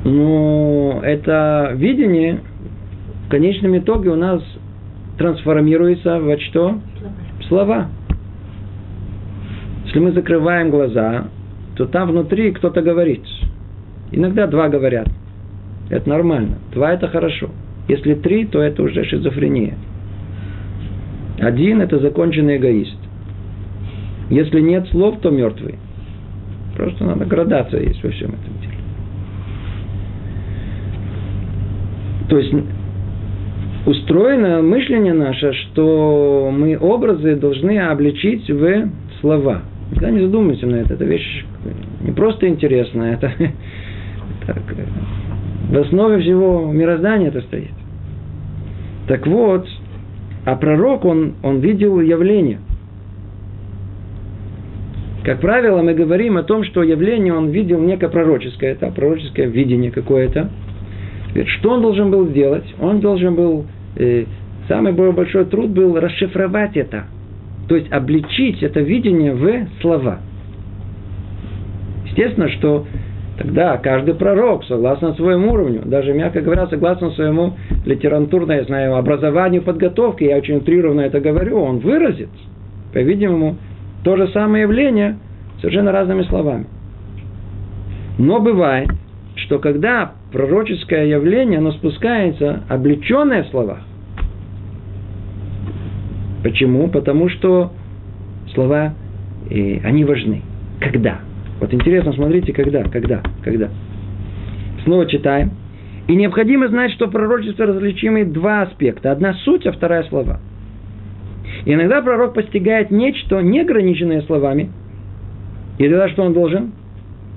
но 0.05 1.01
это 1.03 1.73
видение 1.75 2.41
в 3.27 3.31
конечном 3.31 3.79
итоге 3.79 4.11
у 4.11 4.17
нас 4.17 4.43
трансформируется 5.19 6.19
в 6.19 6.39
что? 6.41 6.79
Слова. 7.49 7.89
Если 9.87 9.99
мы 9.99 10.13
закрываем 10.13 10.71
глаза, 10.71 11.29
то 11.77 11.87
там 11.87 12.11
внутри 12.11 12.53
кто-то 12.53 12.83
говорит. 12.83 13.23
Иногда 14.13 14.47
два 14.47 14.69
говорят. 14.69 15.09
Это 15.91 16.09
нормально. 16.09 16.59
Два– 16.73 16.93
это 16.95 17.09
хорошо. 17.09 17.51
Если 17.89 18.15
три, 18.15 18.47
то 18.47 18.61
это 18.61 18.83
уже 18.83 19.05
шизофрения. 19.05 19.75
Один– 21.39 21.81
это 21.83 21.99
законченный 21.99 22.57
эгоист. 22.57 22.97
Если 24.31 24.61
нет 24.61 24.87
слов, 24.89 25.21
то 25.21 25.31
мертвый. 25.31 25.77
Просто 26.77 27.05
надо 27.05 27.25
градация 27.25 27.83
есть 27.83 28.03
во 28.03 28.11
всем 28.11 28.31
этом 28.31 28.61
деле. 28.61 28.84
То 32.29 32.39
есть 32.39 32.55
устроено 33.87 34.63
мышление 34.63 35.13
наше, 35.13 35.53
что 35.53 36.51
мы 36.53 36.79
образы 36.79 37.37
должны 37.37 37.79
обличить 37.79 38.49
в 38.49 38.89
слова. 39.21 39.63
Никогда 39.91 40.11
не 40.11 40.21
задумывайся 40.21 40.67
на 40.67 40.77
это. 40.77 40.95
Это 40.95 41.05
вещь 41.05 41.45
не 42.05 42.13
просто 42.13 42.49
интересная, 42.49 43.15
это 43.15 43.33
так, 44.47 44.59
в 45.71 45.79
основе 45.79 46.21
всего 46.21 46.71
мироздания 46.73 47.29
это 47.29 47.41
стоит. 47.43 47.73
Так 49.09 49.27
вот, 49.27 49.67
а 50.45 50.57
пророк, 50.57 51.05
он, 51.05 51.35
он 51.43 51.61
видел 51.61 52.01
явление. 52.01 52.59
Как 55.25 55.41
правило, 55.41 55.83
мы 55.83 55.95
говорим 55.95 56.37
о 56.37 56.43
том, 56.43 56.65
что 56.65 56.83
явление 56.83 57.33
он 57.33 57.49
видел 57.49 57.81
некое 57.81 58.09
пророческое, 58.09 58.73
это 58.73 58.91
пророческое 58.91 59.47
видение 59.47 59.91
какое-то. 59.91 60.51
Что 61.35 61.71
он 61.71 61.83
должен 61.83 62.11
был 62.11 62.29
сделать? 62.29 62.65
Он 62.81 63.01
должен 63.01 63.35
был, 63.35 63.67
э, 63.97 64.25
самый 64.69 64.93
большой 64.93 65.47
труд 65.47 65.71
был 65.71 65.99
расшифровать 65.99 66.77
это. 66.77 67.05
То 67.69 67.77
есть 67.77 67.91
обличить 67.91 68.63
это 68.63 68.81
видение 68.81 69.35
в 69.35 69.69
слова. 69.81 70.21
Естественно, 72.05 72.49
что 72.51 72.87
Тогда 73.37 73.77
каждый 73.79 74.15
пророк, 74.15 74.65
согласно 74.65 75.15
своему 75.15 75.53
уровню, 75.53 75.83
даже, 75.85 76.13
мягко 76.13 76.41
говоря, 76.41 76.69
согласно 76.69 77.11
своему 77.11 77.55
литературному, 77.85 78.53
я 78.53 78.65
знаю, 78.65 78.97
образованию, 78.97 79.63
подготовке, 79.63 80.27
я 80.27 80.37
очень 80.37 80.57
утрированно 80.57 81.01
это 81.01 81.21
говорю, 81.21 81.61
он 81.61 81.79
выразит, 81.79 82.29
по-видимому, 82.93 83.57
то 84.05 84.17
же 84.17 84.29
самое 84.29 84.63
явление 84.63 85.19
совершенно 85.61 85.91
разными 85.91 86.23
словами. 86.23 86.67
Но 88.19 88.39
бывает, 88.39 88.91
что 89.37 89.59
когда 89.59 90.13
пророческое 90.33 91.07
явление, 91.07 91.59
оно 91.59 91.73
спускается, 91.73 92.63
облеченное 92.69 93.45
в 93.45 93.49
словах. 93.49 93.81
Почему? 96.43 96.89
Потому 96.89 97.29
что 97.29 97.73
слова, 98.53 98.95
э, 99.51 99.79
они 99.83 100.05
важны. 100.05 100.43
Когда? 100.81 101.21
Вот 101.61 101.73
интересно, 101.73 102.13
смотрите, 102.13 102.53
когда, 102.53 102.85
когда, 102.85 103.23
когда. 103.43 103.71
Снова 104.85 105.07
читаем. 105.07 105.53
И 106.07 106.15
необходимо 106.15 106.69
знать, 106.69 106.93
что 106.93 107.09
пророчество 107.09 107.67
различимы 107.67 108.25
два 108.25 108.63
аспекта. 108.63 109.11
Одна 109.11 109.33
суть, 109.45 109.67
а 109.67 109.73
вторая 109.73 110.03
слова. 110.05 110.39
И 111.65 111.73
иногда 111.73 112.03
пророк 112.03 112.35
постигает 112.35 112.91
нечто, 112.91 113.41
не 113.41 113.61
ограниченное 113.61 114.21
словами. 114.23 114.71
И 115.79 115.89
тогда 115.89 116.09
что 116.11 116.25
он 116.25 116.35
должен? 116.35 116.73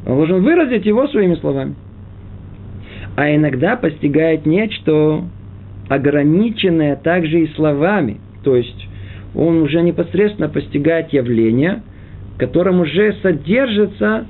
Он 0.05 0.17
должен 0.17 0.43
выразить 0.43 0.85
его 0.85 1.07
своими 1.07 1.35
словами. 1.35 1.75
А 3.17 3.35
иногда 3.35 3.75
постигает 3.75 4.45
нечто, 4.45 5.25
ограниченное 5.89 6.95
также 6.95 7.41
и 7.41 7.53
словами. 7.55 8.21
То 8.43 8.55
есть 8.55 8.87
он 9.35 9.61
уже 9.61 9.81
непосредственно 9.81 10.47
постигает 10.47 11.11
явление– 11.11 11.83
в 12.37 12.39
котором 12.39 12.81
уже 12.81 13.15
содержится 13.23 14.27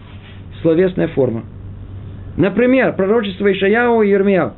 словесная 0.61 1.09
форма. 1.09 1.43
Например, 2.37 2.95
пророчество 2.95 3.51
Ишаяу 3.51 4.01
и 4.01 4.09
Ермияу 4.09 4.53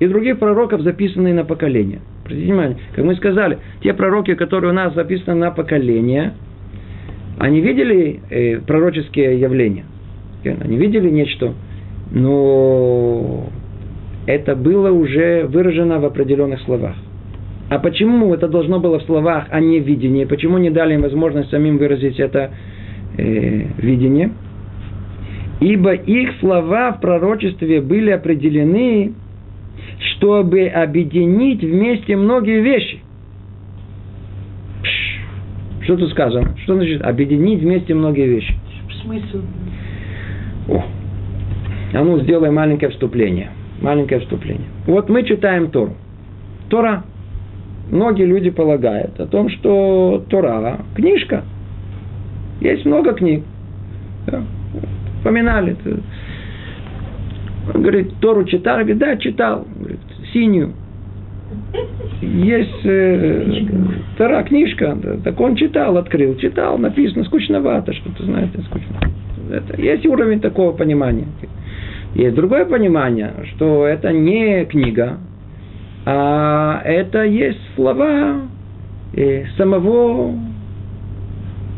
и 0.00 0.06
других 0.06 0.38
пророков, 0.38 0.80
записанные 0.80 1.34
на 1.34 1.44
поколение. 1.44 2.00
Обратите 2.24 2.46
внимание, 2.46 2.78
как 2.96 3.04
мы 3.04 3.14
сказали, 3.16 3.58
те 3.82 3.92
пророки, 3.92 4.34
которые 4.36 4.70
у 4.70 4.74
нас 4.74 4.94
записаны 4.94 5.34
на 5.34 5.50
поколение, 5.50 6.32
они 7.38 7.60
видели 7.60 8.20
э, 8.30 8.60
пророческие 8.60 9.38
явления. 9.38 9.84
Они 10.44 10.78
видели 10.78 11.10
нечто, 11.10 11.52
но 12.10 13.48
это 14.28 14.54
было 14.54 14.90
уже 14.90 15.46
выражено 15.46 16.00
в 16.00 16.04
определенных 16.04 16.60
словах. 16.60 16.94
А 17.70 17.78
почему 17.78 18.34
это 18.34 18.46
должно 18.46 18.78
было 18.78 18.98
в 18.98 19.02
словах, 19.04 19.46
а 19.50 19.58
не 19.58 19.80
в 19.80 19.86
видении? 19.86 20.26
Почему 20.26 20.58
не 20.58 20.68
дали 20.68 20.94
им 20.94 21.00
возможность 21.00 21.48
самим 21.48 21.78
выразить 21.78 22.20
это 22.20 22.50
э, 23.16 23.62
видение, 23.78 24.32
ибо 25.60 25.94
их 25.94 26.32
слова 26.40 26.92
в 26.92 27.00
пророчестве 27.00 27.80
были 27.80 28.10
определены, 28.10 29.14
чтобы 29.98 30.66
объединить 30.66 31.62
вместе 31.62 32.14
многие 32.14 32.60
вещи. 32.60 33.00
Что 35.84 35.96
тут 35.96 36.10
сказано? 36.10 36.54
Что 36.64 36.74
значит 36.74 37.00
объединить 37.00 37.60
вместе 37.60 37.94
многие 37.94 38.26
вещи? 38.26 38.54
Смысл. 39.02 39.40
О. 40.68 40.84
А 41.94 42.04
ну, 42.04 42.20
сделай 42.20 42.50
маленькое 42.50 42.90
вступление. 42.90 43.52
Маленькое 43.80 44.20
вступление. 44.20 44.68
Вот 44.86 45.08
мы 45.08 45.22
читаем 45.24 45.70
Тору. 45.70 45.94
Тора. 46.68 47.04
Многие 47.90 48.24
люди 48.24 48.50
полагают 48.50 49.18
о 49.18 49.26
том, 49.26 49.48
что 49.48 50.24
Тора– 50.28 50.80
книжка– 50.94 51.44
есть 52.60 52.84
много 52.84 53.12
книг. 53.12 53.44
Да. 54.26 54.42
Он 57.74 57.82
говорит, 57.82 58.14
Тору 58.20 58.44
читал? 58.44 58.78
Говорит, 58.78 58.98
да, 58.98 59.16
читал. 59.16 59.66
Говорит, 59.78 60.00
синюю. 60.32 60.72
Есть 62.20 62.84
э, 62.84 63.62
Тора, 64.16 64.42
книжка. 64.42 64.98
Так 65.24 65.38
он 65.40 65.54
читал, 65.54 65.96
открыл. 65.96 66.36
Читал, 66.36 66.78
написано, 66.78 67.24
скучновато, 67.24 67.92
что-то, 67.94 68.24
знаете, 68.24 68.60
скучно. 68.62 68.98
Это, 69.50 69.80
есть 69.80 70.04
уровень 70.06 70.40
такого 70.40 70.72
понимания. 70.72 71.26
Есть 72.14 72.34
другое 72.34 72.64
понимание, 72.64 73.32
что 73.54 73.86
это 73.86 74.12
не 74.12 74.64
книга, 74.64 75.18
а 76.06 76.80
это 76.84 77.24
есть 77.24 77.60
слова 77.76 78.42
э, 79.14 79.44
самого 79.56 80.34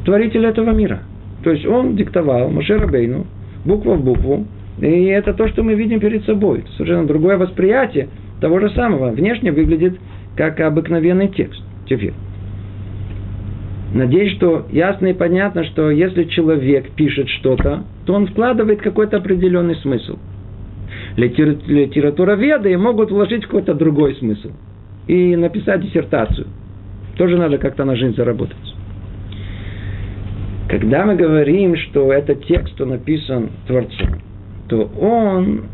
творителя 0.04 0.50
этого 0.50 0.70
мира. 0.70 1.00
То 1.42 1.50
есть 1.50 1.66
он 1.66 1.96
диктовал 1.96 2.50
Мушерабейну 2.50 3.26
буква 3.64 3.94
в 3.94 4.04
букву, 4.04 4.46
и 4.80 5.06
это 5.06 5.34
то, 5.34 5.48
что 5.48 5.62
мы 5.62 5.74
видим 5.74 6.00
перед 6.00 6.24
собой. 6.24 6.64
Совершенно 6.76 7.06
другое 7.06 7.36
восприятие 7.36 8.08
того 8.40 8.60
же 8.60 8.70
самого. 8.70 9.10
Внешне 9.10 9.52
выглядит 9.52 9.98
как 10.36 10.60
обыкновенный 10.60 11.28
текст. 11.28 11.62
Теперь. 11.88 12.14
Надеюсь, 13.92 14.36
что 14.36 14.66
ясно 14.70 15.08
и 15.08 15.12
понятно, 15.12 15.64
что 15.64 15.90
если 15.90 16.24
человек 16.24 16.90
пишет 16.92 17.28
что-то, 17.28 17.82
то 18.10 18.16
он 18.16 18.26
вкладывает 18.26 18.82
какой-то 18.82 19.18
определенный 19.18 19.76
смысл. 19.76 20.18
Литература 21.14 22.34
веды 22.34 22.76
могут 22.76 23.12
вложить 23.12 23.44
какой-то 23.44 23.72
другой 23.72 24.16
смысл 24.16 24.50
и 25.06 25.36
написать 25.36 25.82
диссертацию. 25.82 26.48
Тоже 27.16 27.36
надо 27.36 27.58
как-то 27.58 27.84
на 27.84 27.94
жизнь 27.94 28.16
заработать. 28.16 28.56
Когда 30.68 31.06
мы 31.06 31.14
говорим, 31.14 31.76
что 31.76 32.12
этот 32.12 32.44
текст 32.46 32.80
он 32.80 32.88
написан 32.88 33.50
Творцом, 33.68 34.18
то 34.66 34.90
он 35.00 35.66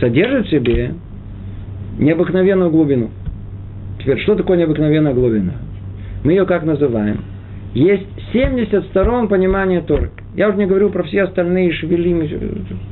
содержит 0.00 0.48
в 0.48 0.50
себе 0.50 0.92
необыкновенную 2.00 2.70
глубину. 2.70 3.10
Теперь, 4.00 4.18
что 4.22 4.34
такое 4.34 4.58
необыкновенная 4.58 5.14
глубина? 5.14 5.52
Мы 6.24 6.32
ее 6.32 6.46
как 6.46 6.64
называем? 6.64 7.20
Есть 7.76 8.06
70 8.32 8.86
сторон 8.86 9.28
понимания 9.28 9.82
Торы. 9.82 10.10
Я 10.34 10.48
уже 10.48 10.56
не 10.56 10.64
говорю 10.64 10.88
про 10.88 11.02
все 11.02 11.24
остальные 11.24 11.72
шевелимы, 11.72 12.26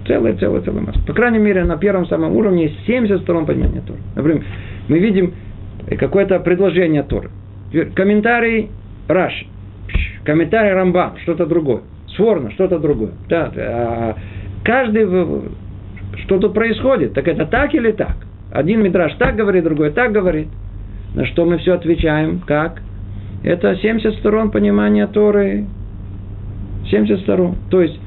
целая, 0.06 0.34
целая, 0.36 0.60
целая 0.60 0.82
масса. 0.82 1.00
По 1.06 1.14
крайней 1.14 1.38
мере, 1.38 1.64
на 1.64 1.78
первом 1.78 2.04
самом 2.04 2.36
уровне 2.36 2.64
есть 2.64 2.84
70 2.86 3.22
сторон 3.22 3.46
понимания 3.46 3.80
Торы. 3.80 4.00
Например, 4.14 4.44
мы 4.88 4.98
видим 4.98 5.32
какое-то 5.98 6.38
предложение 6.40 7.02
Торы. 7.02 7.30
Комментарий 7.94 8.68
Раши. 9.08 9.46
Комментарий 10.22 10.74
Рамбам, 10.74 11.14
что-то 11.22 11.46
другое. 11.46 11.80
Сворно, 12.08 12.50
что-то 12.50 12.78
другое. 12.78 13.12
Да, 13.30 13.50
а 13.56 14.16
каждый, 14.64 15.06
что 16.24 16.38
тут 16.38 16.52
происходит, 16.52 17.14
так 17.14 17.26
это 17.26 17.46
так 17.46 17.74
или 17.74 17.92
так? 17.92 18.16
Один 18.52 18.82
мидраж 18.82 19.14
так 19.14 19.34
говорит, 19.34 19.64
другой 19.64 19.92
так 19.92 20.12
говорит. 20.12 20.48
На 21.14 21.24
что 21.24 21.46
мы 21.46 21.56
все 21.56 21.72
отвечаем, 21.72 22.40
как? 22.46 22.82
Это 23.44 23.76
70 23.76 24.14
сторон 24.20 24.50
понимания 24.50 25.06
Торы. 25.06 25.66
70 26.90 27.20
сторон. 27.20 27.56
То 27.70 27.82
есть, 27.82 27.98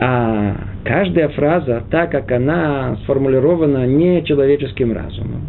а 0.00 0.56
каждая 0.84 1.28
фраза, 1.28 1.82
так 1.90 2.10
как 2.10 2.32
она 2.32 2.96
сформулирована 3.04 3.86
не 3.86 4.24
человеческим 4.24 4.92
разумом, 4.92 5.42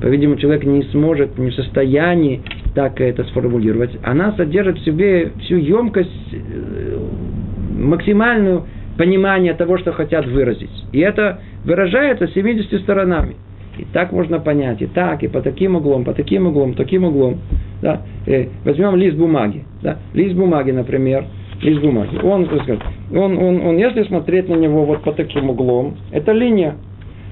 по-видимому, 0.00 0.38
человек 0.38 0.64
не 0.64 0.82
сможет, 0.84 1.38
не 1.38 1.50
в 1.50 1.54
состоянии 1.54 2.42
так 2.74 3.00
это 3.00 3.24
сформулировать, 3.24 3.96
она 4.02 4.32
содержит 4.32 4.78
в 4.78 4.84
себе 4.84 5.30
всю 5.40 5.56
емкость, 5.56 6.10
э, 6.32 6.98
максимальную 7.78 8.64
понимание 8.98 9.54
того, 9.54 9.78
что 9.78 9.92
хотят 9.92 10.26
выразить. 10.26 10.70
И 10.92 10.98
это 10.98 11.40
выражается 11.64 12.26
70 12.28 12.80
сторонами. 12.80 13.36
И 13.78 13.84
так 13.92 14.12
можно 14.12 14.38
понять, 14.38 14.82
и 14.82 14.86
так, 14.86 15.22
и 15.22 15.28
по 15.28 15.40
таким 15.40 15.76
углом, 15.76 16.04
по 16.04 16.12
таким 16.12 16.46
углом, 16.46 16.74
таким 16.74 17.04
углом. 17.04 17.40
Да? 17.84 18.00
Э, 18.26 18.46
возьмем 18.64 18.96
лист 18.96 19.14
бумаги. 19.14 19.64
Да? 19.82 19.98
Лист 20.14 20.34
бумаги, 20.34 20.70
например, 20.70 21.26
лист 21.60 21.82
бумаги. 21.82 22.18
Он, 22.22 22.48
он, 23.12 23.36
он, 23.36 23.60
он, 23.60 23.76
если 23.76 24.04
смотреть 24.04 24.48
на 24.48 24.54
него 24.54 24.86
вот 24.86 25.02
по 25.02 25.12
таким 25.12 25.50
углом, 25.50 25.98
это 26.10 26.32
линия. 26.32 26.76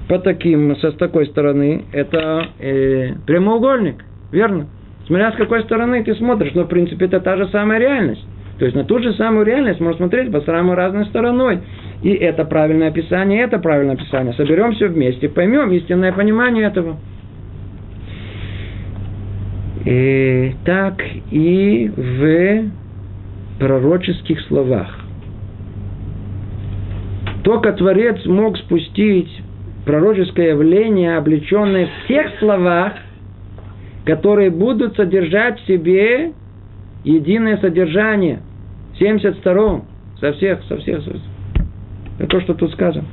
По 0.07 0.19
таким, 0.19 0.75
со, 0.75 0.91
с 0.91 0.95
такой 0.95 1.25
стороны, 1.25 1.85
это 1.91 2.45
э, 2.59 3.13
прямоугольник. 3.25 4.05
Верно? 4.31 4.67
Смотря 5.07 5.31
с 5.31 5.35
какой 5.35 5.63
стороны 5.63 6.03
ты 6.03 6.13
смотришь, 6.13 6.53
но 6.53 6.65
в 6.65 6.67
принципе 6.67 7.05
это 7.05 7.19
та 7.19 7.35
же 7.35 7.47
самая 7.47 7.79
реальность. 7.79 8.23
То 8.59 8.65
есть 8.65 8.77
на 8.77 8.83
ту 8.83 8.99
же 8.99 9.11
самую 9.13 9.47
реальность 9.47 9.79
можно 9.79 9.97
смотреть 9.97 10.31
по 10.31 10.41
самой 10.41 10.75
разной 10.75 11.07
стороной. 11.07 11.61
И 12.03 12.11
это 12.11 12.45
правильное 12.45 12.89
описание, 12.89 13.41
это 13.41 13.57
правильное 13.57 13.95
описание. 13.95 14.33
Соберем 14.33 14.73
все 14.73 14.87
вместе, 14.87 15.29
поймем 15.29 15.71
истинное 15.71 16.13
понимание 16.13 16.67
этого. 16.67 16.97
И 19.85 20.55
так 20.65 21.01
и 21.31 21.91
в 21.95 22.69
пророческих 23.59 24.39
словах. 24.47 24.99
Только 27.43 27.73
Творец 27.73 28.25
мог 28.25 28.57
спустить 28.57 29.29
пророческое 29.85 30.51
явление, 30.51 31.17
облеченное 31.17 31.87
в 31.87 32.07
тех 32.07 32.27
словах, 32.39 32.93
которые 34.05 34.49
будут 34.49 34.95
содержать 34.95 35.59
в 35.59 35.67
себе 35.67 36.31
единое 37.03 37.57
содержание. 37.57 38.39
70 38.99 39.37
сторон. 39.39 39.83
Со 40.19 40.31
всех, 40.33 40.63
со 40.69 40.77
всех. 40.77 41.03
Со 41.03 41.09
всех. 41.09 41.21
Это 42.19 42.27
то, 42.27 42.41
что 42.41 42.53
тут 42.53 42.71
сказано. 42.71 43.05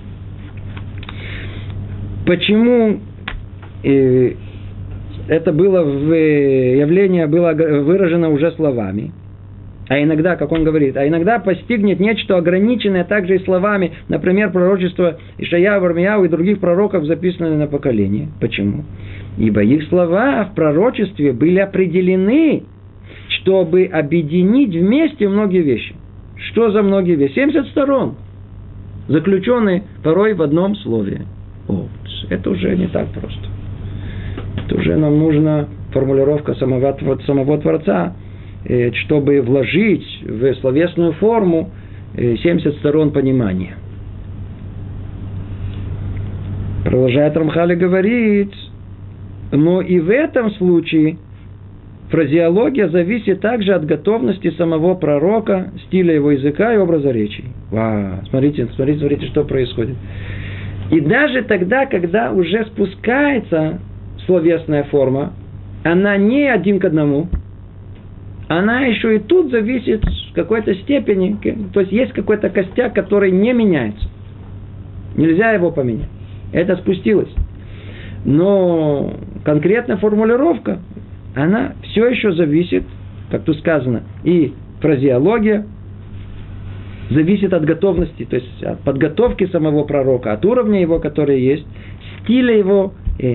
Почему 2.26 3.00
э, 3.82 4.34
это 5.28 5.52
было 5.52 5.82
в, 5.82 6.14
явление 6.14 7.26
было 7.26 7.52
выражено 7.52 8.30
уже 8.30 8.52
словами? 8.52 9.12
А 9.90 10.00
иногда, 10.00 10.36
как 10.36 10.52
он 10.52 10.62
говорит, 10.62 10.96
а 10.96 11.08
иногда 11.08 11.40
постигнет 11.40 11.98
нечто 11.98 12.36
ограниченное 12.36 13.02
также 13.02 13.36
и 13.36 13.44
словами, 13.44 13.92
например, 14.08 14.52
пророчество 14.52 15.18
Ишая, 15.36 15.80
Вармияу 15.80 16.24
и 16.24 16.28
других 16.28 16.60
пророков, 16.60 17.06
записанные 17.06 17.56
на 17.56 17.66
поколение. 17.66 18.28
Почему? 18.40 18.84
Ибо 19.36 19.64
их 19.64 19.88
слова 19.88 20.44
в 20.44 20.54
пророчестве 20.54 21.32
были 21.32 21.58
определены, 21.58 22.62
чтобы 23.40 23.86
объединить 23.86 24.76
вместе 24.76 25.28
многие 25.28 25.62
вещи. 25.62 25.96
Что 26.36 26.70
за 26.70 26.82
многие 26.82 27.16
вещи? 27.16 27.34
70 27.34 27.66
сторон, 27.70 28.14
заключенные 29.08 29.82
порой 30.04 30.34
в 30.34 30.42
одном 30.42 30.76
слове. 30.76 31.22
О, 31.66 31.88
это 32.28 32.50
уже 32.50 32.76
не 32.76 32.86
так 32.86 33.08
просто. 33.08 33.48
Это 34.66 34.76
уже 34.76 34.96
нам 34.96 35.18
нужна 35.18 35.68
формулировка 35.92 36.54
самого, 36.54 36.96
самого 37.26 37.58
Творца, 37.58 38.14
э, 38.64 38.92
чтобы 38.92 39.40
вложить 39.40 40.06
в 40.22 40.54
словесную 40.56 41.12
форму 41.14 41.70
70 42.16 42.66
э, 42.66 42.72
сторон 42.78 43.10
понимания. 43.12 43.76
Продолжает 46.84 47.36
Рамхали 47.36 47.74
говорить, 47.74 48.54
но 49.52 49.80
и 49.80 50.00
в 50.00 50.10
этом 50.10 50.50
случае 50.52 51.18
фразеология 52.10 52.88
зависит 52.88 53.40
также 53.40 53.72
от 53.74 53.84
готовности 53.84 54.50
самого 54.52 54.94
пророка, 54.94 55.72
стиля 55.86 56.14
его 56.14 56.32
языка 56.32 56.74
и 56.74 56.78
образа 56.78 57.10
речи. 57.10 57.44
Ва, 57.70 58.24
смотрите, 58.30 58.66
смотрите, 58.74 59.00
смотрите, 59.00 59.26
что 59.26 59.44
происходит. 59.44 59.96
И 60.90 61.00
даже 61.00 61.42
тогда, 61.42 61.86
когда 61.86 62.32
уже 62.32 62.64
спускается 62.66 63.78
словесная 64.26 64.84
форма, 64.84 65.32
она 65.84 66.16
не 66.16 66.48
один 66.48 66.78
к 66.78 66.84
одному, 66.84 67.28
она 68.48 68.80
еще 68.80 69.16
и 69.16 69.18
тут 69.20 69.50
зависит 69.50 70.04
в 70.04 70.34
какой-то 70.34 70.74
степени, 70.74 71.36
то 71.72 71.80
есть 71.80 71.92
есть 71.92 72.12
какой-то 72.12 72.50
костяк, 72.50 72.94
который 72.94 73.30
не 73.30 73.52
меняется. 73.52 74.08
Нельзя 75.16 75.52
его 75.52 75.70
поменять. 75.70 76.08
Это 76.52 76.76
спустилось. 76.76 77.32
Но 78.24 79.14
конкретная 79.44 79.96
формулировка, 79.96 80.80
она 81.34 81.74
все 81.84 82.08
еще 82.08 82.32
зависит, 82.32 82.84
как 83.30 83.44
тут 83.44 83.58
сказано, 83.58 84.02
и 84.24 84.52
фразеология 84.80 85.66
зависит 87.10 87.52
от 87.52 87.64
готовности, 87.64 88.24
то 88.24 88.36
есть 88.36 88.62
от 88.62 88.80
подготовки 88.80 89.46
самого 89.46 89.84
пророка, 89.84 90.32
от 90.32 90.44
уровня 90.44 90.80
его, 90.80 90.98
который 90.98 91.40
есть, 91.40 91.66
стиля 92.22 92.56
его, 92.56 92.94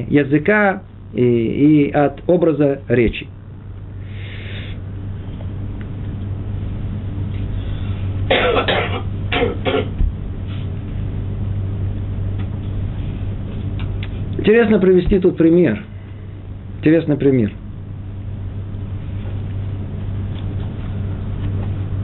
языка 0.10 0.84
и, 1.14 1.22
и 1.22 1.92
от 1.92 2.22
образа 2.28 2.82
речи. 2.88 3.28
Интересно 14.38 14.78
привести 14.80 15.20
тут 15.20 15.38
пример. 15.38 15.84
Интересный 16.80 17.18
пример. 17.18 17.52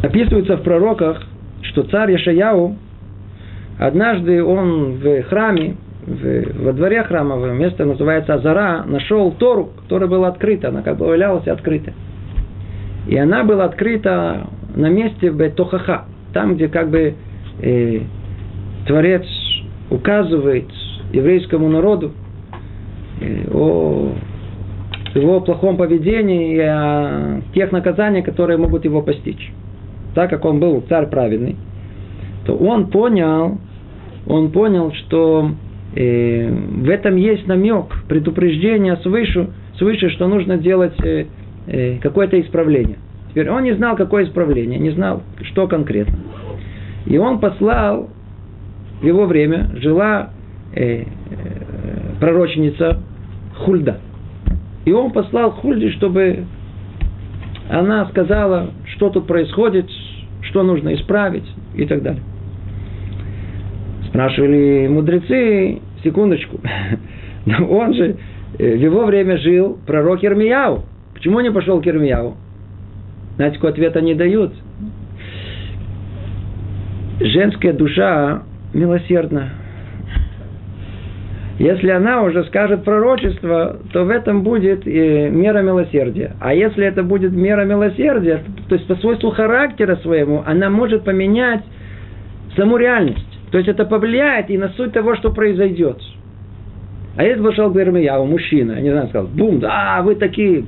Описывается 0.02 0.58
в 0.58 0.64
пророках, 0.64 1.22
что 1.62 1.84
царь 1.84 2.14
Яшаяу, 2.14 2.76
однажды 3.78 4.44
он 4.44 4.96
в 4.96 5.22
храме, 5.24 5.76
в, 6.12 6.64
во 6.64 6.74
дворе 6.74 7.04
храмового, 7.04 7.54
место 7.54 7.86
называется 7.86 8.36
Азара, 8.36 8.84
нашел 8.86 9.32
Тору, 9.32 9.72
которая 9.84 10.10
была 10.10 10.28
открыта, 10.30 10.70
она 10.70 10.82
как 10.82 10.98
бы 10.98 11.08
валялась 11.08 11.48
открыта. 11.48 11.94
И 13.08 13.18
она 13.18 13.44
была 13.44 13.66
открыта 13.66 14.48
на 14.76 14.90
месте 14.90 15.32
в 15.32 15.38
Бетохаха, 15.38 16.06
там, 16.34 16.56
где 16.56 16.68
как 16.68 16.90
бы 16.90 17.16
э, 17.62 18.00
Творец 18.88 19.26
указывает 19.90 20.70
еврейскому 21.12 21.70
народу, 21.70 22.12
э, 23.20 23.46
о 23.52 24.14
его 25.14 25.42
плохом 25.42 25.78
поведении 25.78 26.56
и 26.56 26.60
о 26.60 27.42
тех 27.54 27.72
наказаниях, 27.72 28.26
которые 28.26 28.58
могут 28.58 28.86
его 28.86 29.02
постичь. 29.02 29.52
Так 30.16 30.30
как 30.30 30.46
он 30.46 30.60
был 30.60 30.84
царь 30.88 31.08
праведный, 31.08 31.58
то 32.46 32.56
он 32.56 32.88
понял, 32.88 33.58
он 34.28 34.52
понял, 34.52 34.94
что 34.94 35.52
в 35.94 36.90
этом 36.90 37.18
есть 37.18 37.48
намек, 37.48 37.88
предупреждение 38.08 38.96
свыше, 38.98 39.50
свыше, 39.78 40.10
что 40.10 40.28
нужно 40.28 40.58
делать 40.58 40.94
э, 41.04 41.26
э, 41.68 41.98
какое-то 41.98 42.40
исправление. 42.40 42.98
Теперь 43.30 43.50
он 43.50 43.64
не 43.64 43.74
знал, 43.74 43.96
какое 43.96 44.26
исправление, 44.26 44.80
не 44.80 44.92
знал, 44.92 45.24
что 45.42 45.68
конкретно. 45.68 46.18
И 47.06 47.18
он 47.18 47.40
послал, 47.40 48.10
в 49.02 49.06
его 49.06 49.26
время 49.26 49.70
жила 49.76 50.30
э, 50.74 51.02
э, 51.02 51.06
пророченица 52.20 53.02
Хульда. 53.58 54.00
И 54.86 54.92
он 54.92 55.12
послал 55.12 55.52
Хульде, 55.52 55.92
чтобы 55.92 56.46
она 57.70 58.06
сказала, 58.08 58.72
что 58.96 59.10
тут 59.10 59.28
происходит, 59.28 59.90
что 60.42 60.64
нужно 60.64 60.94
исправить 60.94 61.50
и 61.76 61.86
так 61.86 62.02
далее. 62.02 62.22
Спрашивали 64.12 64.88
мудрецы, 64.90 65.80
секундочку, 66.04 66.60
но 67.46 67.66
он 67.66 67.94
же 67.94 68.18
э, 68.60 68.76
в 68.76 68.80
его 68.82 69.06
время 69.06 69.38
жил 69.38 69.80
пророк 69.88 70.22
Ермияу. 70.22 70.84
Почему 71.14 71.40
не 71.40 71.50
пошел 71.50 71.82
к 71.82 71.86
Ермияу? 71.86 72.36
Знаете, 73.38 73.56
какой 73.56 73.72
ответ 73.72 73.96
они 73.96 74.14
дают? 74.14 74.54
Женская 77.22 77.72
душа 77.72 78.44
милосердна. 78.74 79.52
Если 81.58 81.90
она 81.90 82.24
уже 82.24 82.44
скажет 82.46 82.84
пророчество, 82.84 83.78
то 83.94 84.04
в 84.04 84.10
этом 84.10 84.44
будет 84.44 84.86
э, 84.86 85.30
мера 85.30 85.62
милосердия. 85.62 86.36
А 86.42 86.54
если 86.54 86.86
это 86.86 87.04
будет 87.04 87.32
мера 87.32 87.64
милосердия, 87.64 88.42
то 88.68 88.76
есть 88.76 88.88
по 88.88 88.96
свойству 88.96 89.30
характера 89.30 89.96
своему, 89.98 90.44
она 90.46 90.70
может 90.70 91.06
поменять 91.06 91.64
саму 92.58 92.76
реальность. 92.76 93.31
То 93.52 93.58
есть 93.58 93.70
это 93.70 93.86
повлияет 93.86 94.50
и 94.50 94.58
на 94.58 94.70
суть 94.70 94.94
того, 94.94 95.16
что 95.16 95.32
произойдет. 95.32 96.02
А 97.18 97.24
если 97.24 97.42
вошел 97.42 97.72
к 97.72 97.78
Ирмияу, 97.78 98.26
мужчина, 98.26 98.80
не 98.80 98.90
знаю, 98.90 99.10
сказал, 99.10 99.28
бум, 99.28 99.60
да, 99.60 100.02
вы 100.02 100.16
такие. 100.16 100.64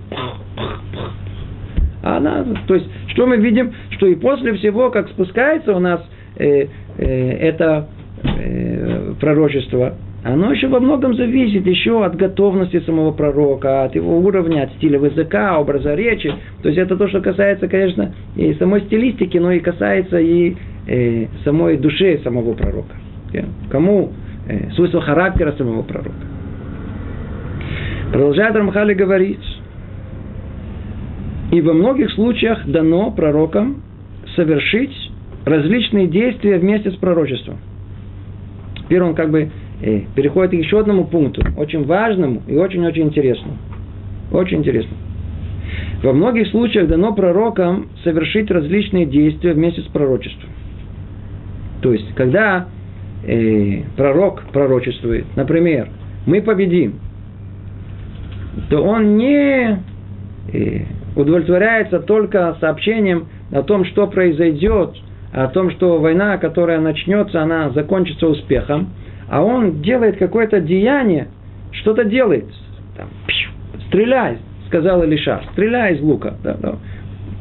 А 2.03 2.17
она, 2.17 2.45
то 2.67 2.75
есть, 2.75 2.85
что 3.07 3.25
мы 3.25 3.37
видим, 3.37 3.73
что 3.91 4.07
и 4.07 4.15
после 4.15 4.53
всего, 4.55 4.89
как 4.91 5.07
спускается 5.09 5.73
у 5.73 5.79
нас 5.79 6.01
э, 6.35 6.67
э, 6.97 7.31
это 7.39 7.87
э, 8.23 9.13
пророчество, 9.21 9.95
оно 10.25 10.51
еще 10.51 10.67
во 10.67 10.81
многом 10.81 11.15
зависит 11.15 11.65
еще 11.65 12.03
от 12.03 12.15
готовности 12.15 12.81
самого 12.81 13.11
пророка, 13.11 13.83
от 13.83 13.95
его 13.95 14.19
уровня, 14.19 14.63
от 14.63 14.73
стиля 14.73 14.99
языка, 14.99 15.57
образа 15.59 15.95
речи. 15.95 16.33
То 16.61 16.69
есть 16.69 16.79
это 16.79 16.97
то, 16.97 17.07
что 17.07 17.21
касается, 17.21 17.69
конечно, 17.69 18.13
и 18.35 18.53
самой 18.55 18.81
стилистики, 18.81 19.37
но 19.37 19.51
и 19.51 19.59
касается 19.59 20.19
и 20.19 20.55
э, 20.87 21.27
самой 21.43 21.77
души 21.77 22.19
самого 22.23 22.53
пророка. 22.53 22.95
Кому 23.69 24.11
э, 24.47 24.71
свойство 24.71 25.01
характера 25.01 25.53
самого 25.57 25.81
пророка. 25.83 26.11
Продолжает 28.11 28.55
Рамхали 28.55 28.93
говорить, 28.93 29.39
и 31.51 31.61
во 31.61 31.73
многих 31.73 32.11
случаях 32.11 32.65
дано 32.67 33.11
пророкам 33.11 33.81
совершить 34.35 34.93
различные 35.45 36.07
действия 36.07 36.57
вместе 36.57 36.91
с 36.91 36.95
пророчеством. 36.95 37.57
Теперь 38.77 39.01
он 39.01 39.15
как 39.15 39.31
бы 39.31 39.49
э, 39.81 40.01
переходит 40.15 40.51
к 40.51 40.53
еще 40.53 40.79
одному 40.79 41.05
пункту, 41.05 41.43
очень 41.57 41.85
важному 41.85 42.41
и 42.47 42.55
очень-очень 42.55 43.03
интересному. 43.03 43.57
Очень 44.31 44.59
интересно. 44.59 44.95
Во 46.03 46.13
многих 46.13 46.47
случаях 46.49 46.87
дано 46.87 47.13
пророкам 47.13 47.87
совершить 48.03 48.51
различные 48.51 49.05
действия 49.05 49.53
вместе 49.53 49.81
с 49.81 49.85
пророчеством. 49.85 50.49
То 51.83 51.91
есть, 51.91 52.15
когда 52.15 52.67
э, 53.25 53.81
пророк 53.97 54.41
пророчествует, 54.53 55.25
например, 55.35 55.89
мы 56.25 56.41
победим, 56.41 56.95
то 58.69 58.81
он 58.81 59.17
не 59.17 59.79
э, 60.53 60.85
удовлетворяется 61.17 61.99
только 61.99 62.55
сообщением 62.61 63.27
о 63.51 63.63
том, 63.63 63.83
что 63.83 64.07
произойдет, 64.07 64.95
о 65.33 65.47
том, 65.49 65.71
что 65.71 65.99
война, 65.99 66.37
которая 66.37 66.79
начнется, 66.79 67.41
она 67.41 67.69
закончится 67.71 68.27
успехом, 68.27 68.89
а 69.29 69.43
он 69.43 69.81
делает 69.81 70.17
какое-то 70.17 70.61
деяние, 70.61 71.27
что-то 71.71 72.05
делает. 72.05 72.45
Там, 72.95 73.09
пшу, 73.27 73.51
стреляй, 73.87 74.37
сказал 74.67 75.03
Илиша, 75.03 75.41
стреляй 75.51 75.95
из 75.95 76.01
лука. 76.01 76.35
Да, 76.43 76.55
да. 76.61 76.75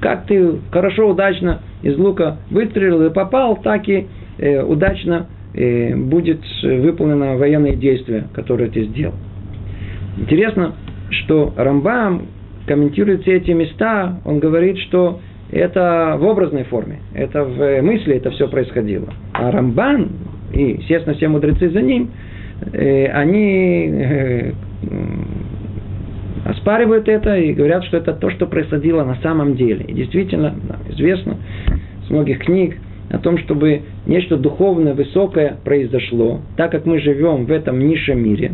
Как 0.01 0.27
ты 0.27 0.59
хорошо, 0.73 1.11
удачно 1.11 1.61
из 1.83 1.97
лука 1.97 2.39
выстрелил 2.51 3.07
и 3.07 3.11
попал, 3.11 3.57
так 3.63 3.89
и 3.89 4.09
э, 4.43 4.63
удачно 4.63 5.27
э, 5.55 5.95
будет 5.97 6.41
выполнено 6.63 7.37
военное 7.37 7.75
действие, 7.75 8.25
которое 8.35 8.69
ты 8.69 8.85
сделал. 8.85 9.15
Интересно, 10.19 10.75
что 11.11 11.53
Рамбам 11.57 12.27
комментирует 12.67 13.23
все 13.23 13.37
эти 13.37 13.51
места, 13.53 14.21
он 14.25 14.39
говорит, 14.41 14.79
что 14.79 15.21
это 15.51 16.17
в 16.19 16.25
образной 16.25 16.65
форме, 16.65 17.01
это 17.15 17.45
в 17.45 17.83
мысли 17.83 18.15
это 18.15 18.31
все 18.31 18.49
происходило. 18.49 19.09
А 19.33 19.51
Рамбан 19.51 20.11
и, 20.53 20.79
естественно, 20.81 21.15
все 21.17 21.29
мудрецы 21.29 21.71
за 21.71 21.81
ним, 21.81 22.11
э, 22.73 23.07
они 23.07 23.89
э, 23.91 24.53
оспаривают 26.45 27.09
это 27.09 27.37
и 27.37 27.53
говорят, 27.53 27.85
что 27.85 27.97
это 27.97 28.13
то, 28.13 28.31
что 28.31 28.47
происходило 28.47 29.05
на 29.05 29.17
самом 29.17 29.57
деле. 29.57 29.85
И 29.87 29.95
действительно, 29.95 30.55
известно 30.91 31.37
с 32.07 32.11
многих 32.11 32.41
книг, 32.41 32.77
о 33.13 33.19
том, 33.19 33.39
чтобы 33.39 33.83
нечто 34.07 34.37
духовное, 34.37 34.95
высокое 34.95 35.59
произошло, 35.65 36.41
так 36.57 36.73
как 36.73 36.87
мы 36.87 36.99
живем 36.99 37.45
в 37.45 37.53
этом 37.53 37.79
низшем 37.79 38.23
мире, 38.23 38.53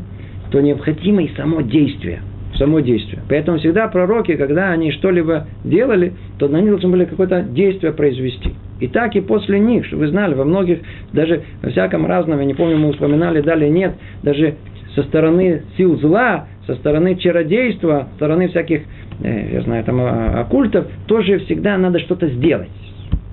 то 0.51 0.61
необходимо 0.61 1.23
и 1.23 1.35
само 1.37 1.61
действие. 1.61 2.21
Само 2.57 2.81
действие. 2.81 3.23
Поэтому 3.29 3.59
всегда 3.59 3.87
пророки, 3.87 4.35
когда 4.35 4.73
они 4.73 4.91
что-либо 4.91 5.47
делали, 5.63 6.15
то 6.39 6.47
они 6.47 6.71
должны 6.71 6.89
были 6.89 7.05
какое-то 7.05 7.43
действие 7.43 7.93
произвести. 7.93 8.55
И 8.81 8.89
так 8.89 9.15
и 9.15 9.21
после 9.21 9.61
них, 9.61 9.87
что 9.87 9.97
вы 9.97 10.09
знали, 10.09 10.35
во 10.35 10.45
многих, 10.45 10.81
даже 11.13 11.43
во 11.63 11.71
всяком 11.71 12.07
разном, 12.07 12.41
я 12.41 12.45
не 12.45 12.55
помню, 12.55 12.79
мы 12.79 12.93
вспоминали, 12.93 13.43
далее 13.43 13.71
нет, 13.71 13.95
даже 14.25 14.57
со 14.97 15.05
стороны 15.05 15.63
сил 15.77 16.01
зла, 16.01 16.49
со 16.67 16.75
стороны 16.77 17.15
чародейства, 17.15 18.09
со 18.11 18.17
стороны 18.17 18.49
всяких, 18.49 18.83
э, 19.23 19.51
я 19.53 19.61
знаю, 19.63 19.85
там, 19.85 20.01
а, 20.01 20.41
оккультов, 20.41 20.87
тоже 21.07 21.39
всегда 21.41 21.77
надо 21.79 22.01
что-то 22.01 22.27
сделать. 22.29 22.71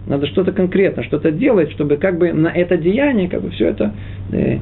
Надо 0.08 0.28
что-то 0.28 0.52
конкретно, 0.52 1.04
что-то 1.04 1.32
делать, 1.32 1.72
чтобы 1.72 1.98
как 1.98 2.18
бы 2.18 2.32
на 2.32 2.48
это 2.48 2.78
деяние, 2.78 3.28
как 3.28 3.42
бы 3.42 3.50
все 3.50 3.70
это 3.70 3.94
э, 4.32 4.56
э, 4.56 4.60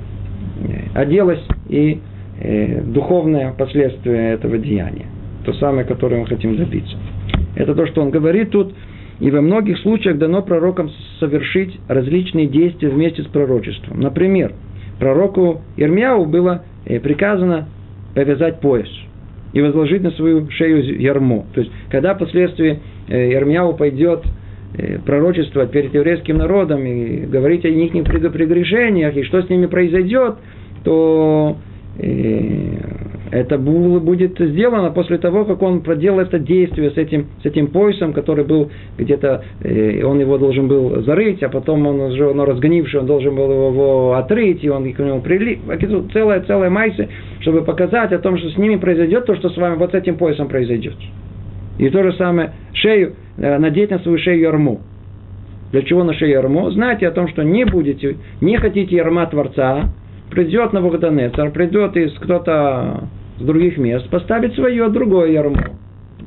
оделось 0.93 1.43
и 1.69 1.99
э, 2.39 2.81
духовное 2.81 3.51
последствие 3.51 4.33
этого 4.33 4.57
деяния. 4.57 5.05
То 5.45 5.53
самое, 5.53 5.85
которое 5.85 6.21
мы 6.21 6.27
хотим 6.27 6.55
добиться. 6.55 6.95
Это 7.55 7.75
то, 7.75 7.85
что 7.87 8.01
он 8.01 8.09
говорит 8.09 8.51
тут. 8.51 8.73
И 9.19 9.29
во 9.29 9.41
многих 9.41 9.77
случаях 9.79 10.17
дано 10.17 10.41
пророкам 10.41 10.89
совершить 11.19 11.79
различные 11.87 12.47
действия 12.47 12.89
вместе 12.89 13.23
с 13.23 13.25
пророчеством. 13.27 13.99
Например, 13.99 14.53
пророку 14.99 15.61
Ирмяу 15.77 16.25
было 16.25 16.63
э, 16.85 16.99
приказано 16.99 17.67
повязать 18.15 18.59
пояс 18.59 18.89
и 19.53 19.61
возложить 19.61 20.01
на 20.01 20.11
свою 20.11 20.49
шею 20.51 20.99
ярмо. 20.99 21.45
То 21.53 21.61
есть, 21.61 21.71
когда 21.89 22.15
впоследствии 22.15 22.79
э, 23.07 23.33
Ирмяу 23.33 23.75
пойдет 23.75 24.23
Э, 24.75 24.97
пророчество 25.05 25.67
перед 25.67 25.93
еврейским 25.93 26.37
народом 26.37 26.83
и 26.83 27.27
говорить 27.27 27.63
о 27.63 27.69
них 27.69 27.91
прегрешениях 27.91 29.15
и 29.15 29.21
что 29.21 29.43
с 29.43 29.49
ними 29.49 29.67
произойдет, 29.67 30.37
то 30.83 31.57
э, 31.99 32.77
это 33.29 33.59
будет 33.59 34.39
сделано 34.39 34.89
после 34.89 35.19
того, 35.19 35.45
как 35.45 35.61
он 35.61 35.81
проделал 35.81 36.21
это 36.21 36.39
действие 36.39 36.89
с 36.89 36.97
этим, 36.97 37.27
с 37.43 37.45
этим 37.45 37.67
поясом, 37.67 38.13
который 38.13 38.45
был 38.45 38.71
где-то, 38.97 39.43
э, 39.61 40.03
он 40.03 40.19
его 40.19 40.39
должен 40.39 40.67
был 40.67 41.03
зарыть, 41.03 41.43
а 41.43 41.49
потом 41.49 41.85
он 41.85 41.99
уже, 41.99 42.25
он 42.25 42.41
разгонивший, 42.41 43.01
он 43.01 43.05
должен 43.05 43.35
был 43.35 43.51
его 43.69 44.13
отрыть, 44.15 44.63
и 44.63 44.69
он 44.69 44.91
к 44.91 44.97
нему 44.97 45.21
прилип. 45.21 45.59
Целая, 46.13 46.41
целая 46.41 46.71
майса, 46.71 47.09
чтобы 47.41 47.61
показать 47.61 48.11
о 48.11 48.17
том, 48.17 48.39
что 48.39 48.49
с 48.49 48.57
ними 48.57 48.77
произойдет 48.77 49.27
то, 49.27 49.35
что 49.35 49.49
с 49.49 49.57
вами 49.57 49.75
вот 49.75 49.91
с 49.91 49.93
этим 49.93 50.17
поясом 50.17 50.47
произойдет. 50.47 50.95
И 51.77 51.89
то 51.89 52.03
же 52.03 52.13
самое 52.13 52.51
шею, 52.73 53.15
э, 53.37 53.57
надеть 53.57 53.91
на 53.91 53.99
свою 53.99 54.17
шею 54.17 54.39
ярму. 54.39 54.81
Для 55.71 55.81
чего 55.81 56.03
на 56.03 56.13
шею 56.13 56.31
ярму? 56.31 56.69
Знайте 56.71 57.07
о 57.07 57.11
том, 57.11 57.27
что 57.27 57.43
не 57.43 57.65
будете, 57.65 58.17
не 58.41 58.57
хотите 58.57 58.95
ярма 58.95 59.25
Творца, 59.25 59.89
придет 60.29 60.73
на 60.73 60.79
Навуходонецар, 60.79 61.51
придет 61.51 61.97
из 61.97 62.13
кто-то 62.13 63.07
с 63.39 63.43
других 63.43 63.77
мест, 63.77 64.09
поставит 64.09 64.53
свое 64.55 64.89
другое 64.89 65.31
ярмо. 65.31 65.71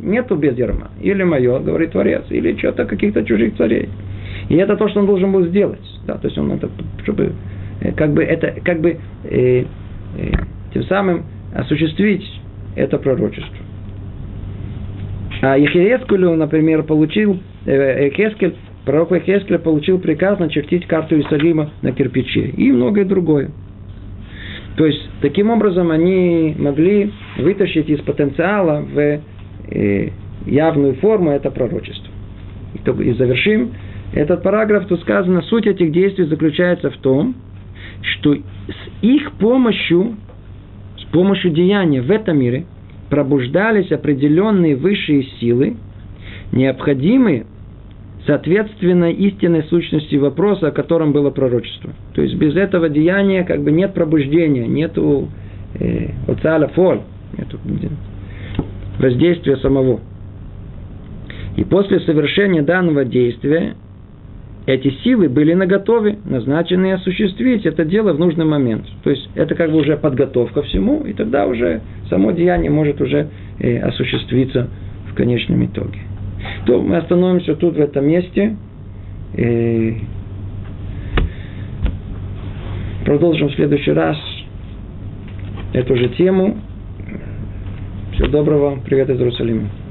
Нету 0.01 0.37
без 0.37 0.57
ярма. 0.57 0.91
Или 1.01 1.23
мое, 1.23 1.59
говорит 1.61 1.93
Творец, 1.93 2.25
или 2.31 2.57
что-то 2.57 2.85
каких-то 2.85 3.25
чужих 3.25 3.57
царей. 3.57 3.89
И 4.49 4.57
это 4.57 4.77
то, 4.77 4.89
что 4.89 5.01
он 5.01 5.07
должен 5.07 5.33
был 5.33 5.47
сделать. 5.47 5.81
Да, 6.07 6.19
то 6.19 6.27
есть 6.27 6.39
он 6.39 6.53
это, 6.53 6.69
чтобы, 7.03 7.33
э, 7.81 7.93
как 7.93 8.13
бы, 8.13 8.23
это, 8.23 8.61
как 8.65 8.81
бы, 8.81 8.99
э, 9.25 9.61
э, 9.61 9.65
тем 10.73 10.83
самым 10.85 11.25
осуществить 11.55 12.25
это 12.77 12.99
пророчество. 12.99 13.66
А 15.43 15.57
Ехескелю, 15.59 16.35
например, 16.35 16.83
получил, 16.85 17.39
э, 17.67 18.07
Ехескель, 18.07 18.55
пророк 18.85 19.13
Ехескель 19.13 19.59
получил 19.59 19.99
приказ 19.99 20.39
начертить 20.39 20.87
карту 20.87 21.17
Иерусалима 21.17 21.71
на 21.83 21.93
кирпиче 21.93 22.47
и 22.47 22.73
многое 22.73 23.05
другое. 23.05 23.51
То 24.77 24.87
есть, 24.87 25.09
таким 25.21 25.51
образом, 25.51 25.91
они 25.91 26.55
могли 26.59 27.13
вытащить 27.39 27.89
из 27.89 28.01
потенциала 28.01 28.81
в 28.81 29.21
э, 29.71 30.09
явную 30.47 30.95
форму 30.95 31.31
это 31.31 31.51
пророчество. 31.51 32.13
И 33.03 33.13
завершим 33.13 33.73
этот 34.15 34.43
параграф, 34.43 34.87
тут 34.87 35.01
сказано, 35.01 35.43
суть 35.43 35.67
этих 35.67 35.93
действий 35.93 36.25
заключается 36.25 36.91
в 36.91 36.97
том, 36.99 37.35
что 38.03 38.35
с 38.35 39.03
их 39.03 39.33
помощью, 39.33 40.17
с 40.99 41.05
помощью 41.13 41.51
деяния 41.51 42.01
в 42.01 42.11
этом 42.11 42.39
мире– 42.39 42.65
пробуждались 43.11 43.93
определенные 43.93 44.77
высшие 44.77 45.25
силы, 45.39 45.77
необходимые 46.53 47.47
соответственно 48.27 49.13
истинной 49.13 49.63
сущности 49.65 50.17
вопроса, 50.17 50.69
о 50.69 50.73
котором 50.73 51.13
было 51.13 51.31
пророчество. 51.31 51.91
То 52.15 52.23
есть 52.23 52.35
без 52.35 52.57
этого 52.57 52.89
деяния 52.89 53.45
как 53.45 53.63
бы 53.63 53.71
нет 53.71 53.95
пробуждения, 53.95 54.67
нету 54.67 55.29
э, 55.79 56.11
оцаля 56.27 56.69
фоль, 56.69 57.01
нету 57.39 57.59
воздействия 58.99 59.57
самого. 59.59 60.01
И 61.57 61.65
после 61.65 62.01
совершения 62.01 62.63
данного 62.63 63.05
действия 63.05 63.77
эти 64.67 64.91
силы 65.05 65.29
были 65.29 65.55
наготове, 65.55 66.19
назначены 66.25 66.93
осуществить 66.93 67.65
это 67.67 67.85
дело 67.85 68.13
в 68.13 68.19
нужный 68.19 68.45
момент. 68.45 68.85
То 69.05 69.11
есть 69.11 69.31
это 69.37 69.55
как 69.55 69.71
бы 69.71 69.79
уже 69.79 69.97
подготовка 69.97 70.63
всему, 70.63 71.05
и 71.05 71.13
тогда 71.13 71.47
уже 71.47 71.83
само 72.11 72.33
деяние 72.33 72.71
может 72.71 73.01
уже 73.01 73.29
э, 73.61 73.79
осуществиться 73.79 74.69
в 75.09 75.15
конечном 75.15 75.65
итоге. 75.65 76.01
То 76.67 76.83
мы 76.83 76.97
остановимся 76.97 77.55
тут, 77.55 77.77
в 77.77 77.81
этом 77.81 78.07
месте. 78.07 78.57
И 79.37 79.99
продолжим 83.05 83.49
в 83.49 83.55
следующий 83.55 83.93
раз 83.93 84.17
эту 85.73 85.97
же 85.97 86.09
тему. 86.11 86.59
Всего 88.15 88.29
доброго. 88.29 88.81
Привет 88.85 89.11
из 89.11 89.21
Иерусалима. 89.21 89.86